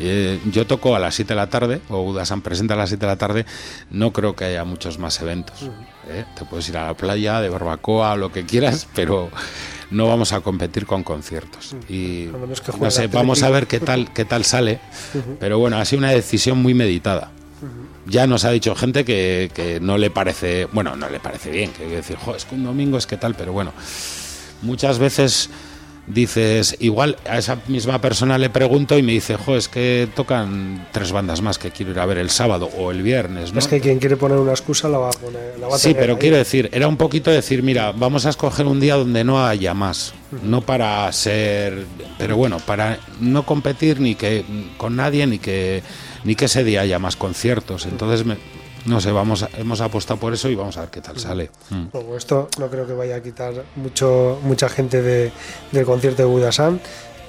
eh, 0.00 0.40
yo 0.50 0.66
toco 0.66 0.96
a 0.96 0.98
las 0.98 1.14
7 1.14 1.34
de 1.34 1.36
la 1.36 1.48
tarde, 1.48 1.80
o 1.88 2.02
Udasan 2.02 2.40
presenta 2.40 2.74
a 2.74 2.76
las 2.76 2.88
7 2.88 3.06
de 3.06 3.12
la 3.12 3.16
tarde, 3.16 3.46
no 3.90 4.12
creo 4.12 4.34
que 4.34 4.44
haya 4.44 4.64
muchos 4.64 4.98
más 4.98 5.20
eventos. 5.20 5.62
¿eh? 6.08 6.24
Te 6.36 6.44
puedes 6.44 6.68
ir 6.68 6.76
a 6.76 6.86
la 6.86 6.94
playa, 6.94 7.40
de 7.40 7.48
barbacoa, 7.48 8.16
lo 8.16 8.32
que 8.32 8.44
quieras, 8.44 8.88
pero 8.94 9.30
no 9.90 10.08
vamos 10.08 10.32
a 10.32 10.40
competir 10.40 10.86
con 10.86 11.02
conciertos. 11.04 11.76
Y 11.88 12.26
que 12.26 12.32
no 12.80 12.90
sé, 12.90 13.06
vamos 13.06 13.42
a 13.42 13.50
ver 13.50 13.66
qué 13.66 13.80
tal, 13.80 14.12
qué 14.12 14.24
tal 14.24 14.44
sale, 14.44 14.80
pero 15.38 15.58
bueno, 15.58 15.78
ha 15.78 15.84
sido 15.84 16.00
una 16.00 16.10
decisión 16.10 16.60
muy 16.60 16.74
meditada. 16.74 17.30
Ya 18.06 18.26
nos 18.26 18.44
ha 18.44 18.50
dicho 18.50 18.74
gente 18.74 19.06
que, 19.06 19.50
que 19.54 19.80
no 19.80 19.96
le 19.96 20.10
parece, 20.10 20.66
bueno, 20.66 20.94
no 20.94 21.08
le 21.08 21.20
parece 21.20 21.50
bien, 21.50 21.70
que 21.72 21.86
decir, 21.86 22.16
jo, 22.16 22.34
es 22.34 22.44
que 22.44 22.54
un 22.54 22.64
domingo 22.64 22.98
es 22.98 23.06
que 23.06 23.16
tal, 23.16 23.34
pero 23.34 23.54
bueno, 23.54 23.72
muchas 24.60 24.98
veces 24.98 25.48
dices, 26.06 26.76
igual 26.80 27.16
a 27.28 27.38
esa 27.38 27.58
misma 27.68 28.00
persona 28.00 28.36
le 28.38 28.50
pregunto 28.50 28.98
y 28.98 29.02
me 29.02 29.12
dice, 29.12 29.36
jo, 29.36 29.56
es 29.56 29.68
que 29.68 30.08
tocan 30.14 30.86
tres 30.92 31.12
bandas 31.12 31.40
más 31.40 31.58
que 31.58 31.70
quiero 31.70 31.92
ir 31.92 31.98
a 31.98 32.06
ver 32.06 32.18
el 32.18 32.30
sábado 32.30 32.68
o 32.78 32.90
el 32.90 33.02
viernes, 33.02 33.52
¿no? 33.52 33.58
Es 33.58 33.68
que 33.68 33.80
quien 33.80 33.98
quiere 33.98 34.16
poner 34.16 34.38
una 34.38 34.52
excusa 34.52 34.88
la 34.88 34.98
va 34.98 35.08
a 35.08 35.12
poner. 35.12 35.58
La 35.58 35.68
va 35.68 35.76
a 35.76 35.78
Sí, 35.78 35.94
pero 35.94 36.14
ahí. 36.14 36.18
quiero 36.18 36.36
decir, 36.36 36.68
era 36.72 36.88
un 36.88 36.96
poquito 36.96 37.30
decir, 37.30 37.62
mira, 37.62 37.92
vamos 37.92 38.26
a 38.26 38.30
escoger 38.30 38.66
un 38.66 38.80
día 38.80 38.96
donde 38.96 39.24
no 39.24 39.46
haya 39.46 39.72
más, 39.74 40.12
no 40.42 40.60
para 40.60 41.10
ser, 41.12 41.86
pero 42.18 42.36
bueno, 42.36 42.58
para 42.58 42.98
no 43.20 43.44
competir 43.46 44.00
ni 44.00 44.14
que 44.14 44.44
con 44.76 44.96
nadie 44.96 45.26
ni 45.26 45.38
que 45.38 45.82
ni 46.24 46.34
que 46.36 46.46
ese 46.46 46.64
día 46.64 46.80
haya 46.80 46.98
más 46.98 47.16
conciertos. 47.16 47.84
Entonces, 47.86 48.24
me- 48.24 48.38
no 48.86 49.00
sé, 49.00 49.10
vamos, 49.12 49.42
a- 49.42 49.50
hemos 49.58 49.80
apostado 49.80 50.18
por 50.20 50.32
eso 50.34 50.48
y 50.48 50.54
vamos 50.54 50.76
a 50.76 50.82
ver 50.82 50.90
qué 50.90 51.00
tal 51.00 51.18
sale. 51.18 51.50
Mm. 51.70 51.84
Bueno, 51.92 52.16
esto 52.16 52.48
no 52.58 52.68
creo 52.68 52.86
que 52.86 52.92
vaya 52.92 53.16
a 53.16 53.22
quitar 53.22 53.52
mucho 53.76 54.38
mucha 54.42 54.68
gente 54.68 55.02
de- 55.02 55.32
del 55.72 55.84
concierto 55.84 56.22
de 56.22 56.28
Budasan, 56.28 56.80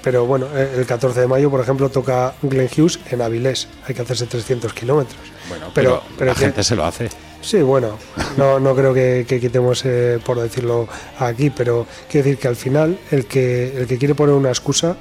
pero 0.04 0.26
bueno, 0.26 0.48
eh, 0.54 0.74
el 0.78 0.86
14 0.86 1.20
de 1.22 1.28
mayo, 1.28 1.50
por 1.50 1.62
ejemplo, 1.62 1.90
toca 1.90 2.34
Glenn 2.42 2.70
Hughes 2.76 3.00
en 3.10 3.22
Avilés. 3.22 3.68
Hay 3.88 3.96
que 3.96 4.02
hacerse 4.04 4.26
300 4.28 4.74
kilómetros. 4.74 5.18
Bueno, 5.50 5.68
pero, 5.74 6.02
pero, 6.02 6.04
pero 6.18 6.32
la 6.32 6.36
que- 6.36 6.42
gente 6.46 6.64
se 6.64 6.76
lo 6.76 6.86
hace. 6.86 7.10
Sí, 7.42 7.62
bueno, 7.62 7.98
no, 8.38 8.60
no 8.60 8.76
creo 8.76 8.92
que, 8.94 9.24
que 9.28 9.40
quitemos, 9.40 9.84
eh, 9.86 10.20
por 10.26 10.40
decirlo 10.40 10.88
aquí, 11.20 11.52
pero 11.52 11.86
quiero 12.10 12.26
decir 12.26 12.40
que 12.40 12.48
al 12.48 12.56
final 12.56 12.98
el 13.12 13.28
que, 13.28 13.78
el 13.78 13.86
que 13.88 14.00
quiere 14.00 14.16
poner 14.16 14.34
una 14.34 14.50
excusa 14.50 14.96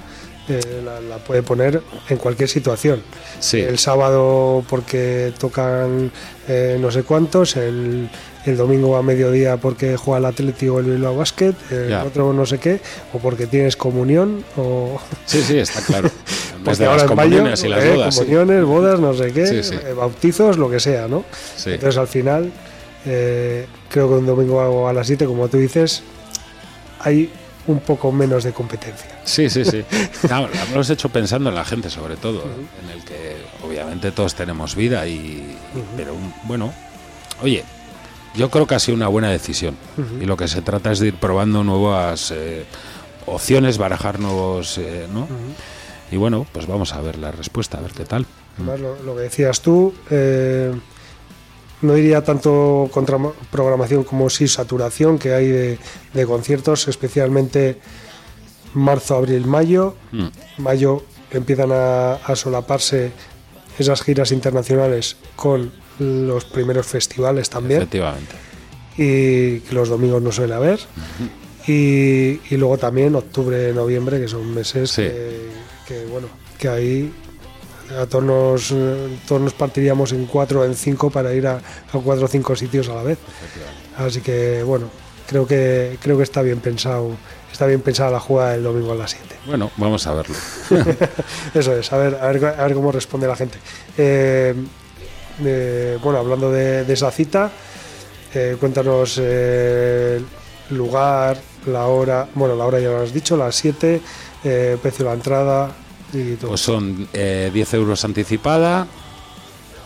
eh, 0.49 0.83
la, 0.85 1.01
la 1.01 1.17
puede 1.19 1.43
poner 1.43 1.81
en 2.09 2.17
cualquier 2.19 2.49
situación. 2.49 3.03
Sí. 3.41 3.61
El 3.61 3.79
sábado 3.79 4.65
porque 4.69 5.33
tocan 5.39 6.11
eh, 6.49 6.77
no 6.81 6.91
sé 6.91 7.03
cuántos, 7.03 7.57
el, 7.57 8.09
el 8.45 8.57
domingo 8.57 8.97
a 8.97 9.03
mediodía 9.03 9.57
porque 9.57 9.97
juega 9.97 10.19
el 10.19 10.25
Atlético 10.27 10.75
o 10.75 10.81
el 10.81 10.87
Bilbao 10.87 11.17
Basket, 11.17 11.55
el 11.71 11.89
Ya. 11.89 12.05
otro 12.05 12.33
no 12.35 12.45
sé 12.45 12.59
qué, 12.59 12.81
o 13.15 13.19
porque 13.19 13.47
tienes 13.47 13.77
comunión, 13.77 14.45
o 14.57 14.99
Sí, 15.27 15.41
sí, 15.43 15.59
está 15.59 15.81
claro. 15.81 16.11
En 16.55 16.65
vez 16.65 16.79
porque 16.79 16.85
de 16.85 16.85
las 16.85 17.03
ahora 17.03 17.13
en 17.13 17.17
mayo, 17.17 17.31
comuniones 17.39 17.65
y 17.65 17.69
las 17.69 17.85
eh, 17.85 17.91
bodas. 17.95 18.15
sí. 18.15 18.21
comuniones, 18.21 18.65
bodas, 18.65 19.01
no 19.01 19.15
sé 19.15 19.33
qué, 19.33 19.47
Sí, 19.47 19.63
sí. 19.63 19.75
eh, 19.75 19.93
bautizos, 19.93 20.57
lo 20.57 20.71
que 20.71 20.81
sea, 20.81 21.09
¿no? 21.09 21.25
Entonces 21.67 21.97
al 21.99 22.09
final, 22.09 22.51
eh, 23.07 23.67
creo 23.91 24.09
que 24.09 24.15
un 24.15 24.27
domingo 24.27 24.89
a 24.89 24.93
las 24.93 25.07
7, 25.07 25.27
como 25.27 25.49
tú 25.49 25.59
dices, 25.59 26.03
hay 27.01 27.31
un 27.67 27.81
poco 27.81 28.13
menos 28.13 28.45
de 28.45 28.53
competencia. 28.53 29.21
Sí, 29.25 29.49
sí, 29.49 29.65
sí. 29.65 29.85
Claro, 30.27 30.49
lo 30.49 30.75
hemos 30.75 30.91
hecho 30.91 31.09
pensando 31.09 31.49
en 31.51 31.55
la 31.55 31.65
gente, 31.65 31.91
sobre 31.91 32.17
todo, 32.17 32.43
en 32.83 32.91
el 32.91 33.05
que 33.05 33.37
obviamente 33.65 34.11
todos 34.13 34.35
tenemos 34.35 34.75
vida 34.75 35.07
y, 35.07 35.57
pero 35.97 36.15
bueno, 36.45 36.73
oye, 37.43 37.65
yo 38.35 38.51
creo 38.51 38.67
que 38.67 38.75
ha 38.75 38.79
sido 38.79 38.97
una 38.97 39.09
buena 39.09 39.31
decisión 39.31 39.77
y 40.21 40.25
lo 40.25 40.37
que 40.37 40.49
se 40.49 40.63
trata 40.63 40.93
es 40.93 40.99
de 40.99 41.09
ir 41.09 41.15
probando 41.15 41.63
nuevas 41.65 42.33
eh, 42.33 42.65
opciones, 43.27 43.79
barajar 43.79 44.19
nuevos, 44.19 44.79
eh, 44.79 45.07
¿no? 45.13 45.29
Y 46.11 46.17
bueno, 46.17 46.47
pues 46.53 46.67
vamos 46.67 46.93
a 46.93 47.01
ver 47.01 47.19
la 47.19 47.33
respuesta, 47.33 47.79
a 47.79 47.81
ver 47.81 47.93
qué 47.93 48.05
tal. 48.05 48.27
Además, 48.57 48.81
lo, 48.81 49.03
lo 49.03 49.17
que 49.17 49.23
decías 49.23 49.61
tú, 49.61 49.95
eh, 50.11 50.73
no 51.83 51.95
diría 51.95 52.23
tanto 52.25 52.89
contra 52.93 53.19
programación 53.51 54.05
como 54.05 54.31
sí 54.31 54.49
saturación 54.49 55.19
que 55.19 55.35
hay 55.35 55.49
de, 55.49 55.79
de 56.15 56.27
conciertos, 56.27 56.89
especialmente 56.89 57.79
marzo, 58.75 59.17
abril, 59.17 59.47
mayo. 59.47 59.95
Mm. 60.13 60.27
Mayo 60.59 61.05
empiezan 61.31 61.71
a, 61.73 62.15
a 62.15 62.37
solaparse 62.37 63.13
esas 63.79 64.03
giras 64.03 64.33
internacionales 64.33 65.17
con 65.37 65.73
los 65.99 66.45
primeros 66.45 66.87
festivales 66.87 67.51
también 67.51 67.83
Efectivamente. 67.83 68.35
y 68.97 69.61
que 69.61 69.73
los 69.75 69.89
domingos 69.89 70.23
no 70.23 70.33
suele 70.33 70.55
haber. 70.55 70.81
Y, 71.67 72.41
y 72.51 72.57
luego 72.57 72.79
también 72.79 73.15
octubre, 73.15 73.73
noviembre, 73.73 74.21
que 74.21 74.29
son 74.29 74.53
meses 74.55 74.91
Sí. 74.91 75.03
que, 75.03 75.49
que, 75.89 76.05
bueno, 76.07 76.29
que 76.59 76.69
ahí 76.69 77.13
a 78.01 78.07
todos 78.07 78.25
nos, 78.25 78.71
eh, 78.73 79.19
todos 79.27 79.41
nos 79.41 79.53
partiríamos 79.55 80.13
en 80.13 80.27
cuatro 80.27 80.61
o 80.61 80.65
en 80.65 80.75
cinco 80.75 81.11
para 81.11 81.33
ir 81.33 81.47
a, 81.47 81.57
a 81.57 81.99
cuatro 82.05 82.25
o 82.25 82.29
cinco 82.29 82.55
sitios 82.57 82.89
a 82.89 82.95
la 82.95 83.03
vez. 83.03 83.19
Así 83.97 84.21
que 84.21 84.63
bueno, 84.63 84.89
creo 85.29 85.47
que 85.47 85.99
creo 86.01 86.17
que 86.17 86.23
está 86.23 86.43
bien 86.43 86.61
pensado, 86.61 87.11
está 87.53 87.67
bien 87.67 87.81
pensada 87.81 88.11
la 88.11 88.21
jugada 88.21 88.53
del 88.53 88.63
domingo 88.65 88.93
a 88.93 88.97
las 88.97 89.11
7. 89.13 89.37
Bueno, 89.47 89.71
vamos 89.77 90.07
a 90.07 90.15
verlo. 90.15 90.35
Eso 91.55 91.77
es, 91.77 91.93
a 91.93 91.99
ver, 91.99 92.15
a 92.21 92.27
ver, 92.29 92.45
a 92.45 92.67
ver 92.67 92.75
cómo 92.75 92.91
responde 92.93 93.27
la 93.27 93.37
gente. 93.37 93.59
Eh, 93.97 94.55
eh, 95.45 95.99
bueno, 96.03 96.19
hablando 96.19 96.51
de, 96.51 96.85
de 96.85 96.93
esa 96.93 97.11
cita, 97.11 97.51
eh, 98.35 98.57
cuéntanos 98.59 99.19
eh, 99.23 100.21
lugar, 100.71 101.37
la 101.67 101.87
hora, 101.87 102.27
bueno, 102.35 102.57
la 102.57 102.65
hora 102.65 102.81
ya 102.81 102.89
lo 102.89 103.01
has 103.01 103.13
dicho, 103.13 103.37
las 103.37 103.55
7, 103.55 104.01
eh, 104.45 104.79
precio 104.83 105.05
de 105.05 105.11
la 105.11 105.15
entrada. 105.15 105.71
Pues 106.49 106.61
son 106.61 107.09
eh, 107.13 107.51
10 107.53 107.75
euros 107.75 108.05
anticipada. 108.05 108.87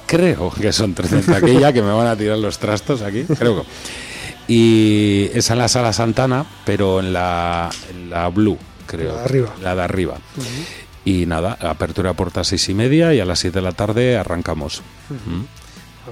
Creo 0.07 0.51
que 0.51 0.73
son 0.73 0.95
13 0.95 1.17
en 1.17 1.27
taquilla, 1.27 1.73
que 1.73 1.83
me 1.83 1.93
van 1.93 2.07
a 2.07 2.17
tirar 2.17 2.39
los 2.39 2.59
trastos 2.59 3.03
aquí. 3.03 3.25
Creo 3.25 3.63
que. 3.63 3.69
Y 4.49 5.31
es 5.35 5.51
en 5.51 5.59
la 5.59 5.69
sala 5.69 5.93
Santana, 5.93 6.47
pero 6.65 7.01
en 7.01 7.13
la, 7.13 7.69
en 7.91 8.09
la 8.09 8.29
Blue, 8.29 8.57
creo. 8.87 9.13
La 9.13 9.19
de 9.19 9.25
arriba. 9.25 9.55
La 9.63 9.75
de 9.75 9.83
arriba. 9.83 10.19
Y 11.05 11.27
nada, 11.27 11.59
apertura 11.61 12.11
a 12.11 12.15
puertas 12.15 12.49
seis 12.49 12.69
y 12.71 12.75
media 12.75 13.13
y 13.15 13.21
a 13.21 13.25
las 13.25 13.39
7 13.39 13.59
de 13.59 13.63
la 13.63 13.73
tarde 13.73 14.17
arrancamos. 14.17 14.83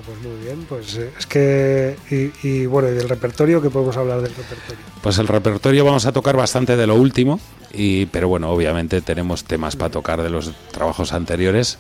Pues 0.05 0.19
muy 0.21 0.45
bien, 0.45 0.67
pues 0.69 0.97
eh, 0.97 1.11
es 1.19 1.27
que. 1.27 1.97
Y, 2.11 2.47
y, 2.47 2.67
bueno, 2.67 2.89
y 2.89 2.93
del 2.93 3.09
repertorio, 3.09 3.63
que 3.63 3.71
podemos 3.71 3.97
hablar 3.97 4.21
del 4.21 4.35
repertorio? 4.35 4.85
Pues 5.03 5.19
el 5.19 5.29
repertorio 5.29 5.85
vamos 5.85 6.07
a 6.07 6.13
tocar 6.13 6.37
bastante 6.37 6.77
de 6.77 6.87
lo 6.87 6.95
último, 6.97 7.39
y, 7.73 8.07
pero 8.07 8.29
bueno, 8.29 8.51
obviamente 8.51 9.01
tenemos 9.03 9.45
temas 9.45 9.77
para 9.77 9.91
tocar 9.91 10.23
de 10.23 10.31
los 10.31 10.53
trabajos 10.73 11.13
anteriores 11.13 11.79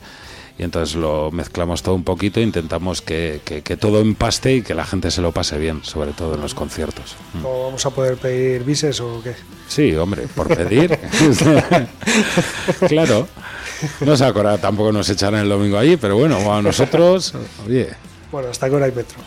y 0.58 0.62
entonces 0.62 0.96
lo 0.96 1.30
mezclamos 1.32 1.82
todo 1.82 1.94
un 1.94 2.02
poquito 2.02 2.40
intentamos 2.40 3.02
que, 3.02 3.42
que- 3.44 3.60
que 3.60 3.76
todo 3.76 4.00
empaste 4.00 4.54
y 4.54 4.62
que 4.62 4.74
la 4.74 4.86
gente 4.86 5.10
se 5.10 5.20
lo 5.20 5.30
pase 5.32 5.58
bien, 5.58 5.84
sobre 5.84 6.12
todo 6.12 6.34
en 6.36 6.40
los 6.40 6.54
conciertos. 6.54 7.14
Mm. 7.34 7.44
¿O 7.44 7.64
vamos 7.66 7.84
a 7.84 7.90
poder 7.90 8.16
pedir 8.16 8.64
bises 8.64 8.98
o 9.00 9.20
qué? 9.22 9.34
Sí, 9.68 9.94
hombre, 9.96 10.22
por 10.34 10.48
pedir. 10.48 10.98
claro. 12.88 13.28
No 14.00 14.16
se 14.16 14.24
acuerda, 14.24 14.58
tampoco 14.58 14.92
nos 14.92 15.08
echarán 15.10 15.40
el 15.42 15.48
domingo 15.48 15.78
allí, 15.78 15.96
pero 15.96 16.16
bueno, 16.16 16.52
a 16.52 16.62
nosotros, 16.62 17.34
oye, 17.66 17.90
Bueno, 18.32 18.48
¿hasta 18.48 18.68
qué 18.68 18.74
hora 18.76 18.86
hay 18.86 18.92
metro? 18.92 19.18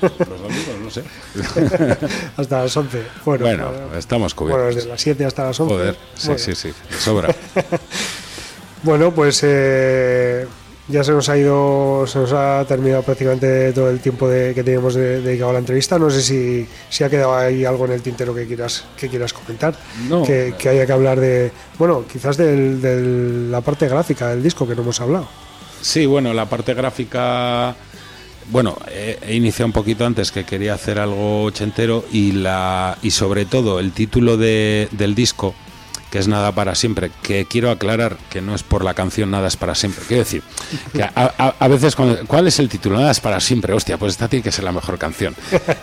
los 0.00 0.40
domingos 0.40 0.78
no 0.82 0.90
sé. 0.90 1.02
hasta 2.36 2.62
las 2.62 2.76
11. 2.76 3.02
Bueno, 3.24 3.44
Bueno, 3.44 3.68
bueno, 3.70 3.96
estamos 3.98 4.34
bueno, 4.34 4.54
cubiertos. 4.54 4.74
desde 4.76 4.88
las 4.90 5.00
7 5.00 5.24
hasta 5.24 5.44
las 5.44 5.60
11. 5.60 5.74
Joder, 5.74 5.96
sí, 6.14 6.26
Bueno. 6.28 6.38
sí, 6.42 6.54
sí, 6.54 6.72
sobra. 6.98 7.34
Bueno, 8.82 9.10
pues 9.12 9.40
eh, 9.42 10.46
ya 10.88 11.02
se 11.02 11.12
nos 11.12 11.28
ha 11.28 11.36
ido, 11.36 12.06
se 12.06 12.18
nos 12.18 12.32
ha 12.32 12.64
terminado 12.66 13.02
prácticamente 13.02 13.72
todo 13.72 13.90
el 13.90 13.98
tiempo 14.00 14.28
de- 14.28 14.54
que 14.54 14.62
teníamos 14.62 14.94
de- 14.94 15.20
dedicado 15.20 15.50
a 15.50 15.52
la 15.54 15.58
entrevista. 15.58 15.98
No 15.98 16.08
sé 16.10 16.22
si, 16.22 16.66
si 16.88 17.02
ha 17.04 17.10
quedado 17.10 17.34
ahí 17.36 17.64
algo 17.64 17.86
en 17.86 17.92
el 17.92 18.02
tintero 18.02 18.34
que 18.34 18.46
quieras, 18.46 18.84
que 18.96 19.08
quieras 19.08 19.32
comentar. 19.32 19.74
No. 20.08 20.22
Que, 20.22 20.54
que 20.58 20.68
haya 20.68 20.86
que 20.86 20.92
hablar 20.92 21.18
de, 21.18 21.50
bueno, 21.78 22.04
quizás 22.10 22.36
de 22.36 23.48
la 23.50 23.60
parte 23.62 23.88
gráfica 23.88 24.28
del 24.28 24.42
disco 24.42 24.66
que 24.66 24.74
no 24.76 24.82
hemos 24.82 25.00
hablado. 25.00 25.28
Sí, 25.80 26.06
bueno, 26.06 26.32
la 26.34 26.46
parte 26.46 26.72
gráfica. 26.74 27.74
Bueno, 28.50 28.76
he, 28.92 29.18
he 29.26 29.34
iniciado 29.34 29.66
un 29.66 29.72
poquito 29.72 30.06
antes 30.06 30.30
que 30.30 30.44
quería 30.44 30.74
hacer 30.74 31.00
algo 31.00 31.42
ochentero 31.44 32.04
y 32.12 32.30
la 32.30 32.96
y 33.02 33.10
sobre 33.10 33.44
todo 33.44 33.80
el 33.80 33.90
título 33.92 34.36
de- 34.36 34.88
del 34.92 35.16
disco 35.16 35.52
que 36.10 36.18
es 36.18 36.28
nada 36.28 36.52
para 36.52 36.74
siempre, 36.74 37.10
que 37.22 37.46
quiero 37.46 37.70
aclarar 37.70 38.16
que 38.30 38.40
no 38.40 38.54
es 38.54 38.62
por 38.62 38.84
la 38.84 38.94
canción 38.94 39.30
Nada 39.30 39.48
es 39.48 39.56
para 39.56 39.74
siempre. 39.74 40.04
Quiero 40.06 40.22
decir, 40.24 40.42
que 40.92 41.02
a, 41.02 41.10
a- 41.14 41.54
a 41.58 41.68
veces, 41.68 41.96
cuando- 41.96 42.24
¿cuál 42.26 42.46
es 42.46 42.58
el 42.58 42.68
título? 42.68 42.98
Nada 42.98 43.10
es 43.10 43.20
para 43.20 43.40
siempre. 43.40 43.72
Hostia, 43.74 43.98
pues 43.98 44.12
esta 44.12 44.28
tiene 44.28 44.42
que 44.42 44.52
ser 44.52 44.64
la 44.64 44.72
mejor 44.72 44.98
canción. 44.98 45.34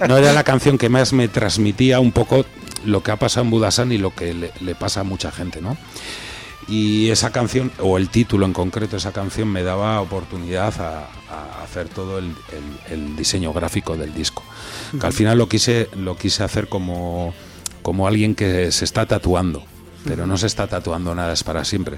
No 0.07 0.17
era 0.17 0.31
la 0.33 0.43
canción 0.43 0.77
que 0.77 0.89
más 0.89 1.11
me 1.13 1.27
transmitía 1.27 1.99
un 1.99 2.11
poco 2.11 2.45
lo 2.85 3.03
que 3.03 3.11
ha 3.11 3.15
pasado 3.17 3.43
en 3.45 3.51
Budasán 3.51 3.91
y 3.91 3.97
lo 3.97 4.13
que 4.15 4.33
le, 4.33 4.51
le 4.61 4.75
pasa 4.75 5.01
a 5.01 5.03
mucha 5.03 5.31
gente, 5.31 5.61
¿no? 5.61 5.77
Y 6.67 7.09
esa 7.09 7.31
canción, 7.31 7.71
o 7.79 7.97
el 7.97 8.07
título 8.07 8.45
en 8.45 8.53
concreto, 8.53 8.95
esa 8.95 9.11
canción 9.11 9.49
me 9.49 9.63
daba 9.63 9.99
oportunidad 9.99 10.73
a, 10.81 10.99
a 11.29 11.63
hacer 11.63 11.89
todo 11.89 12.19
el, 12.19 12.33
el- 12.87 12.93
el 12.93 13.15
diseño 13.17 13.51
gráfico 13.51 13.97
del 13.97 14.13
disco. 14.13 14.43
Que 14.99 15.05
al 15.05 15.13
final 15.13 15.37
lo 15.37 15.49
quise, 15.49 15.89
lo 15.97 16.17
quise 16.17 16.43
hacer 16.43 16.69
como, 16.69 17.33
como 17.81 18.07
alguien 18.07 18.33
que 18.35 18.71
se 18.71 18.85
está 18.85 19.05
tatuando, 19.05 19.65
pero 20.05 20.25
no 20.27 20.37
se 20.37 20.47
está 20.47 20.67
tatuando 20.67 21.13
nada 21.15 21.33
es 21.33 21.43
para 21.43 21.63
siempre. 21.65 21.97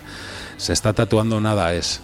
Se 0.58 0.74
está 0.74 0.94
tatuando 0.94 1.40
nada 1.42 1.74
es. 1.74 2.02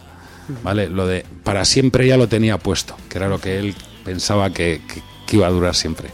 ¿Vale? 0.64 0.90
Lo 0.90 1.08
de 1.08 1.26
para 1.44 1.64
siempre 1.66 2.08
ya 2.08 2.18
lo 2.18 2.28
tenía 2.28 2.58
puesto, 2.58 2.96
que 3.10 3.18
era 3.20 3.28
lo 3.30 3.40
que 3.40 3.58
él 3.60 3.76
pensaba 4.04 4.50
que, 4.50 4.82
que- 4.88 5.02
que 5.28 5.38
iba 5.38 5.48
a 5.48 5.52
durar 5.52 5.76
siempre. 5.76 6.10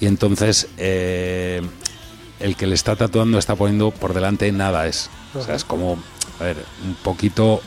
Y 0.00 0.06
entonces 0.06 0.68
eh, 0.76 1.60
el 2.38 2.54
que 2.54 2.66
le 2.68 2.76
está 2.76 2.94
tatuando 2.94 3.36
está 3.38 3.56
poniendo 3.56 3.90
por 3.90 4.14
delante 4.14 4.52
nada 4.52 4.86
es. 4.86 5.10
O 5.34 5.42
sea, 5.42 5.56
es 5.56 5.64
como, 5.64 5.98
a 6.38 6.44
ver, 6.44 6.56
un 6.86 6.94
poquito 6.94 7.60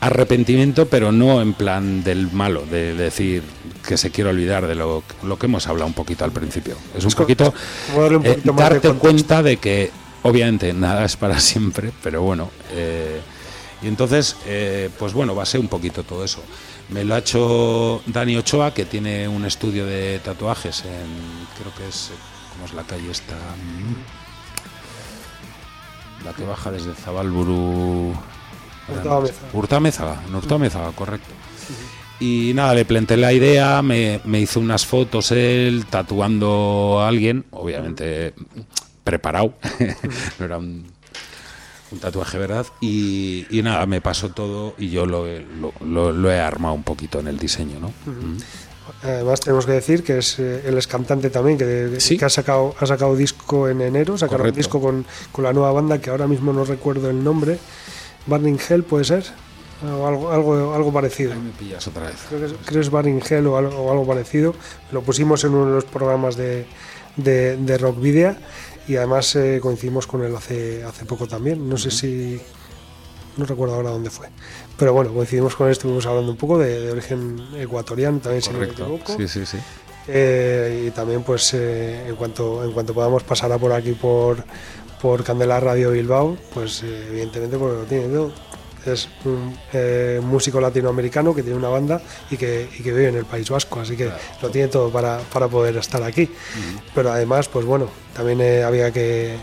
arrepentimiento, 0.00 0.86
pero 0.86 1.12
no 1.12 1.40
en 1.40 1.52
plan 1.54 2.02
del 2.02 2.30
malo, 2.32 2.64
de 2.70 2.94
decir 2.94 3.42
que 3.86 3.96
se 3.96 4.10
quiere 4.10 4.30
olvidar 4.30 4.66
de 4.66 4.74
lo, 4.74 5.02
lo 5.22 5.38
que 5.38 5.46
hemos 5.46 5.66
hablado 5.68 5.86
un 5.86 5.94
poquito 5.94 6.24
al 6.24 6.32
principio. 6.32 6.76
Es 6.96 7.04
un 7.04 7.10
poquito, 7.22 7.54
eh, 8.24 8.28
de 8.42 8.52
darte 8.62 8.88
cuenta 8.98 9.42
de 9.42 9.56
que 9.58 9.90
obviamente 10.22 10.72
nada 10.72 11.04
es 11.04 11.16
para 11.16 11.38
siempre, 11.40 11.92
pero 12.02 12.22
bueno. 12.22 12.50
eh, 12.72 13.20
y 13.82 13.88
entonces, 13.88 14.36
eh, 14.46 14.90
pues 14.96 15.12
bueno, 15.12 15.34
va 15.34 15.42
a 15.42 15.46
ser 15.46 15.60
un 15.60 15.66
poquito 15.66 16.04
todo 16.04 16.24
eso. 16.24 16.40
Me 16.90 17.04
lo 17.04 17.14
ha 17.14 17.18
hecho 17.18 18.00
Dani 18.06 18.36
Ochoa, 18.36 18.72
que 18.72 18.84
tiene 18.84 19.26
un 19.26 19.44
estudio 19.44 19.86
de 19.86 20.20
tatuajes 20.20 20.84
en, 20.84 21.48
creo 21.58 21.74
que 21.74 21.88
es, 21.88 22.12
¿cómo 22.52 22.66
es 22.66 22.74
la 22.74 22.84
calle 22.84 23.10
esta? 23.10 23.34
La 26.24 26.32
que 26.32 26.44
baja 26.44 26.70
desde 26.70 26.94
Zabalburu. 26.94 28.14
Hurtado-Amézaga, 29.52 30.22
en 30.28 30.92
correcto. 30.92 31.32
Y 32.20 32.52
nada, 32.54 32.74
le 32.74 32.84
planteé 32.84 33.16
la 33.16 33.32
idea, 33.32 33.82
me, 33.82 34.20
me 34.24 34.38
hizo 34.40 34.60
unas 34.60 34.86
fotos 34.86 35.32
él 35.32 35.86
tatuando 35.90 37.00
a 37.00 37.08
alguien, 37.08 37.44
obviamente 37.50 38.34
preparado, 39.04 39.54
no 40.38 40.44
era 40.44 40.58
un, 40.58 40.86
un 41.90 41.98
tatuaje, 41.98 42.38
¿verdad? 42.38 42.66
Y, 42.80 43.46
y 43.50 43.62
nada, 43.62 43.86
me 43.86 44.00
pasó 44.00 44.30
todo 44.30 44.74
y 44.78 44.90
yo 44.90 45.06
lo, 45.06 45.26
he- 45.26 45.44
lo, 45.60 45.72
lo- 45.84 46.12
lo 46.12 46.30
he 46.30 46.40
armado 46.40 46.74
un 46.74 46.82
poquito 46.84 47.20
en 47.20 47.28
el 47.28 47.38
diseño, 47.38 47.78
¿no? 47.80 47.88
Mm. 48.10 48.36
Además 49.04 49.40
tenemos 49.40 49.64
que 49.66 49.72
decir 49.72 50.02
que 50.02 50.18
es 50.18 50.38
eh, 50.38 50.62
él 50.66 50.76
es 50.76 50.86
cantante 50.86 51.30
también, 51.30 51.56
que, 51.56 51.96
Sí. 51.98 52.16
que 52.18 52.24
ha 52.24 52.28
sacado 52.28 52.74
ha 52.80 52.86
sacado 52.86 53.14
disco 53.16 53.68
en 53.68 53.80
enero, 53.80 54.18
sacaron 54.18 54.48
un 54.48 54.52
disco 54.54 54.80
con, 54.80 55.04
con 55.30 55.44
la 55.44 55.52
nueva 55.52 55.72
banda 55.72 56.00
que 56.00 56.10
ahora 56.10 56.26
mismo 56.26 56.52
no 56.52 56.64
recuerdo 56.64 57.08
el 57.10 57.22
nombre, 57.22 57.58
Burning 58.26 58.58
Hell 58.68 58.82
puede 58.82 59.04
ser, 59.04 59.24
o 59.84 60.06
algo 60.06 60.30
algo 60.32 60.74
algo 60.74 60.92
parecido. 60.92 61.32
Ahí 61.32 61.38
me 61.40 61.50
pillas 61.50 61.86
otra 61.88 62.06
vez. 62.06 62.16
Creo 62.28 62.40
que 62.40 62.46
es, 62.46 62.54
creo 62.64 62.80
es 62.80 62.90
Burning 62.90 63.20
Hell 63.28 63.46
o 63.46 63.56
algo, 63.56 63.76
o 63.76 63.90
algo 63.90 64.06
parecido. 64.06 64.54
Lo 64.92 65.02
pusimos 65.02 65.42
en 65.44 65.54
uno 65.54 65.66
de 65.66 65.72
los 65.74 65.84
programas 65.84 66.36
de, 66.36 66.66
de, 67.16 67.56
de 67.56 67.78
Rock 67.78 68.00
Video 68.00 68.36
y 68.88 68.96
además 68.96 69.34
eh, 69.36 69.58
coincidimos 69.62 70.06
con 70.06 70.22
él 70.24 70.34
hace, 70.34 70.82
hace 70.84 71.04
poco 71.04 71.26
también. 71.26 71.68
No 71.68 71.76
sé 71.76 71.90
si. 71.90 72.40
No 73.36 73.46
recuerdo 73.46 73.74
ahora 73.74 73.90
dónde 73.90 74.10
fue. 74.10 74.28
Pero 74.76 74.92
bueno, 74.92 75.12
coincidimos 75.12 75.54
con 75.56 75.66
él, 75.66 75.72
estuvimos 75.72 76.04
hablando 76.06 76.32
un 76.32 76.36
poco 76.36 76.58
de, 76.58 76.80
de 76.80 76.90
origen 76.92 77.40
ecuatoriano 77.56 78.18
también, 78.18 78.42
si 78.42 78.50
no 78.50 78.58
me 78.58 78.66
Correcto. 78.66 78.82
equivoco. 78.84 79.16
Sí, 79.16 79.28
sí, 79.28 79.46
sí. 79.46 79.58
Eh, 80.08 80.86
y 80.88 80.90
también, 80.90 81.22
pues, 81.22 81.54
eh, 81.54 82.08
en, 82.08 82.16
cuanto, 82.16 82.64
en 82.64 82.72
cuanto 82.72 82.92
podamos 82.92 83.22
pasar 83.22 83.50
a 83.52 83.58
por 83.58 83.72
aquí 83.72 83.92
por, 83.92 84.44
por 85.00 85.22
Candela 85.24 85.60
Radio 85.60 85.92
Bilbao, 85.92 86.36
pues, 86.52 86.82
eh, 86.82 87.06
evidentemente, 87.10 87.56
porque 87.56 87.76
lo 87.76 87.84
tiene 87.84 88.08
todo. 88.08 88.32
Es 88.86 89.08
un 89.24 89.56
eh, 89.72 90.20
músico 90.22 90.60
latinoamericano 90.60 91.34
que 91.34 91.42
tiene 91.42 91.56
una 91.56 91.68
banda 91.68 92.00
y 92.30 92.36
que, 92.36 92.68
y 92.78 92.82
que 92.82 92.92
vive 92.92 93.08
en 93.08 93.16
el 93.16 93.24
País 93.24 93.48
Vasco, 93.48 93.80
así 93.80 93.96
que 93.96 94.10
lo 94.40 94.50
tiene 94.50 94.68
todo 94.68 94.90
para, 94.90 95.18
para 95.32 95.48
poder 95.48 95.76
estar 95.76 96.02
aquí. 96.02 96.28
Pero 96.94 97.12
además, 97.12 97.48
pues 97.48 97.64
bueno, 97.64 97.88
también 98.14 98.40
eh, 98.40 98.62
había 98.64 98.90
que, 98.90 99.36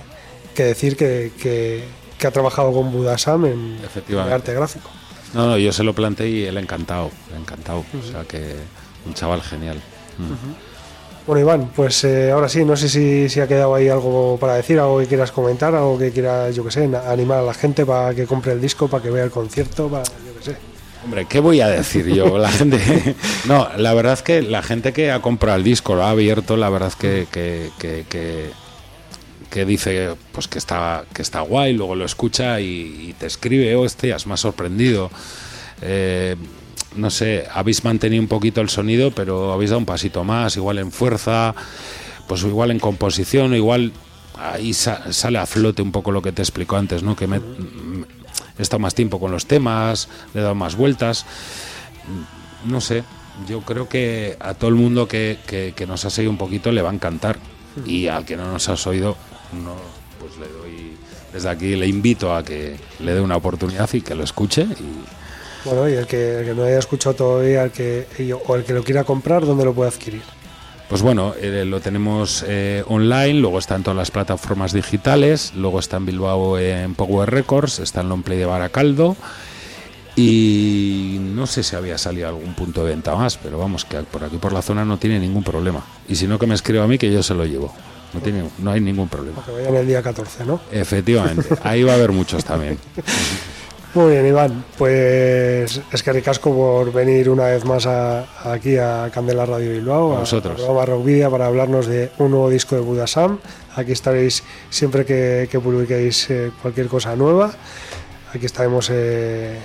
que 0.54 0.64
decir 0.64 0.98
que, 0.98 1.32
que, 1.42 1.84
que 2.18 2.28
ha 2.28 2.32
trabajado 2.32 2.74
con 2.74 2.92
Budasam 2.92 3.46
en, 3.46 3.78
en 4.10 4.20
arte 4.20 4.54
gráfico. 4.54 4.90
No, 5.34 5.48
no, 5.48 5.58
yo 5.58 5.72
se 5.72 5.84
lo 5.84 5.94
planteé 5.94 6.28
y 6.30 6.46
él 6.46 6.58
encantado, 6.58 7.12
encantado. 7.38 7.80
O 7.80 8.12
sea 8.12 8.24
que 8.24 8.56
un 9.06 9.14
chaval 9.14 9.42
genial. 9.42 9.78
Mm. 10.18 10.34
Bueno, 11.28 11.42
Iván, 11.42 11.72
pues 11.76 12.04
eh, 12.06 12.32
ahora 12.32 12.50
sí, 12.50 12.66
no 12.66 12.76
sé 12.76 12.90
si, 12.90 13.30
si 13.30 13.40
ha 13.40 13.48
quedado 13.48 13.76
ahí 13.76 13.88
algo 13.88 14.38
para 14.40 14.56
decir, 14.56 14.80
algo 14.80 15.00
que 15.00 15.06
quieras 15.06 15.32
comentar, 15.32 15.76
algo 15.76 15.98
que 16.00 16.12
quieras, 16.12 16.56
yo 16.56 16.64
que 16.64 16.72
sé, 16.72 16.90
animar 17.08 17.40
a 17.40 17.44
la 17.44 17.54
gente 17.54 17.86
para 17.86 18.16
que 18.16 18.26
compre 18.26 18.54
el 18.54 18.62
disco, 18.62 18.88
para 18.88 19.04
que 19.04 19.12
vea 19.12 19.26
el 19.26 19.30
concierto, 19.30 19.88
para, 19.90 20.04
yo 20.04 20.36
que 20.40 20.44
sé. 20.46 20.58
Hombre, 21.06 21.26
¿qué 21.30 21.40
voy 21.40 21.62
a 21.62 21.68
decir 21.68 22.08
yo? 22.08 22.38
La 22.40 22.50
gente. 22.50 23.16
No, 23.48 23.68
la 23.78 23.94
verdad 23.94 24.14
es 24.14 24.22
que 24.24 24.42
la 24.42 24.64
gente 24.64 24.92
que 24.92 25.12
ha 25.12 25.22
comprado 25.22 25.58
el 25.58 25.64
disco, 25.64 25.94
lo 25.96 26.04
ha 26.04 26.10
abierto, 26.10 26.58
la 26.58 26.70
verdad 26.70 26.90
es 26.90 26.96
que, 26.96 27.28
que, 27.32 27.70
que, 27.78 28.06
que- 28.10 28.50
que 29.50 29.66
dice 29.66 30.12
pues 30.32 30.48
que 30.48 30.60
está, 30.60 31.06
que 31.12 31.24
está 31.24 31.42
guay, 31.42 31.74
luego 31.74 31.96
lo 31.96 32.06
escucha 32.06 32.60
y, 32.62 33.08
y 33.10 33.16
te 33.18 33.26
escribe, 33.26 33.76
hostias, 33.76 34.28
me 34.28 34.36
ha 34.36 34.38
sorprendido. 34.38 35.10
Eh, 35.82 36.36
no 36.96 37.10
sé, 37.10 37.46
habéis 37.54 37.84
mantenido 37.84 38.22
un 38.22 38.28
poquito 38.28 38.62
el 38.62 38.70
sonido, 38.70 39.12
pero 39.12 39.54
habéis 39.54 39.70
dado 39.72 39.80
un 39.80 39.86
pasito 39.86 40.24
más, 40.24 40.56
igual 40.58 40.80
en 40.80 40.92
fuerza, 40.92 41.54
pues 42.28 42.44
igual 42.44 42.72
en 42.72 42.80
composición, 42.80 43.54
igual 43.56 43.92
ahí 44.38 44.74
sa- 44.74 45.12
sale 45.14 45.38
a 45.38 45.46
flote 45.46 45.82
un 45.82 45.92
poco 45.92 46.12
lo 46.12 46.22
que 46.22 46.32
te 46.32 46.42
explicó 46.42 46.78
antes, 46.78 47.04
¿no? 47.04 47.16
Que 47.16 47.28
me, 47.28 47.38
he 47.38 48.62
estado 48.62 48.80
más 48.80 48.96
tiempo 48.96 49.20
con 49.20 49.32
los 49.32 49.46
temas, 49.46 50.10
le 50.34 50.40
he 50.40 50.44
dado 50.44 50.56
más 50.56 50.76
vueltas. 50.76 51.26
No 52.66 52.82
sé, 52.82 53.04
yo 53.48 53.62
creo 53.62 53.88
que 53.88 54.36
a 54.40 54.54
todo 54.54 54.70
el 54.70 54.76
mundo 54.76 55.08
que, 55.08 55.38
que- 55.48 55.74
que 55.76 55.88
nos 55.88 56.06
ha 56.06 56.10
seguido 56.10 56.32
un 56.32 56.38
poquito 56.38 56.72
le 56.72 56.82
va 56.82 56.90
a 56.90 56.94
encantar. 56.94 57.38
Y 57.86 58.08
al 58.08 58.26
que 58.26 58.36
no 58.36 58.52
nos 58.52 58.68
has 58.68 58.86
oído, 58.88 59.16
no, 59.64 59.76
pues 60.20 60.34
le 60.38 60.48
doy. 60.48 60.94
Desde 61.32 61.48
aquí 61.50 61.76
le 61.76 61.88
invito 61.88 62.36
a 62.36 62.44
que 62.44 62.78
le 63.00 63.14
dé 63.14 63.22
una 63.22 63.36
oportunidad 63.38 63.88
y 63.94 64.02
que 64.02 64.16
lo 64.16 64.24
escuche. 64.24 64.64
Y, 64.64 64.74
Bueno, 65.66 65.90
y 65.90 65.94
el 65.94 66.08
que, 66.08 66.40
el 66.40 66.46
que 66.46 66.54
no 66.54 66.64
haya 66.64 66.80
escuchado 66.80 67.16
todavía, 67.16 67.64
el 67.64 67.72
que, 67.72 68.06
o 68.48 68.56
el 68.56 68.64
que 68.64 68.74
lo 68.74 68.84
quiera 68.84 69.04
comprar, 69.04 69.46
¿dónde 69.46 69.66
lo 69.66 69.74
puede 69.74 69.90
adquirir? 69.90 70.22
Pues 70.90 71.04
bueno, 71.04 71.36
eh, 71.40 71.66
lo 71.66 71.80
tenemos 71.82 72.44
eh, 72.48 72.84
online, 72.88 73.36
luego 73.36 73.60
está 73.60 73.76
en 73.76 73.84
todas 73.84 73.98
las 73.98 74.10
plataformas 74.10 74.74
digitales, 74.74 75.54
luego 75.56 75.80
está 75.80 75.98
en 75.98 76.08
Bilbao 76.08 76.58
en 76.58 76.96
Power 76.96 77.30
Records, 77.30 77.78
está 77.80 78.02
en 78.02 78.10
Longplay 78.10 78.40
de 78.40 78.46
Baracaldo 78.46 79.16
y 80.16 81.18
no 81.20 81.46
sé 81.46 81.64
si 81.64 81.76
había 81.76 81.98
salido 81.98 82.28
algún 82.28 82.56
punto 82.56 82.84
de 82.84 82.90
venta 82.90 83.16
más, 83.16 83.38
pero 83.38 83.60
vamos, 83.60 83.86
que 83.86 83.98
por 84.00 84.24
aquí 84.24 84.38
por 84.38 84.52
la 84.52 84.62
zona 84.62 84.84
no 84.84 84.98
tiene 84.98 85.20
ningún 85.20 85.44
problema. 85.44 85.86
Y 86.08 86.16
si 86.16 86.28
no, 86.28 86.40
que 86.40 86.48
me 86.48 86.56
escriba 86.56 86.84
a 86.84 86.88
mí 86.88 86.98
que 86.98 87.12
yo 87.12 87.22
se 87.22 87.36
lo 87.36 87.46
llevo. 87.46 87.74
No, 88.14 88.20
tiene, 88.20 88.44
no 88.58 88.72
hay 88.72 88.82
ningún 88.82 89.08
problema. 89.08 89.46
Que 89.46 89.52
vayan 89.52 89.76
el 89.76 89.88
día 89.88 90.02
14, 90.02 90.44
¿no? 90.44 90.60
Efectivamente, 90.72 91.48
ahí 91.64 91.84
va 91.84 91.92
a 91.92 91.96
haber 91.96 92.12
muchos 92.12 92.44
también. 92.44 92.80
Muy 93.96 94.12
bien, 94.12 94.28
Iván. 94.28 94.64
Pues 94.78 95.82
es 95.92 96.04
que 96.04 96.14
ricasco 96.14 96.54
por 96.54 96.94
venir 96.94 97.28
una 97.30 97.46
vez 97.46 97.66
más 97.66 97.88
a- 97.88 98.26
aquí 98.52 98.78
a 98.78 99.10
Candela 99.12 99.46
Radio 99.48 99.72
Bilbao, 99.72 100.18
A 100.18 100.26
programa 100.58 100.86
Rock 100.86 101.06
Video, 101.06 101.32
para 101.32 101.48
hablarnos 101.48 101.88
de 101.88 102.12
un 102.20 102.30
nuevo 102.32 102.50
disco 102.52 102.76
de 102.76 102.82
Budasam. 102.82 103.40
Aquí 103.76 103.92
estaréis 103.92 104.44
siempre 104.70 105.06
que, 105.06 105.48
que 105.52 105.60
publiquéis 105.60 106.30
eh, 106.30 106.52
cualquier 106.62 106.88
cosa 106.88 107.16
nueva. 107.16 107.52
Aquí 108.34 108.46
estaremos 108.46 108.90
eh, 108.92 109.58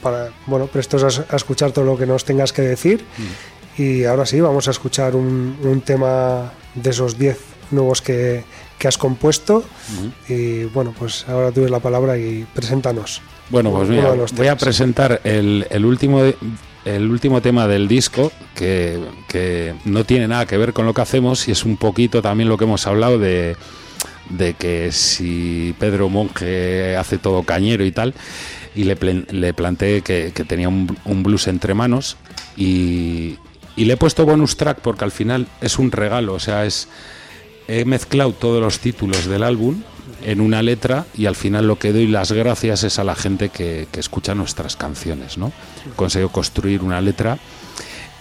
para, 0.00 0.28
bueno, 0.46 0.66
prestos 0.68 1.02
a, 1.18 1.24
a 1.32 1.36
escuchar 1.36 1.72
todo 1.72 1.84
lo 1.84 1.98
que 1.98 2.06
nos 2.06 2.24
tengas 2.24 2.52
que 2.52 2.62
decir. 2.62 3.04
Y 3.76 4.04
ahora 4.04 4.24
sí, 4.24 4.40
vamos 4.40 4.68
a 4.68 4.70
escuchar 4.70 5.16
un, 5.16 5.58
un 5.64 5.80
tema 5.80 6.52
de 6.76 6.90
esos 6.90 7.18
10 7.18 7.36
nuevos 7.72 8.00
que, 8.02 8.44
que 8.78 8.86
has 8.86 8.98
compuesto. 8.98 9.64
Y 10.28 10.62
bueno, 10.66 10.94
pues 10.96 11.28
ahora 11.28 11.48
tú 11.48 11.54
tienes 11.54 11.72
la 11.72 11.80
palabra 11.80 12.16
y 12.16 12.46
preséntanos. 12.54 13.20
Bueno, 13.50 13.70
pues 13.70 13.88
mira, 13.88 14.10
voy 14.36 14.46
a 14.48 14.56
presentar 14.56 15.20
el, 15.24 15.66
el 15.70 15.84
último 15.84 16.22
de- 16.22 16.36
el 16.84 17.10
último 17.10 17.40
tema 17.40 17.66
del 17.66 17.88
disco 17.88 18.30
que, 18.54 18.98
que 19.28 19.74
no 19.86 20.04
tiene 20.04 20.28
nada 20.28 20.44
que 20.44 20.58
ver 20.58 20.74
con 20.74 20.84
lo 20.84 20.92
que 20.92 21.00
hacemos 21.00 21.48
y 21.48 21.52
es 21.52 21.64
un 21.64 21.78
poquito 21.78 22.20
también 22.20 22.48
lo 22.50 22.58
que 22.58 22.64
hemos 22.64 22.86
hablado 22.86 23.18
de, 23.18 23.56
de 24.28 24.52
que 24.52 24.92
si 24.92 25.74
Pedro 25.78 26.10
Monge 26.10 26.94
hace 26.96 27.16
todo 27.16 27.42
cañero 27.42 27.86
y 27.86 27.92
tal 27.92 28.12
y 28.74 28.84
le, 28.84 28.96
le 29.30 29.54
planteé 29.54 30.02
que, 30.02 30.32
que 30.34 30.44
tenía 30.44 30.68
un, 30.68 30.94
un 31.06 31.22
blues 31.22 31.46
entre 31.48 31.72
manos 31.72 32.18
y, 32.54 33.38
y 33.76 33.84
le 33.86 33.94
he 33.94 33.96
puesto 33.96 34.26
bonus 34.26 34.58
track 34.58 34.80
porque 34.80 35.04
al 35.04 35.12
final 35.12 35.46
es 35.62 35.78
un 35.78 35.90
regalo, 35.90 36.34
o 36.34 36.38
sea, 36.40 36.66
es 36.66 36.88
he 37.68 37.84
mezclado 37.84 38.32
todos 38.32 38.60
los 38.60 38.78
títulos 38.80 39.26
del 39.26 39.42
álbum 39.42 39.82
en 40.22 40.40
una 40.40 40.62
letra 40.62 41.06
y 41.14 41.26
al 41.26 41.36
final 41.36 41.66
lo 41.66 41.78
que 41.78 41.92
doy 41.92 42.06
las 42.06 42.32
gracias 42.32 42.82
es 42.84 42.98
a 42.98 43.04
la 43.04 43.14
gente 43.14 43.48
que, 43.50 43.86
que 43.90 44.00
escucha 44.00 44.34
nuestras 44.34 44.76
canciones, 44.76 45.38
¿no? 45.38 45.52
Consigo 45.96 46.30
construir 46.30 46.82
una 46.82 47.00
letra 47.00 47.38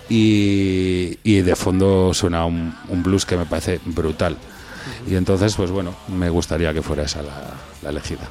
y, 0.09 1.17
y 1.23 1.41
de 1.41 1.55
fondo 1.55 2.13
suena 2.13 2.45
un, 2.45 2.75
un 2.89 3.03
blues 3.03 3.25
que 3.25 3.37
me 3.37 3.45
parece 3.45 3.79
brutal. 3.85 4.37
Y 5.07 5.15
entonces, 5.15 5.55
pues 5.55 5.71
bueno, 5.71 5.95
me 6.09 6.29
gustaría 6.29 6.73
que 6.73 6.81
fuera 6.81 7.03
esa 7.03 7.21
la, 7.21 7.53
la 7.81 7.89
elegida. 7.89 8.29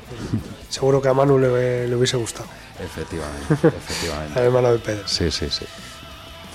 Seguro 0.69 1.01
que 1.01 1.09
a 1.09 1.15
Manu 1.15 1.39
le, 1.39 1.89
le 1.89 1.97
hubiese 1.97 2.19
gustado, 2.19 2.47
Efectivamente, 2.79 3.69
efectivamente. 3.69 4.33
al 4.39 4.45
hermano 4.47 4.73
de 4.73 4.79
Pedro. 4.79 5.09
Sí, 5.09 5.31
sí, 5.31 5.47
sí. 5.51 5.65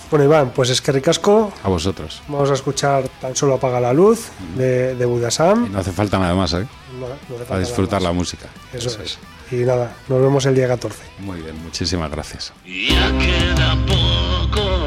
Bueno, 0.10 0.24
Iván, 0.26 0.52
pues 0.56 0.70
es 0.70 0.82
que 0.82 0.92
ricasco. 0.92 1.52
A 1.64 1.68
vosotros. 1.70 2.22
Vamos 2.28 2.50
a 2.50 2.54
escuchar 2.54 3.08
Tan 3.22 3.36
solo 3.36 3.56
apaga 3.56 3.80
la 3.80 3.94
luz 3.94 4.30
de, 4.56 4.96
de 4.96 5.04
Y 5.04 5.08
Budasam. 5.08 5.72
no 5.72 5.80
hace 5.80 5.92
falta 5.92 6.18
nada 6.18 6.34
más, 6.34 6.54
¿eh? 6.54 6.66
No- 7.00 7.08
no 7.08 7.14
hace 7.14 7.28
falta 7.30 7.46
Para 7.46 7.60
disfrutar 7.60 8.02
la 8.02 8.10
nada 8.10 8.14
más. 8.14 8.20
música. 8.20 8.48
Eso 8.74 9.02
es. 9.02 9.18
Y 9.52 9.56
nada, 9.66 9.96
nos 10.08 10.22
vemos 10.22 10.46
el 10.46 10.56
día 10.56 10.68
14. 10.68 10.98
Muy 11.20 11.42
bien, 11.42 11.62
muchísimas 11.64 12.10
gracias. 12.12 12.54
Ya 12.66 13.12
queda 13.18 13.76
poco 13.86 14.87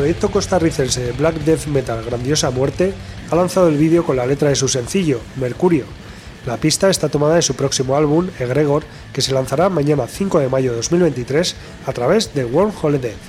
Proyecto 0.00 0.30
costarricense 0.30 1.12
Black 1.12 1.34
Death 1.44 1.66
Metal 1.66 2.02
Grandiosa 2.02 2.50
Muerte 2.50 2.94
ha 3.30 3.36
lanzado 3.36 3.68
el 3.68 3.76
vídeo 3.76 4.02
con 4.02 4.16
la 4.16 4.24
letra 4.24 4.48
de 4.48 4.56
su 4.56 4.66
sencillo, 4.66 5.20
Mercurio. 5.36 5.84
La 6.46 6.56
pista 6.56 6.88
está 6.88 7.10
tomada 7.10 7.34
de 7.34 7.42
su 7.42 7.54
próximo 7.54 7.94
álbum, 7.94 8.28
Egregor, 8.38 8.82
que 9.12 9.20
se 9.20 9.34
lanzará 9.34 9.68
mañana 9.68 10.06
5 10.06 10.38
de 10.38 10.48
mayo 10.48 10.70
de 10.70 10.78
2023 10.78 11.54
a 11.86 11.92
través 11.92 12.32
de 12.32 12.46
Wormhole 12.46 12.98
Death. 12.98 13.20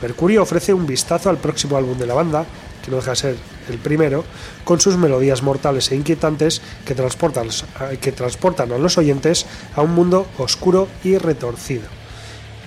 Mercurio 0.00 0.42
ofrece 0.42 0.72
un 0.72 0.86
vistazo 0.86 1.28
al 1.28 1.36
próximo 1.36 1.76
álbum 1.76 1.98
de 1.98 2.06
la 2.06 2.14
banda, 2.14 2.46
que 2.82 2.90
no 2.90 2.96
deja 2.96 3.10
de 3.10 3.16
ser 3.16 3.36
el 3.68 3.76
primero, 3.76 4.24
con 4.64 4.80
sus 4.80 4.96
melodías 4.96 5.42
mortales 5.42 5.92
e 5.92 5.96
inquietantes 5.96 6.62
que 6.86 6.94
transportan 6.94 8.72
a 8.72 8.78
los 8.78 8.96
oyentes 8.96 9.44
a 9.74 9.82
un 9.82 9.94
mundo 9.94 10.26
oscuro 10.38 10.88
y 11.04 11.18
retorcido. 11.18 12.05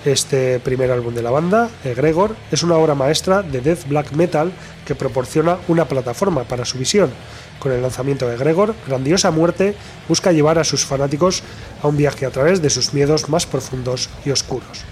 Este 0.04 0.60
primer 0.60 0.90
álbum 0.90 1.14
de 1.14 1.20
la 1.20 1.30
banda, 1.30 1.68
Egregor, 1.84 2.34
es 2.50 2.62
una 2.62 2.76
obra 2.76 2.94
maestra 2.94 3.42
de 3.42 3.60
death 3.60 3.86
black 3.86 4.12
metal 4.12 4.50
que 4.86 4.94
proporciona 4.94 5.58
una 5.68 5.84
plataforma 5.84 6.44
para 6.44 6.64
su 6.64 6.78
visión. 6.78 7.10
Con 7.58 7.72
el 7.72 7.82
lanzamiento 7.82 8.26
de 8.26 8.36
Egregor, 8.36 8.74
Grandiosa 8.86 9.30
Muerte 9.30 9.74
busca 10.08 10.32
llevar 10.32 10.58
a 10.58 10.64
sus 10.64 10.86
fanáticos 10.86 11.42
a 11.82 11.88
un 11.88 11.98
viaje 11.98 12.24
a 12.24 12.30
través 12.30 12.62
de 12.62 12.70
sus 12.70 12.94
miedos 12.94 13.28
más 13.28 13.44
profundos 13.44 14.08
y 14.24 14.30
oscuros. 14.30 14.84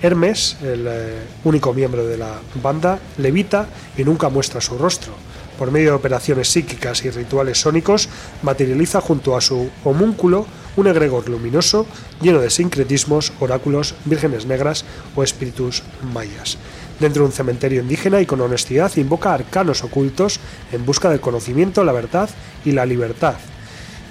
Hermes, 0.00 0.56
el 0.62 0.86
eh, 0.88 1.18
único 1.44 1.74
miembro 1.74 2.06
de 2.06 2.16
la 2.16 2.40
banda, 2.62 2.98
levita 3.18 3.66
y 3.98 4.04
nunca 4.04 4.30
muestra 4.30 4.62
su 4.62 4.78
rostro. 4.78 5.12
Por 5.58 5.70
medio 5.70 5.90
de 5.90 5.96
operaciones 5.96 6.48
psíquicas 6.48 7.04
y 7.04 7.10
rituales 7.10 7.60
sónicos, 7.60 8.08
materializa 8.42 9.02
junto 9.02 9.36
a 9.36 9.42
su 9.42 9.70
homúnculo 9.84 10.46
un 10.76 10.86
egregor 10.86 11.28
luminoso 11.28 11.86
lleno 12.20 12.40
de 12.40 12.50
sincretismos, 12.50 13.32
oráculos, 13.40 13.94
vírgenes 14.04 14.46
negras 14.46 14.84
o 15.14 15.22
espíritus 15.22 15.82
mayas. 16.12 16.58
Dentro 17.00 17.22
de 17.22 17.26
un 17.26 17.32
cementerio 17.32 17.82
indígena 17.82 18.20
y 18.20 18.26
con 18.26 18.40
honestidad 18.40 18.94
invoca 18.96 19.34
arcanos 19.34 19.84
ocultos 19.84 20.40
en 20.72 20.86
busca 20.86 21.10
del 21.10 21.20
conocimiento, 21.20 21.84
la 21.84 21.92
verdad 21.92 22.30
y 22.64 22.72
la 22.72 22.86
libertad. 22.86 23.34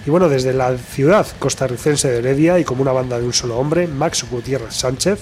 Y 0.05 0.11
bueno, 0.11 0.29
desde 0.29 0.53
la 0.53 0.77
ciudad 0.77 1.25
costarricense 1.39 2.09
de 2.11 2.19
Heredia 2.19 2.59
y 2.59 2.63
como 2.63 2.83
una 2.83 2.91
banda 2.91 3.19
de 3.19 3.25
un 3.25 3.33
solo 3.33 3.57
hombre, 3.57 3.87
Max 3.87 4.23
Gutiérrez 4.29 4.75
Sánchez, 4.75 5.19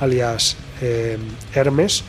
alias 0.00 0.56
eh, 0.80 1.18
Hermes, 1.54 2.02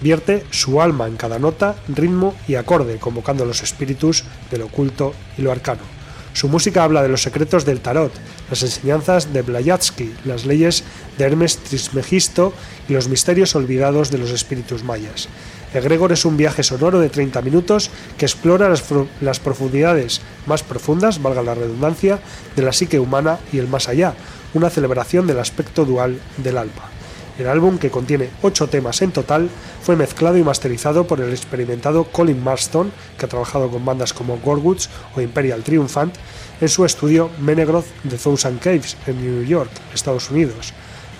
vierte 0.00 0.44
su 0.50 0.80
alma 0.80 1.08
en 1.08 1.16
cada 1.16 1.40
nota, 1.40 1.74
ritmo 1.88 2.34
y 2.46 2.54
acorde, 2.54 2.98
convocando 2.98 3.44
los 3.44 3.64
espíritus 3.64 4.24
del 4.50 4.62
oculto 4.62 5.12
y 5.36 5.42
lo 5.42 5.50
arcano. 5.50 6.01
Su 6.34 6.48
música 6.48 6.82
habla 6.82 7.02
de 7.02 7.08
los 7.08 7.22
secretos 7.22 7.64
del 7.64 7.80
tarot, 7.80 8.12
las 8.48 8.62
enseñanzas 8.62 9.32
de 9.32 9.42
Blavatsky, 9.42 10.14
las 10.24 10.46
leyes 10.46 10.82
de 11.18 11.24
Hermes 11.24 11.58
Trismegisto 11.58 12.54
y 12.88 12.94
los 12.94 13.08
misterios 13.08 13.54
olvidados 13.54 14.10
de 14.10 14.18
los 14.18 14.30
espíritus 14.30 14.82
mayas. 14.82 15.28
Egregor 15.74 16.12
es 16.12 16.24
un 16.24 16.36
viaje 16.36 16.62
sonoro 16.62 17.00
de 17.00 17.08
30 17.08 17.40
minutos 17.42 17.90
que 18.18 18.26
explora 18.26 18.68
las, 18.68 18.84
las 19.20 19.40
profundidades 19.40 20.20
más 20.46 20.62
profundas, 20.62 21.22
valga 21.22 21.42
la 21.42 21.54
redundancia, 21.54 22.18
de 22.56 22.62
la 22.62 22.72
psique 22.72 22.98
humana 22.98 23.38
y 23.52 23.58
el 23.58 23.68
más 23.68 23.88
allá, 23.88 24.14
una 24.54 24.70
celebración 24.70 25.26
del 25.26 25.38
aspecto 25.38 25.84
dual 25.84 26.18
del 26.38 26.58
alma. 26.58 27.01
El 27.42 27.48
álbum, 27.48 27.76
que 27.76 27.90
contiene 27.90 28.30
ocho 28.40 28.68
temas 28.68 29.02
en 29.02 29.10
total, 29.10 29.50
fue 29.82 29.96
mezclado 29.96 30.36
y 30.38 30.44
masterizado 30.44 31.08
por 31.08 31.20
el 31.20 31.30
experimentado 31.30 32.04
Colin 32.04 32.40
Marston, 32.40 32.92
que 33.18 33.26
ha 33.26 33.28
trabajado 33.28 33.68
con 33.68 33.84
bandas 33.84 34.12
como 34.12 34.38
Gorguts 34.38 34.88
o 35.16 35.20
Imperial 35.20 35.64
Triumphant, 35.64 36.14
en 36.60 36.68
su 36.68 36.84
estudio 36.84 37.30
Menegroth 37.40 37.86
de 38.04 38.16
Thousand 38.16 38.60
Caves 38.60 38.96
en 39.08 39.20
New 39.20 39.44
York, 39.44 39.70
Estados 39.92 40.30
Unidos. 40.30 40.72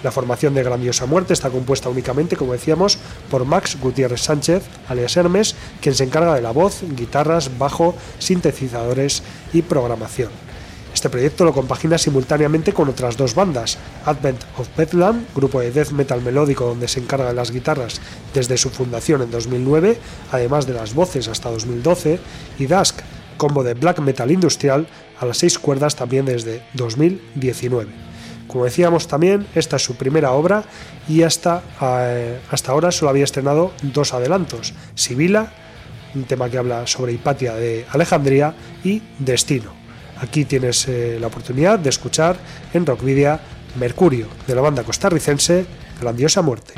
La 0.04 0.12
formación 0.12 0.54
de 0.54 0.62
Grandiosa 0.62 1.06
Muerte 1.06 1.32
está 1.32 1.50
compuesta 1.50 1.88
únicamente, 1.88 2.36
como 2.36 2.52
decíamos, 2.52 2.98
por 3.28 3.44
Max 3.44 3.76
Gutiérrez 3.80 4.20
Sánchez, 4.20 4.62
alias 4.88 5.16
Hermes, 5.16 5.56
quien 5.80 5.96
se 5.96 6.04
encarga 6.04 6.36
de 6.36 6.42
la 6.42 6.52
voz, 6.52 6.82
guitarras, 6.94 7.58
bajo, 7.58 7.96
sintetizadores 8.20 9.24
y 9.52 9.62
programación. 9.62 10.30
Este 11.02 11.10
proyecto 11.10 11.44
lo 11.44 11.52
compagina 11.52 11.98
simultáneamente 11.98 12.72
con 12.72 12.88
otras 12.88 13.16
dos 13.16 13.34
bandas, 13.34 13.76
Advent 14.04 14.40
of 14.56 14.68
Bedlam, 14.76 15.24
grupo 15.34 15.58
de 15.58 15.72
death 15.72 15.90
metal 15.90 16.22
melódico 16.22 16.64
donde 16.64 16.86
se 16.86 17.00
encarga 17.00 17.26
de 17.26 17.34
las 17.34 17.50
guitarras 17.50 18.00
desde 18.32 18.56
su 18.56 18.70
fundación 18.70 19.20
en 19.20 19.32
2009, 19.32 19.98
además 20.30 20.64
de 20.64 20.74
las 20.74 20.94
voces 20.94 21.26
hasta 21.26 21.50
2012, 21.50 22.20
y 22.60 22.66
Dusk, 22.66 23.00
combo 23.36 23.64
de 23.64 23.74
black 23.74 23.98
metal 23.98 24.30
industrial 24.30 24.86
a 25.18 25.26
las 25.26 25.38
seis 25.38 25.58
cuerdas 25.58 25.96
también 25.96 26.24
desde 26.24 26.62
2019. 26.74 27.90
Como 28.46 28.64
decíamos 28.64 29.08
también, 29.08 29.48
esta 29.56 29.74
es 29.74 29.82
su 29.82 29.96
primera 29.96 30.30
obra 30.30 30.62
y 31.08 31.24
hasta, 31.24 31.64
eh, 31.80 32.38
hasta 32.48 32.70
ahora 32.70 32.92
solo 32.92 33.10
había 33.10 33.24
estrenado 33.24 33.72
dos 33.82 34.14
adelantos, 34.14 34.72
Sibila, 34.94 35.52
un 36.14 36.22
tema 36.26 36.48
que 36.48 36.58
habla 36.58 36.86
sobre 36.86 37.12
Hipatia 37.12 37.54
de 37.54 37.86
Alejandría, 37.90 38.54
y 38.84 39.02
Destino. 39.18 39.81
Aquí 40.22 40.44
tienes 40.44 40.86
eh, 40.86 41.18
la 41.20 41.26
oportunidad 41.26 41.80
de 41.80 41.90
escuchar 41.90 42.36
en 42.72 42.86
Rockvidia 42.86 43.40
Mercurio, 43.78 44.28
de 44.46 44.54
la 44.54 44.60
banda 44.60 44.84
costarricense 44.84 45.66
Grandiosa 46.00 46.42
Muerte. 46.42 46.74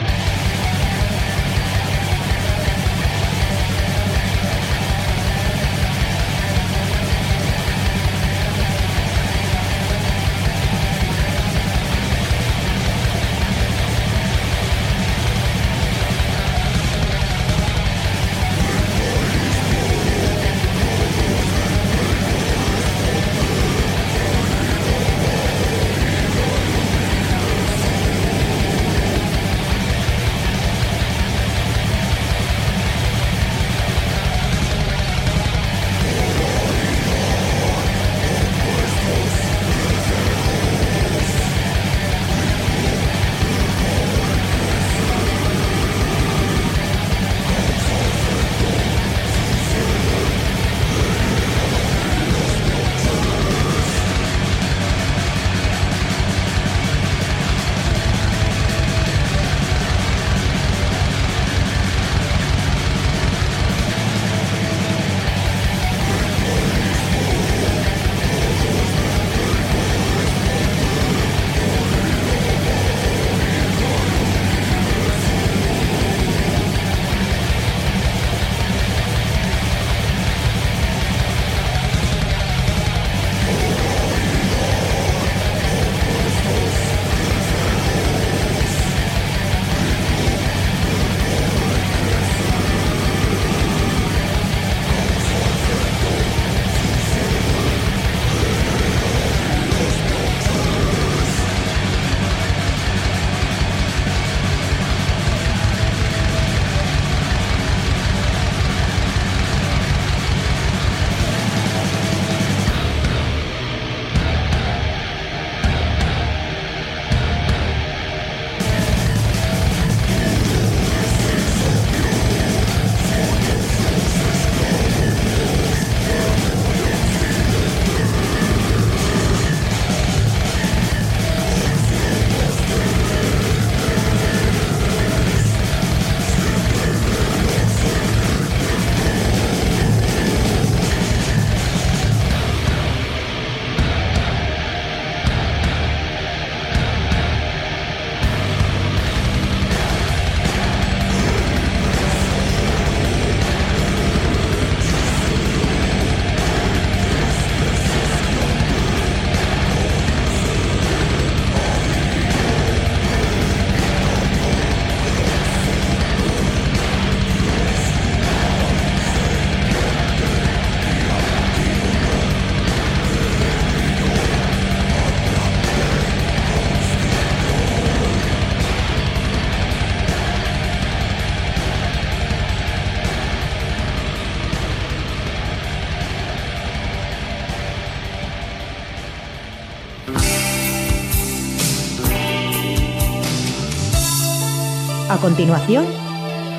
Continuación, 195.24 195.86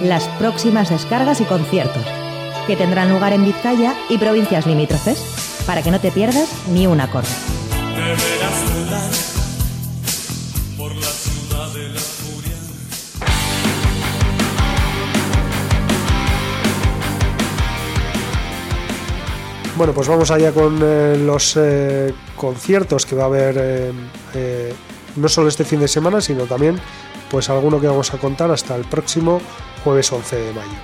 las 0.01 0.28
próximas 0.39 0.89
descargas 0.89 1.39
y 1.39 1.43
conciertos, 1.43 2.03
que 2.66 2.76
tendrán 2.76 3.11
lugar 3.11 3.32
en 3.32 3.45
Vizcaya 3.45 3.93
y 4.09 4.18
provincias 4.18 4.66
limítrofes, 4.66 5.20
para 5.68 5.84
que 5.84 5.91
no 5.91 5.99
te 6.01 6.09
pierdas 6.09 6.49
ni 6.74 6.88
un 6.88 6.99
acorde. 6.99 7.28
Bueno, 19.78 19.93
pues 19.93 20.07
vamos 20.07 20.32
allá 20.32 20.51
con 20.51 20.80
eh, 20.82 21.18
los 21.24 21.55
eh, 21.55 22.16
conciertos 22.36 23.05
que 23.05 23.16
va 23.16 23.24
a 23.24 23.28
haber 23.28 23.55
eh, 23.59 23.91
eh, 24.34 24.74
no 25.18 25.30
solo 25.30 25.49
este 25.49 25.66
fin 25.66 25.80
de 25.80 25.88
semana, 25.88 26.20
sino 26.20 26.45
también 26.45 26.80
pues 27.30 27.49
alguno 27.49 27.80
que 27.82 27.88
vamos 27.88 28.13
a 28.13 28.17
contar 28.17 28.51
hasta 28.51 28.76
el 28.76 28.84
próximo 28.86 29.41
jueves 29.84 30.11
11 30.11 30.36
de 30.36 30.53
mayo. 30.53 30.78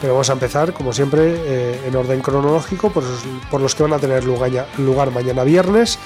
Pero 0.00 0.14
vamos 0.14 0.28
a 0.28 0.34
empezar, 0.34 0.72
como 0.72 0.92
siempre, 0.92 1.34
eh, 1.36 1.80
en 1.86 1.96
orden 1.96 2.20
cronológico, 2.20 2.90
por, 2.90 3.04
los- 3.60 3.74
que 3.74 3.82
van 3.82 3.92
a 3.94 3.98
tener 3.98 4.24
lugar, 4.24 5.10
mañana 5.12 5.44
viernes. 5.44 5.98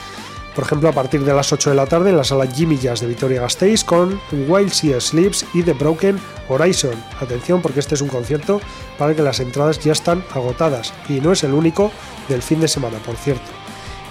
Por 0.55 0.65
ejemplo, 0.65 0.89
a 0.89 0.93
partir 0.93 1.25
de 1.25 1.33
las 1.33 1.53
8 1.53 1.71
de 1.71 1.77
la 1.77 1.87
tarde 1.87 2.11
en 2.11 2.17
la 2.17 2.25
sala 2.25 2.47
Jimmy 2.47 2.79
Jazz 2.79 3.01
de 3.01 3.07
Vitoria 3.07 3.41
Gasteiz 3.41 3.85
con 3.85 4.21
While 4.33 4.69
She 4.71 5.01
Sleeps 5.01 5.47
y 5.55 5.63
The 5.63 5.73
Broken 5.73 6.19
Horizon. 6.49 6.95
Atención 7.21 7.63
porque 7.63 7.81
este 7.81 7.95
es 7.95 8.01
un 8.01 8.09
concierto 8.09 8.61
para 8.99 9.15
que 9.15 9.23
las 9.23 9.39
entradas 9.41 9.79
ya 9.79 9.93
están 9.93 10.25
agotadas 10.35 10.93
y 11.09 11.21
no 11.21 11.33
es 11.33 11.45
el 11.45 11.53
único 11.53 11.93
del 12.29 12.43
fin 12.43 12.61
de 12.61 12.67
semana, 12.69 12.99
por 12.99 13.15
cierto. 13.17 13.47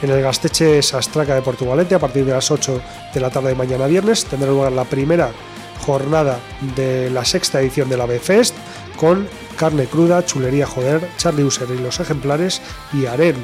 En 0.01 0.09
el 0.09 0.21
Gasteche 0.21 0.81
Sastraca 0.83 1.35
de 1.35 1.41
Portugalete, 1.41 1.95
a 1.95 1.99
partir 1.99 2.23
de 2.23 2.31
las 2.31 2.49
8 2.51 2.79
de 3.13 3.19
la 3.19 3.29
tarde 3.29 3.49
de 3.49 3.55
mañana 3.55 3.87
viernes, 3.87 4.23
tendrá 4.25 4.49
lugar 4.49 4.71
la 4.71 4.85
primera 4.85 5.31
jornada 5.85 6.39
de 6.75 7.09
la 7.09 7.25
sexta 7.25 7.61
edición 7.61 7.89
de 7.89 7.97
la 7.97 8.05
B-Fest 8.05 8.55
con 8.97 9.27
carne 9.57 9.85
cruda, 9.85 10.25
chulería 10.25 10.67
joder, 10.67 11.07
Charlie 11.17 11.43
User 11.43 11.67
y 11.69 11.81
los 11.81 11.99
ejemplares 11.99 12.61
y 12.93 13.05
Aren. 13.05 13.35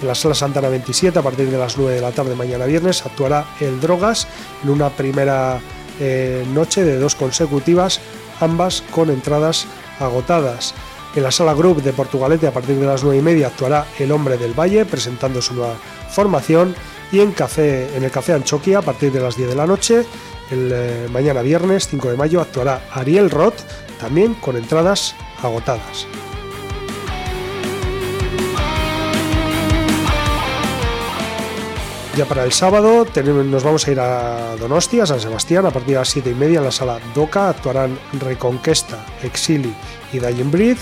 En 0.00 0.08
la 0.08 0.14
sala 0.14 0.34
Santana 0.34 0.68
27, 0.68 1.18
a 1.18 1.22
partir 1.22 1.50
de 1.50 1.58
las 1.58 1.78
9 1.78 1.94
de 1.94 2.00
la 2.00 2.12
tarde 2.12 2.34
mañana 2.34 2.66
viernes, 2.66 3.04
actuará 3.06 3.46
El 3.60 3.80
Drogas 3.80 4.26
en 4.62 4.70
una 4.70 4.90
primera 4.90 5.60
eh, 6.00 6.44
noche 6.52 6.84
de 6.84 6.98
dos 6.98 7.14
consecutivas, 7.14 8.00
ambas 8.40 8.82
con 8.90 9.10
entradas 9.10 9.66
agotadas. 10.00 10.74
En 11.14 11.22
la 11.22 11.30
sala 11.30 11.54
Group 11.54 11.82
de 11.82 11.92
Portugalete, 11.92 12.48
a 12.48 12.52
partir 12.52 12.76
de 12.76 12.86
las 12.86 13.04
9 13.04 13.18
y 13.18 13.22
media, 13.22 13.46
actuará 13.46 13.86
El 13.98 14.10
Hombre 14.10 14.36
del 14.36 14.58
Valle, 14.58 14.84
presentando 14.84 15.40
su 15.40 15.54
nueva 15.54 15.76
formación. 16.10 16.74
Y 17.12 17.20
en, 17.20 17.30
café, 17.30 17.96
en 17.96 18.02
el 18.02 18.10
Café 18.10 18.32
Anchoquia, 18.32 18.78
a 18.78 18.82
partir 18.82 19.12
de 19.12 19.20
las 19.20 19.36
10 19.36 19.50
de 19.50 19.54
la 19.54 19.66
noche, 19.66 20.04
el 20.54 20.70
eh, 20.72 21.08
mañana 21.10 21.42
viernes 21.42 21.88
5 21.88 22.10
de 22.10 22.16
mayo, 22.16 22.40
actuará 22.40 22.80
Ariel 22.92 23.30
Roth, 23.30 23.60
también 24.00 24.34
con 24.34 24.56
entradas 24.56 25.14
agotadas. 25.42 26.06
Ya 32.16 32.26
para 32.26 32.44
el 32.44 32.52
sábado 32.52 33.04
tenemos- 33.06 33.44
nos 33.44 33.64
vamos 33.64 33.88
a 33.88 33.90
ir 33.90 33.98
a 33.98 34.54
Donostia, 34.56 35.04
San 35.04 35.18
Sebastián, 35.18 35.66
a 35.66 35.72
partir 35.72 35.94
de 35.94 35.98
las 35.98 36.08
7 36.08 36.30
y 36.30 36.34
media 36.34 36.58
en 36.58 36.64
la 36.64 36.70
sala 36.70 37.00
Doca 37.12 37.48
actuarán 37.48 37.98
Reconquesta, 38.20 39.04
Exili 39.24 39.74
y 40.12 40.20
Dying 40.20 40.50
Breed. 40.50 40.76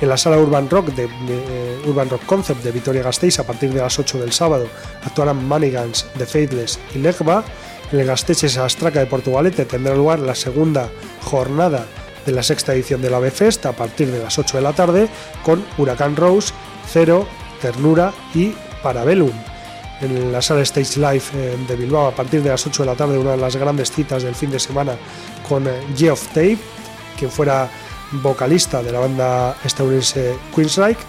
En 0.00 0.08
la 0.08 0.16
sala 0.16 0.38
Urban 0.38 0.70
Rock 0.70 0.86
de 0.90 1.06
eh, 1.06 1.82
Urban 1.84 2.08
Rock 2.08 2.24
Concept 2.26 2.62
de 2.62 2.70
Vitoria 2.70 3.02
Gasteiz 3.02 3.40
a 3.40 3.44
partir 3.44 3.72
de 3.72 3.80
las 3.80 3.98
8 3.98 4.18
del 4.20 4.30
sábado 4.32 4.68
actuarán 5.04 5.44
Manigans, 5.48 6.06
The 6.16 6.26
Faithless 6.26 6.78
y 6.94 6.98
Legba. 6.98 7.42
En 7.92 8.00
el 8.00 8.06
Gasteche 8.06 8.48
Sastraca 8.48 9.00
de 9.00 9.06
Portugalete 9.06 9.64
tendrá 9.64 9.94
lugar 9.94 10.18
la 10.18 10.34
segunda 10.34 10.90
jornada 11.22 11.86
de 12.26 12.32
la 12.32 12.42
sexta 12.42 12.74
edición 12.74 13.00
de 13.00 13.08
la 13.08 13.18
B-Fest 13.18 13.64
a 13.66 13.72
partir 13.72 14.08
de 14.08 14.22
las 14.22 14.38
8 14.38 14.58
de 14.58 14.62
la 14.62 14.74
tarde 14.74 15.08
con 15.42 15.64
Huracán 15.78 16.14
Rose, 16.14 16.52
Cero, 16.92 17.26
Ternura 17.62 18.12
y 18.34 18.52
Parabellum 18.82 19.32
en 20.00 20.30
la 20.32 20.42
sala 20.42 20.62
Stage 20.62 21.00
Live 21.00 21.24
eh, 21.34 21.56
de 21.66 21.76
Bilbao 21.76 22.08
a 22.08 22.14
partir 22.14 22.42
de 22.42 22.50
las 22.50 22.66
8 22.66 22.82
de 22.82 22.86
la 22.86 22.94
tarde, 22.94 23.18
una 23.18 23.32
de 23.32 23.38
las 23.38 23.56
grandes 23.56 23.90
citas 23.90 24.22
del 24.22 24.34
fin 24.34 24.50
de 24.50 24.60
semana 24.60 24.96
con 25.48 25.66
eh, 25.66 25.80
Geoff 25.96 26.28
Tape, 26.28 26.58
quien 27.18 27.30
fuera 27.30 27.68
vocalista 28.12 28.82
de 28.82 28.92
la 28.92 29.00
banda 29.00 29.56
estadounidense 29.64 30.36
Queensryche. 30.54 31.00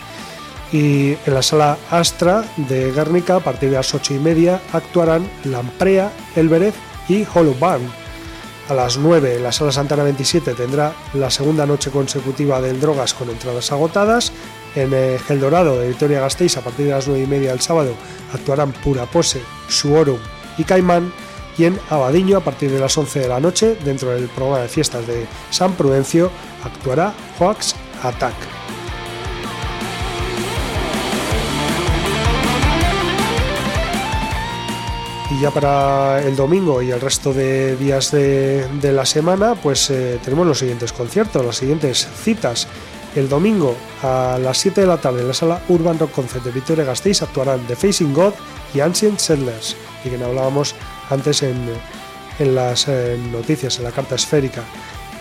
Y 0.71 1.13
en 1.25 1.33
la 1.33 1.41
sala 1.41 1.77
Astra 1.89 2.45
de 2.57 2.91
Guernica, 2.91 3.37
a 3.37 3.39
partir 3.39 3.69
de 3.69 3.77
las 3.77 3.93
8 3.93 4.13
y 4.13 4.19
media, 4.19 4.61
actuarán 4.71 5.27
Lamprea, 5.45 6.11
Elbereth 6.35 6.75
y 7.07 7.25
Hollow 7.33 7.55
Barn. 7.59 7.81
A 8.69 8.75
las 8.75 8.97
9 8.97 9.37
en 9.37 9.43
la 9.43 9.51
sala 9.51 9.71
Santana 9.71 10.03
27 10.03 10.53
tendrá 10.53 10.93
la 11.15 11.31
segunda 11.31 11.65
noche 11.65 11.89
consecutiva 11.89 12.61
del 12.61 12.79
Drogas 12.79 13.15
con 13.15 13.29
entradas 13.31 13.71
agotadas. 13.71 14.31
En 14.75 14.93
eh, 14.93 15.17
El 15.27 15.39
Dorado 15.39 15.79
de 15.79 15.87
Vitoria 15.87 16.21
Gasteiz 16.21 16.55
a 16.57 16.61
partir 16.61 16.85
de 16.85 16.91
las 16.91 17.07
9 17.07 17.23
y 17.23 17.27
media 17.27 17.49
del 17.49 17.61
sábado 17.61 17.95
actuarán 18.31 18.71
Pura 18.71 19.07
Pose, 19.07 19.41
Suorum 19.67 20.19
y 20.59 20.63
Caimán. 20.65 21.11
Y 21.57 21.65
en 21.65 21.79
Abadiño 21.89 22.37
a 22.37 22.41
partir 22.41 22.71
de 22.71 22.79
las 22.79 22.95
11 22.95 23.19
de 23.21 23.27
la 23.27 23.39
noche, 23.39 23.75
dentro 23.83 24.11
del 24.11 24.29
programa 24.29 24.61
de 24.61 24.69
fiestas 24.69 25.05
de 25.07 25.25
San 25.49 25.73
Prudencio, 25.73 26.31
actuará 26.63 27.13
Hoax 27.39 27.75
Attack. 28.03 28.78
Ya 35.39 35.51
para 35.51 36.21
el 36.21 36.35
domingo 36.35 36.81
y 36.81 36.91
el 36.91 36.99
resto 36.99 37.33
de 37.33 37.77
días 37.77 38.11
de, 38.11 38.67
de 38.81 38.91
la 38.91 39.05
semana, 39.05 39.55
pues 39.55 39.89
eh, 39.89 40.19
tenemos 40.21 40.45
los 40.45 40.59
siguientes 40.59 40.91
conciertos, 40.91 41.45
las 41.45 41.55
siguientes 41.55 42.09
citas. 42.21 42.67
El 43.15 43.29
domingo 43.29 43.73
a 44.03 44.37
las 44.37 44.57
7 44.57 44.81
de 44.81 44.87
la 44.87 44.97
tarde 44.97 45.21
en 45.21 45.29
la 45.29 45.33
sala 45.33 45.61
Urban 45.69 45.97
Rock 45.97 46.11
Concert 46.11 46.43
de 46.43 46.51
Vitoria 46.51 46.83
Gasteiz 46.83 47.21
actuarán 47.21 47.61
The 47.67 47.77
Facing 47.77 48.13
God 48.13 48.33
y 48.73 48.81
Ancient 48.81 49.17
Settlers, 49.17 49.77
y 50.03 50.09
que 50.09 50.21
hablábamos 50.21 50.75
antes 51.09 51.41
en, 51.41 51.57
en 52.39 52.55
las 52.55 52.89
eh, 52.89 53.17
noticias, 53.31 53.77
en 53.77 53.85
la 53.85 53.91
carta 53.91 54.15
esférica. 54.15 54.63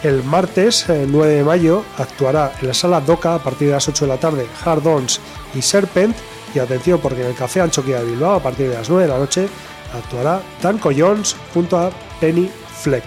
El 0.03 0.25
martes 0.25 0.89
eh, 0.89 1.07
9 1.09 1.33
de 1.33 1.45
mayo 1.45 1.85
actuará 1.97 2.53
en 2.61 2.67
la 2.67 2.75
sala 2.75 3.01
Doca 3.01 3.37
a 3.37 3.39
partir 3.39 3.69
de 3.69 3.75
las 3.75 3.89
8 3.89 4.05
de 4.05 4.09
la 4.09 4.19
tarde 4.19 4.47
Hard 4.65 4.85
Ons 4.85 5.21
y 5.55 5.63
Serpent. 5.63 6.17
Y 6.55 6.59
atención, 6.59 6.99
porque 6.99 7.21
en 7.21 7.29
el 7.29 7.35
Café 7.35 7.61
Anchoquia 7.61 8.01
de 8.01 8.07
Bilbao 8.07 8.37
a 8.37 8.43
partir 8.43 8.69
de 8.69 8.75
las 8.75 8.89
9 8.89 9.05
de 9.05 9.13
la 9.13 9.19
noche 9.19 9.49
actuará 9.95 10.43
Danko 10.63 10.91
Jones 10.97 11.37
junto 11.53 11.79
a 11.79 11.91
Penny 12.21 12.51
Fleck. 12.81 13.05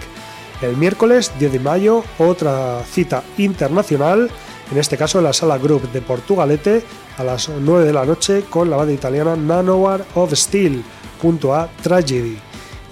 El 0.60 0.76
miércoles 0.76 1.32
10 1.38 1.52
de 1.52 1.58
mayo, 1.58 2.04
otra 2.18 2.82
cita 2.84 3.22
internacional, 3.38 4.30
en 4.70 4.78
este 4.78 4.96
caso 4.96 5.18
en 5.18 5.24
la 5.24 5.32
sala 5.32 5.58
Group 5.58 5.90
de 5.90 6.00
Portugalete 6.00 6.84
a 7.18 7.24
las 7.24 7.48
9 7.48 7.84
de 7.84 7.92
la 7.92 8.04
noche 8.04 8.44
con 8.48 8.70
la 8.70 8.76
banda 8.76 8.92
italiana 8.92 9.36
Nanowar 9.36 10.04
of 10.14 10.32
Steel 10.32 10.82
junto 11.20 11.54
a 11.54 11.68
Tragedy. 11.82 12.38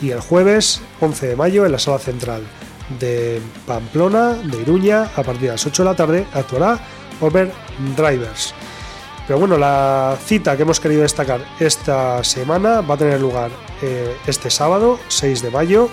Y 0.03 0.11
el 0.11 0.21
jueves 0.21 0.81
11 1.01 1.29
de 1.29 1.37
mayo 1.37 1.65
en 1.65 1.73
la 1.73 1.79
sala 1.79 1.99
central 1.99 2.43
de 2.99 3.41
Pamplona, 3.67 4.33
de 4.33 4.62
Iruña, 4.62 5.05
a 5.05 5.23
partir 5.23 5.43
de 5.43 5.49
las 5.49 5.67
8 5.67 5.83
de 5.83 5.89
la 5.89 5.97
tarde 5.97 6.27
actuará 6.33 6.79
Overdrivers. 7.21 8.55
Pero 9.31 9.39
bueno, 9.39 9.57
la 9.57 10.19
cita 10.20 10.57
que 10.57 10.65
hemos 10.65 10.81
querido 10.81 11.02
destacar 11.02 11.40
esta 11.61 12.24
semana 12.24 12.81
va 12.81 12.97
a 12.97 12.98
tener 12.98 13.20
lugar 13.20 13.52
eh, 13.81 14.16
este 14.27 14.51
sábado, 14.51 14.98
6 15.07 15.43
de 15.43 15.51
mayo, 15.52 15.89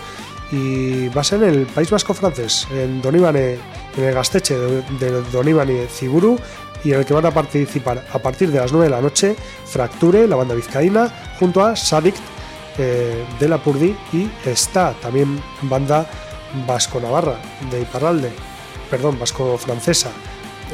y 0.52 1.08
va 1.10 1.22
a 1.22 1.24
ser 1.24 1.44
en 1.44 1.50
el 1.50 1.68
País 1.68 1.92
Vasco 1.92 2.16
francés, 2.16 2.68
en 2.72 3.00
Donibane, 3.00 3.60
en 3.96 4.04
el 4.04 4.16
Gasteche 4.16 4.58
de, 4.58 5.22
Donibane 5.32 5.86
Ciburu, 5.86 6.40
y 6.84 6.94
en 6.94 7.02
el 7.02 7.06
que 7.06 7.14
van 7.14 7.28
a 7.28 7.32
participar 7.32 8.08
a 8.12 8.18
partir 8.18 8.52
de 8.52 8.60
las 8.60 8.72
9 8.72 8.88
de 8.88 8.90
la 8.90 9.02
noche 9.02 9.36
Fracture, 9.66 10.28
la 10.28 10.36
banda 10.36 10.56
vizcaína, 10.56 11.36
junto 11.40 11.64
a 11.64 11.76
Sadict 11.76 12.18
eh, 12.80 13.24
de 13.40 13.48
la 13.48 13.60
Purdi 13.60 13.96
y 14.14 14.32
está 14.46 14.94
también 14.94 15.40
banda 15.62 16.10
vasco-navarra 16.66 17.36
de 17.70 17.82
Iparralde, 17.82 18.32
perdón, 18.90 19.20
vasco-francesa. 19.20 20.10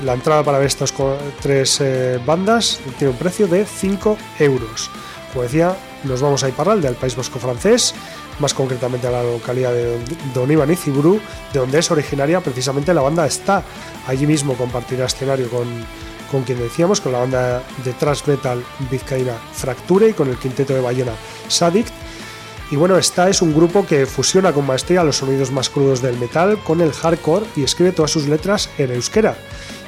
La 0.01 0.13
entrada 0.13 0.43
para 0.43 0.57
ver 0.57 0.67
estas 0.67 0.93
tres 1.41 1.79
eh, 1.79 2.19
bandas 2.25 2.79
tiene 2.97 3.11
un 3.11 3.19
precio 3.19 3.47
de 3.47 3.63
5 3.65 4.17
euros. 4.39 4.89
Como 5.31 5.43
decía, 5.43 5.77
nos 6.03 6.21
vamos 6.21 6.43
a 6.43 6.49
Iparralde, 6.49 6.87
al 6.87 6.95
País 6.95 7.15
Vasco 7.15 7.39
francés, 7.39 7.93
más 8.39 8.53
concretamente 8.53 9.07
a 9.07 9.11
la 9.11 9.23
localidad 9.23 9.71
de 9.71 9.99
Don 10.33 10.51
y 10.51 10.75
Ciburu, 10.75 11.19
de 11.53 11.59
donde 11.59 11.79
es 11.79 11.91
originaria 11.91 12.41
precisamente 12.41 12.93
la 12.93 13.01
banda 13.01 13.25
está. 13.25 13.63
Allí 14.07 14.25
mismo 14.25 14.55
compartirá 14.55 15.05
escenario 15.05 15.49
con, 15.49 15.67
con 16.31 16.43
quien 16.43 16.59
decíamos, 16.59 16.99
con 16.99 17.11
la 17.11 17.19
banda 17.19 17.63
de 17.83 17.93
thrash 17.93 18.23
metal 18.25 18.63
vizcaína 18.89 19.33
Fracture 19.53 20.09
y 20.09 20.13
con 20.13 20.27
el 20.29 20.37
quinteto 20.37 20.73
de 20.73 20.81
Bayona 20.81 21.13
Sadict. 21.47 21.93
Y 22.71 22.75
bueno, 22.75 22.97
esta 22.97 23.29
es 23.29 23.41
un 23.43 23.53
grupo 23.53 23.85
que 23.85 24.07
fusiona 24.07 24.51
con 24.51 24.65
maestría 24.65 25.03
los 25.03 25.17
sonidos 25.17 25.51
más 25.51 25.69
crudos 25.69 26.01
del 26.01 26.17
metal 26.17 26.57
con 26.63 26.81
el 26.81 26.91
hardcore 26.91 27.45
y 27.55 27.63
escribe 27.63 27.91
todas 27.91 28.09
sus 28.09 28.27
letras 28.27 28.69
en 28.79 28.91
euskera. 28.91 29.37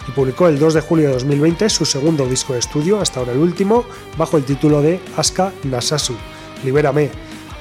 Y 0.08 0.12
publicó 0.12 0.48
el 0.48 0.60
2 0.60 0.76
de 0.76 0.82
julio 0.82 1.08
de 1.08 1.14
2020 1.14 1.70
su 1.70 1.86
segundo 1.86 2.28
disco 2.28 2.54
de 2.54 2.60
estudio, 2.60 3.00
hasta 3.02 3.20
ahora 3.20 3.32
el 3.32 3.40
último, 3.40 3.86
bajo 4.18 4.38
el 4.38 4.44
título 4.44 4.82
de 4.82 5.00
Aska 5.18 5.52
Nasasu, 5.64 6.16
Libérame. 6.64 7.10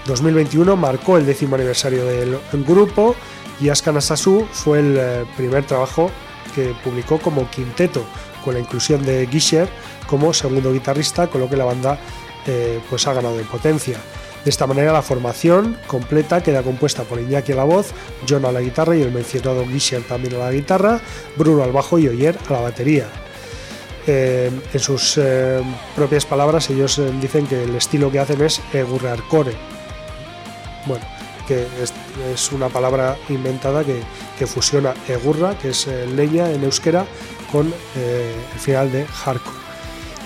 2021 0.07 0.77
marcó 0.77 1.17
el 1.17 1.25
décimo 1.25 1.55
aniversario 1.57 2.05
del 2.05 2.39
grupo 2.67 3.17
y 3.61 3.69
Askan 3.69 3.97
Asasu 3.97 4.47
fue 4.53 4.81
el 4.81 4.97
eh, 4.99 5.25
primer 5.37 5.65
trabajo 5.65 6.11
que 6.55 6.75
publicó 6.85 7.19
como 7.19 7.49
quinteto, 7.51 8.05
con 8.45 8.55
la 8.55 8.61
inclusión 8.61 9.05
de 9.05 9.27
Gisher 9.27 9.69
como 10.07 10.33
segundo 10.33 10.73
guitarrista, 10.73 11.29
con 11.29 11.41
lo 11.41 11.49
que 11.49 11.57
la 11.57 11.65
banda 11.65 11.99
eh, 12.47 12.81
pues 12.91 13.07
ha 13.07 13.15
ganado 13.15 13.39
en 13.39 13.47
potencia. 13.47 13.99
De 14.45 14.51
esta 14.51 14.67
manera 14.67 14.93
la 14.93 15.01
formación 15.01 15.79
completa 15.87 16.43
queda 16.43 16.63
compuesta 16.63 17.05
por 17.05 17.19
Iñaki 17.19 17.53
a 17.53 17.57
la 17.57 17.65
voz, 17.65 17.93
John 18.29 18.45
a 18.45 18.53
la 18.53 18.61
guitarra 18.61 18.95
y 18.95 19.01
el 19.01 19.11
mencionado 19.11 19.67
Gisher 19.67 20.03
también 20.03 20.35
a 20.35 20.39
la 20.39 20.53
guitarra, 20.53 21.01
Bruno 21.37 21.63
al 21.63 21.73
bajo 21.73 21.99
y 21.99 22.09
Oyer 22.09 22.37
a 22.49 22.53
la 22.53 22.61
batería. 22.61 23.07
Eh, 24.07 24.51
en 24.75 24.81
sus 24.81 25.17
eh, 25.17 25.63
propias 25.97 26.27
palabras 26.27 26.69
ellos 26.69 26.99
eh, 26.99 27.11
dicen 27.23 27.47
que 27.47 27.65
el 27.65 27.75
estilo 27.75 28.13
que 28.13 28.19
hacen 28.19 28.43
es 28.43 28.61
egurrearcore. 28.75 29.55
Bueno, 30.85 31.07
que 31.49 31.67
es, 31.83 32.53
una 32.53 32.69
palabra 32.69 33.17
inventada 33.31 33.83
que, 33.83 34.03
que 34.39 34.47
fusiona 34.47 34.93
egurra, 35.09 35.57
que 35.59 35.71
es 35.71 35.87
leña 35.87 36.51
en 36.51 36.65
euskera, 36.65 37.07
con 37.51 37.67
el 37.97 38.61
final 38.61 38.93
de 38.93 39.07
hardcore. 39.07 39.64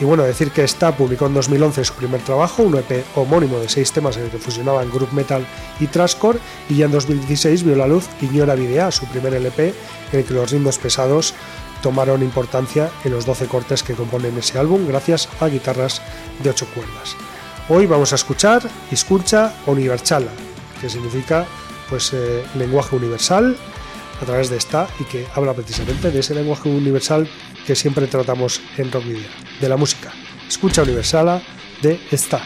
Y 0.01 0.05
bueno, 0.05 0.23
decir 0.23 0.53
que 0.53 0.62
esta 0.62 0.97
publicó 0.97 1.27
en 1.27 1.35
2011 1.35 1.85
su 1.85 1.95
primer 1.95 2.20
trabajo, 2.20 2.62
un 2.62 2.77
EP 2.77 3.05
homónimo 3.16 3.59
de 3.59 3.69
seis 3.69 3.91
temas 3.91 4.16
en 4.16 4.25
el 4.25 4.31
que 4.31 4.39
fusionaban 4.39 4.91
group 4.91 5.12
metal 5.12 5.45
y 5.81 5.89
trashcore, 5.89 6.39
y 6.69 6.77
ya 6.77 6.87
en 6.87 6.93
2016 6.93 7.65
vio 7.65 7.75
la 7.75 7.89
luz 7.89 8.07
Ignora 8.20 8.55
Videa, 8.55 8.93
su 8.93 9.07
primer 9.07 9.35
LP, 9.35 9.75
en 10.12 10.20
el 10.20 10.25
que 10.25 10.35
los 10.35 10.53
ritmos 10.53 10.79
pesados 10.79 11.35
tomaron 11.83 12.23
importancia 12.23 12.91
en 13.05 13.12
los 13.12 13.27
12 13.27 13.47
cortes 13.47 13.83
que 13.83 13.95
componen 13.95 14.39
ese 14.39 14.59
álbum, 14.59 14.87
gracias 14.87 15.29
a 15.41 15.49
guitarras 15.49 16.01
de 16.43 16.51
8 16.51 16.66
cuerdas. 16.75 17.16
Hoy 17.69 17.87
vamos 17.87 18.12
a 18.12 18.16
escuchar 18.16 18.62
Escucha 18.93 19.53
Universala, 19.66 20.31
que 20.81 20.89
significa 20.89 21.45
pues 21.89 22.12
eh, 22.12 22.45
lenguaje 22.55 22.95
universal 22.95 23.57
a 24.20 24.24
través 24.24 24.51
de 24.51 24.57
esta 24.57 24.89
y 24.99 25.05
que 25.05 25.27
habla 25.35 25.55
precisamente 25.55 26.11
de 26.11 26.20
ese 26.20 26.35
lenguaje 26.35 26.69
universal 26.69 27.28
que 27.66 27.74
siempre 27.74 28.07
tratamos 28.07 28.61
en 28.77 28.90
Rock 28.90 29.05
Video, 29.05 29.28
de 29.61 29.69
la 29.69 29.77
música. 29.77 30.12
Escucha 30.49 30.82
Universala 30.82 31.43
de 31.82 32.01
esta. 32.11 32.40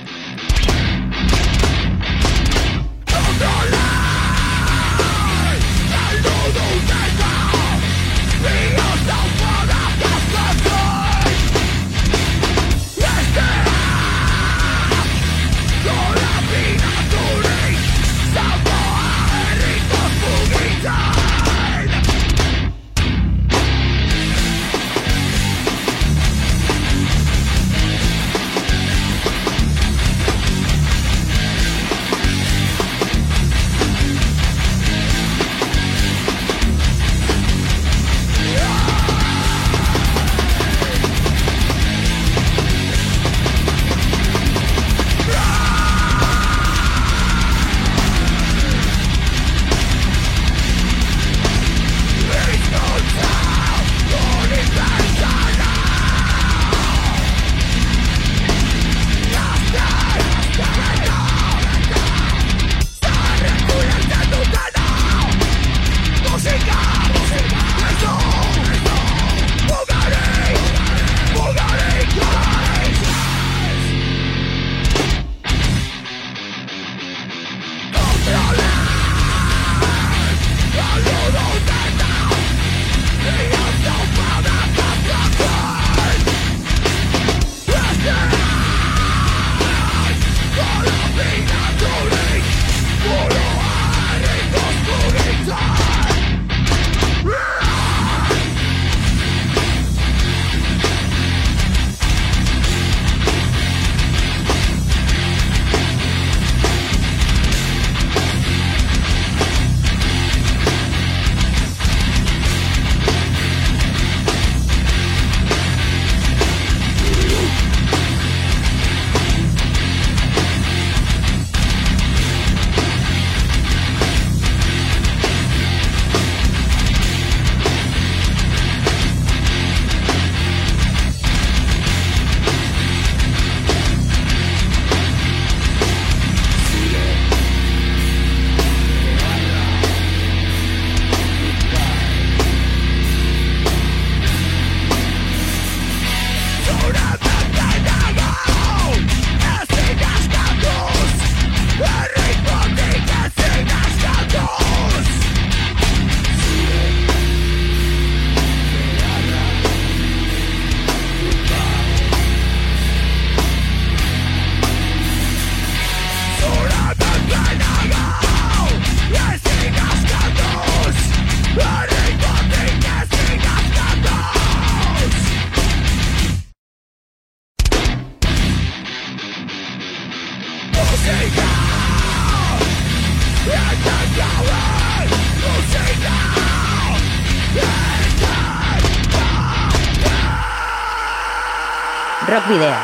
Video. 192.53 192.77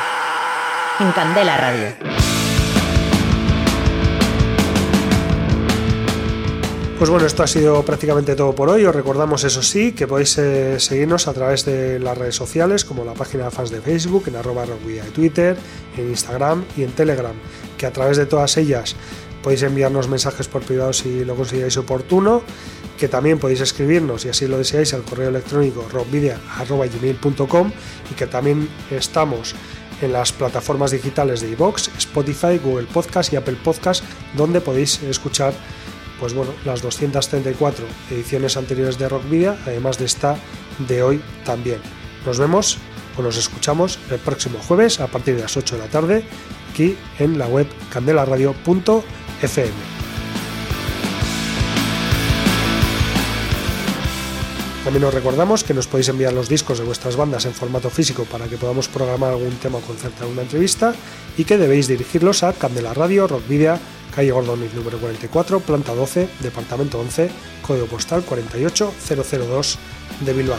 En 0.98 1.12
Candela 1.12 1.58
Radio. 1.58 1.88
Pues 6.96 7.10
bueno, 7.10 7.26
esto 7.26 7.42
ha 7.42 7.46
sido 7.46 7.82
prácticamente 7.82 8.34
todo 8.34 8.54
por 8.54 8.70
hoy. 8.70 8.86
Os 8.86 8.94
recordamos, 8.94 9.44
eso 9.44 9.62
sí, 9.62 9.92
que 9.92 10.06
podéis 10.06 10.38
eh, 10.38 10.80
seguirnos 10.80 11.28
a 11.28 11.34
través 11.34 11.66
de 11.66 11.98
las 11.98 12.16
redes 12.16 12.34
sociales, 12.34 12.86
como 12.86 13.04
la 13.04 13.12
página 13.12 13.44
de 13.44 13.50
fans 13.50 13.68
de 13.68 13.82
Facebook, 13.82 14.24
en 14.28 14.36
arroba 14.36 14.64
de 14.64 15.00
Twitter, 15.12 15.58
en 15.98 16.08
Instagram 16.08 16.64
y 16.74 16.84
en 16.84 16.92
Telegram, 16.92 17.34
que 17.76 17.84
a 17.84 17.92
través 17.92 18.16
de 18.16 18.24
todas 18.24 18.56
ellas 18.56 18.96
podéis 19.42 19.62
enviarnos 19.64 20.08
mensajes 20.08 20.48
por 20.48 20.62
privado 20.62 20.94
si 20.94 21.26
lo 21.26 21.34
consideráis 21.34 21.76
oportuno, 21.76 22.42
que 22.98 23.08
también 23.08 23.38
podéis 23.38 23.60
escribirnos, 23.60 24.22
si 24.22 24.28
así 24.28 24.46
lo 24.46 24.58
deseáis, 24.58 24.92
al 24.92 25.02
correo 25.02 25.30
electrónico 25.30 25.86
rockvidia.gmail.com 25.90 27.72
y 28.10 28.14
que 28.14 28.26
también 28.26 28.68
estamos 28.90 29.54
en 30.02 30.12
las 30.12 30.32
plataformas 30.32 30.90
digitales 30.90 31.40
de 31.40 31.50
iVoox, 31.50 31.88
Spotify, 31.96 32.58
Google 32.62 32.86
Podcast 32.92 33.32
y 33.32 33.36
Apple 33.36 33.56
Podcast, 33.62 34.04
donde 34.36 34.60
podéis 34.60 35.02
escuchar 35.02 35.54
pues 36.20 36.34
bueno, 36.34 36.52
las 36.64 36.82
234 36.82 37.86
ediciones 38.10 38.56
anteriores 38.56 38.98
de 38.98 39.08
Rockvidia, 39.08 39.56
además 39.66 39.98
de 39.98 40.06
esta 40.06 40.36
de 40.88 41.02
hoy 41.02 41.22
también. 41.44 41.78
Nos 42.26 42.38
vemos 42.38 42.78
o 43.16 43.22
nos 43.22 43.36
escuchamos 43.36 43.98
el 44.10 44.18
próximo 44.18 44.58
jueves 44.58 45.00
a 45.00 45.06
partir 45.06 45.36
de 45.36 45.42
las 45.42 45.56
8 45.56 45.76
de 45.76 45.82
la 45.82 45.88
tarde 45.88 46.24
aquí 46.72 46.96
en 47.18 47.38
la 47.38 47.46
web 47.46 47.66
candelaradio.fm. 47.90 49.97
También 54.88 55.04
os 55.04 55.12
recordamos 55.12 55.64
que 55.64 55.74
nos 55.74 55.86
podéis 55.86 56.08
enviar 56.08 56.32
los 56.32 56.48
discos 56.48 56.78
de 56.78 56.84
vuestras 56.86 57.14
bandas 57.14 57.44
en 57.44 57.52
formato 57.52 57.90
físico 57.90 58.24
para 58.24 58.46
que 58.48 58.56
podamos 58.56 58.88
programar 58.88 59.32
algún 59.36 59.52
tema 59.60 59.76
o 59.76 59.80
concertar 59.82 60.26
una 60.26 60.40
entrevista 60.40 60.94
y 61.36 61.44
que 61.44 61.58
debéis 61.58 61.88
dirigirlos 61.88 62.42
a 62.42 62.54
Candela 62.54 62.94
Radio, 62.94 63.26
Rockvidia, 63.28 63.78
calle 64.16 64.30
Gordoniz 64.30 64.72
número 64.72 64.96
44, 64.96 65.60
planta 65.60 65.94
12, 65.94 66.30
departamento 66.40 66.98
11, 67.00 67.28
código 67.60 67.84
postal 67.84 68.22
48002 68.24 69.78
de 70.24 70.32
Bilbao. 70.32 70.58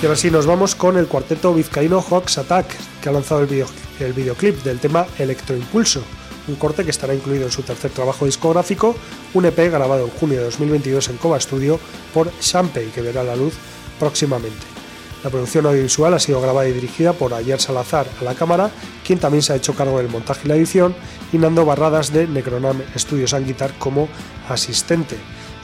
Y 0.00 0.06
ahora 0.06 0.16
sí 0.16 0.30
nos 0.30 0.46
vamos 0.46 0.74
con 0.74 0.96
el 0.96 1.08
cuarteto 1.08 1.52
vizcaíno 1.52 2.00
Hawks 2.00 2.38
Attack, 2.38 2.74
que 3.02 3.08
ha 3.10 3.12
lanzado 3.12 3.42
el, 3.42 3.48
video- 3.48 3.68
el 4.00 4.14
videoclip 4.14 4.62
del 4.62 4.78
tema 4.78 5.06
Electroimpulso, 5.18 6.02
un 6.48 6.56
corte 6.56 6.84
que 6.84 6.90
estará 6.90 7.14
incluido 7.14 7.44
en 7.44 7.52
su 7.52 7.62
tercer 7.62 7.90
trabajo 7.90 8.24
discográfico, 8.24 8.96
un 9.34 9.44
EP 9.44 9.70
grabado 9.70 10.04
en 10.04 10.10
junio 10.10 10.38
de 10.38 10.44
2022 10.44 11.10
en 11.10 11.16
Cova 11.18 11.38
Studio 11.38 11.78
por 12.12 12.30
Champey, 12.40 12.88
que 12.88 13.02
verá 13.02 13.22
la 13.22 13.36
luz 13.36 13.54
próximamente. 13.98 14.78
La 15.24 15.30
producción 15.30 15.66
audiovisual 15.66 16.14
ha 16.14 16.20
sido 16.20 16.40
grabada 16.40 16.68
y 16.68 16.72
dirigida 16.72 17.12
por 17.12 17.34
Ayer 17.34 17.60
Salazar 17.60 18.06
a 18.20 18.24
la 18.24 18.34
cámara, 18.34 18.70
quien 19.04 19.18
también 19.18 19.42
se 19.42 19.52
ha 19.52 19.56
hecho 19.56 19.74
cargo 19.74 19.98
del 19.98 20.08
montaje 20.08 20.42
y 20.44 20.48
la 20.48 20.54
edición, 20.54 20.94
y 21.32 21.38
Nando 21.38 21.64
Barradas 21.64 22.12
de 22.12 22.28
Necronam 22.28 22.80
Studios 22.96 23.34
and 23.34 23.46
Guitar 23.46 23.76
como 23.78 24.08
asistente. 24.48 25.16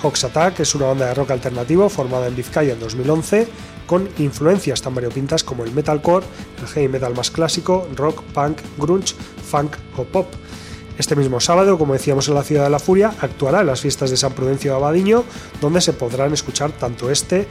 Hawks 0.02 0.24
Attack 0.24 0.60
es 0.60 0.74
una 0.74 0.86
banda 0.86 1.06
de 1.06 1.14
rock 1.14 1.30
alternativo 1.30 1.88
formada 1.88 2.26
en 2.26 2.36
Vizcaya 2.36 2.72
en 2.72 2.80
2011 2.80 3.48
con 3.86 4.08
influencias 4.18 4.82
tan 4.82 4.94
variopintas 4.94 5.44
como 5.44 5.64
el 5.64 5.72
metalcore, 5.72 6.26
el 6.60 6.66
heavy 6.68 6.88
metal 6.88 7.14
más 7.14 7.30
clásico, 7.30 7.88
rock, 7.94 8.22
punk, 8.34 8.58
grunge, 8.78 9.14
funk 9.42 9.76
o 9.96 10.04
pop. 10.04 10.26
Este 10.96 11.16
mismo 11.16 11.40
sábado, 11.40 11.76
como 11.76 11.92
decíamos 11.92 12.28
en 12.28 12.34
la 12.34 12.44
Ciudad 12.44 12.64
de 12.64 12.70
la 12.70 12.78
Furia, 12.78 13.12
actuará 13.20 13.62
en 13.62 13.66
las 13.66 13.80
fiestas 13.80 14.10
de 14.10 14.16
San 14.16 14.32
Prudencio 14.32 14.70
de 14.70 14.76
Abadiño, 14.76 15.24
donde 15.60 15.80
se 15.80 15.92
podrán 15.92 16.32
escuchar 16.32 16.70
tanto 16.70 17.10
este 17.10 17.48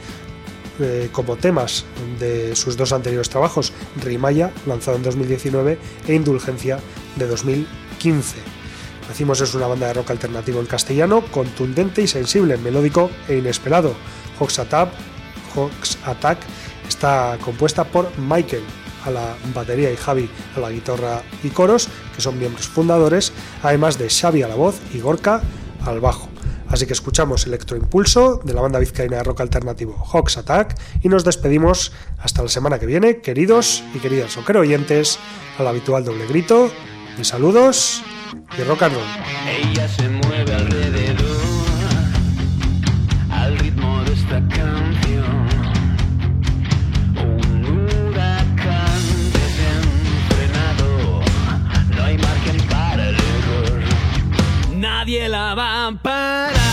eh, 0.80 1.10
como 1.12 1.36
temas 1.36 1.84
de 2.18 2.56
sus 2.56 2.78
dos 2.78 2.92
anteriores 2.92 3.28
trabajos, 3.28 3.72
Rimaya, 4.02 4.50
lanzado 4.66 4.96
en 4.96 5.02
2019, 5.02 5.78
e 6.08 6.14
Indulgencia, 6.14 6.78
de 7.16 7.26
2015. 7.26 8.36
Decimos 9.08 9.42
es 9.42 9.54
una 9.54 9.66
banda 9.66 9.88
de 9.88 9.92
rock 9.92 10.12
alternativo 10.12 10.60
en 10.60 10.66
castellano, 10.66 11.22
contundente 11.30 12.00
y 12.00 12.08
sensible, 12.08 12.56
melódico 12.56 13.10
e 13.28 13.36
inesperado. 13.36 13.94
Hawks 14.40 14.58
Attack 14.58 16.38
está 16.88 17.36
compuesta 17.44 17.84
por 17.84 18.10
Michael 18.18 18.64
a 19.04 19.10
la 19.10 19.36
batería 19.54 19.90
y 19.90 19.96
Javi 19.96 20.28
a 20.56 20.60
la 20.60 20.70
guitarra 20.70 21.22
y 21.42 21.50
coros, 21.50 21.88
que 22.14 22.20
son 22.22 22.38
miembros 22.38 22.66
fundadores, 22.66 23.32
además 23.62 23.98
de 23.98 24.08
Xavi 24.08 24.42
a 24.42 24.48
la 24.48 24.54
voz 24.54 24.80
y 24.92 25.00
Gorka 25.00 25.42
al 25.84 26.00
bajo. 26.00 26.28
Así 26.68 26.86
que 26.86 26.92
escuchamos 26.92 27.46
Electroimpulso 27.46 28.40
de 28.42 28.52
la 28.52 28.60
banda 28.60 28.78
vizcaína 28.78 29.18
de 29.18 29.22
rock 29.22 29.42
alternativo 29.42 29.96
Hawks 30.12 30.38
Attack 30.38 30.76
y 31.02 31.08
nos 31.08 31.24
despedimos 31.24 31.92
hasta 32.18 32.42
la 32.42 32.48
semana 32.48 32.78
que 32.78 32.86
viene, 32.86 33.20
queridos 33.20 33.84
y 33.94 33.98
queridas 33.98 34.34
rockero 34.34 34.60
oyentes, 34.60 35.18
al 35.58 35.68
habitual 35.68 36.04
doble 36.04 36.26
grito 36.26 36.70
de 37.16 37.24
saludos 37.24 38.02
y 38.58 38.62
rock 38.64 38.82
and 38.82 38.94
roll. 38.94 40.83
Nadie 55.14 55.28
la 55.28 55.54
va 55.54 55.86
a 55.86 56.63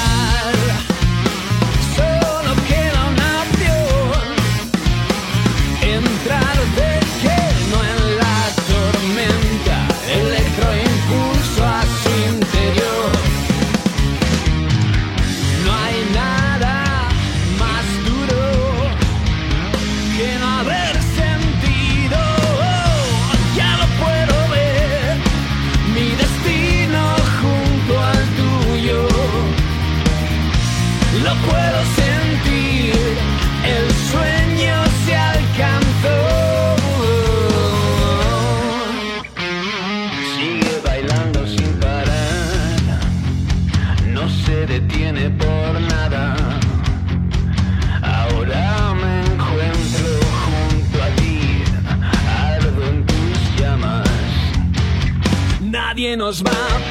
Nadie 56.02 56.18
nos 56.18 56.41
va 56.41 56.90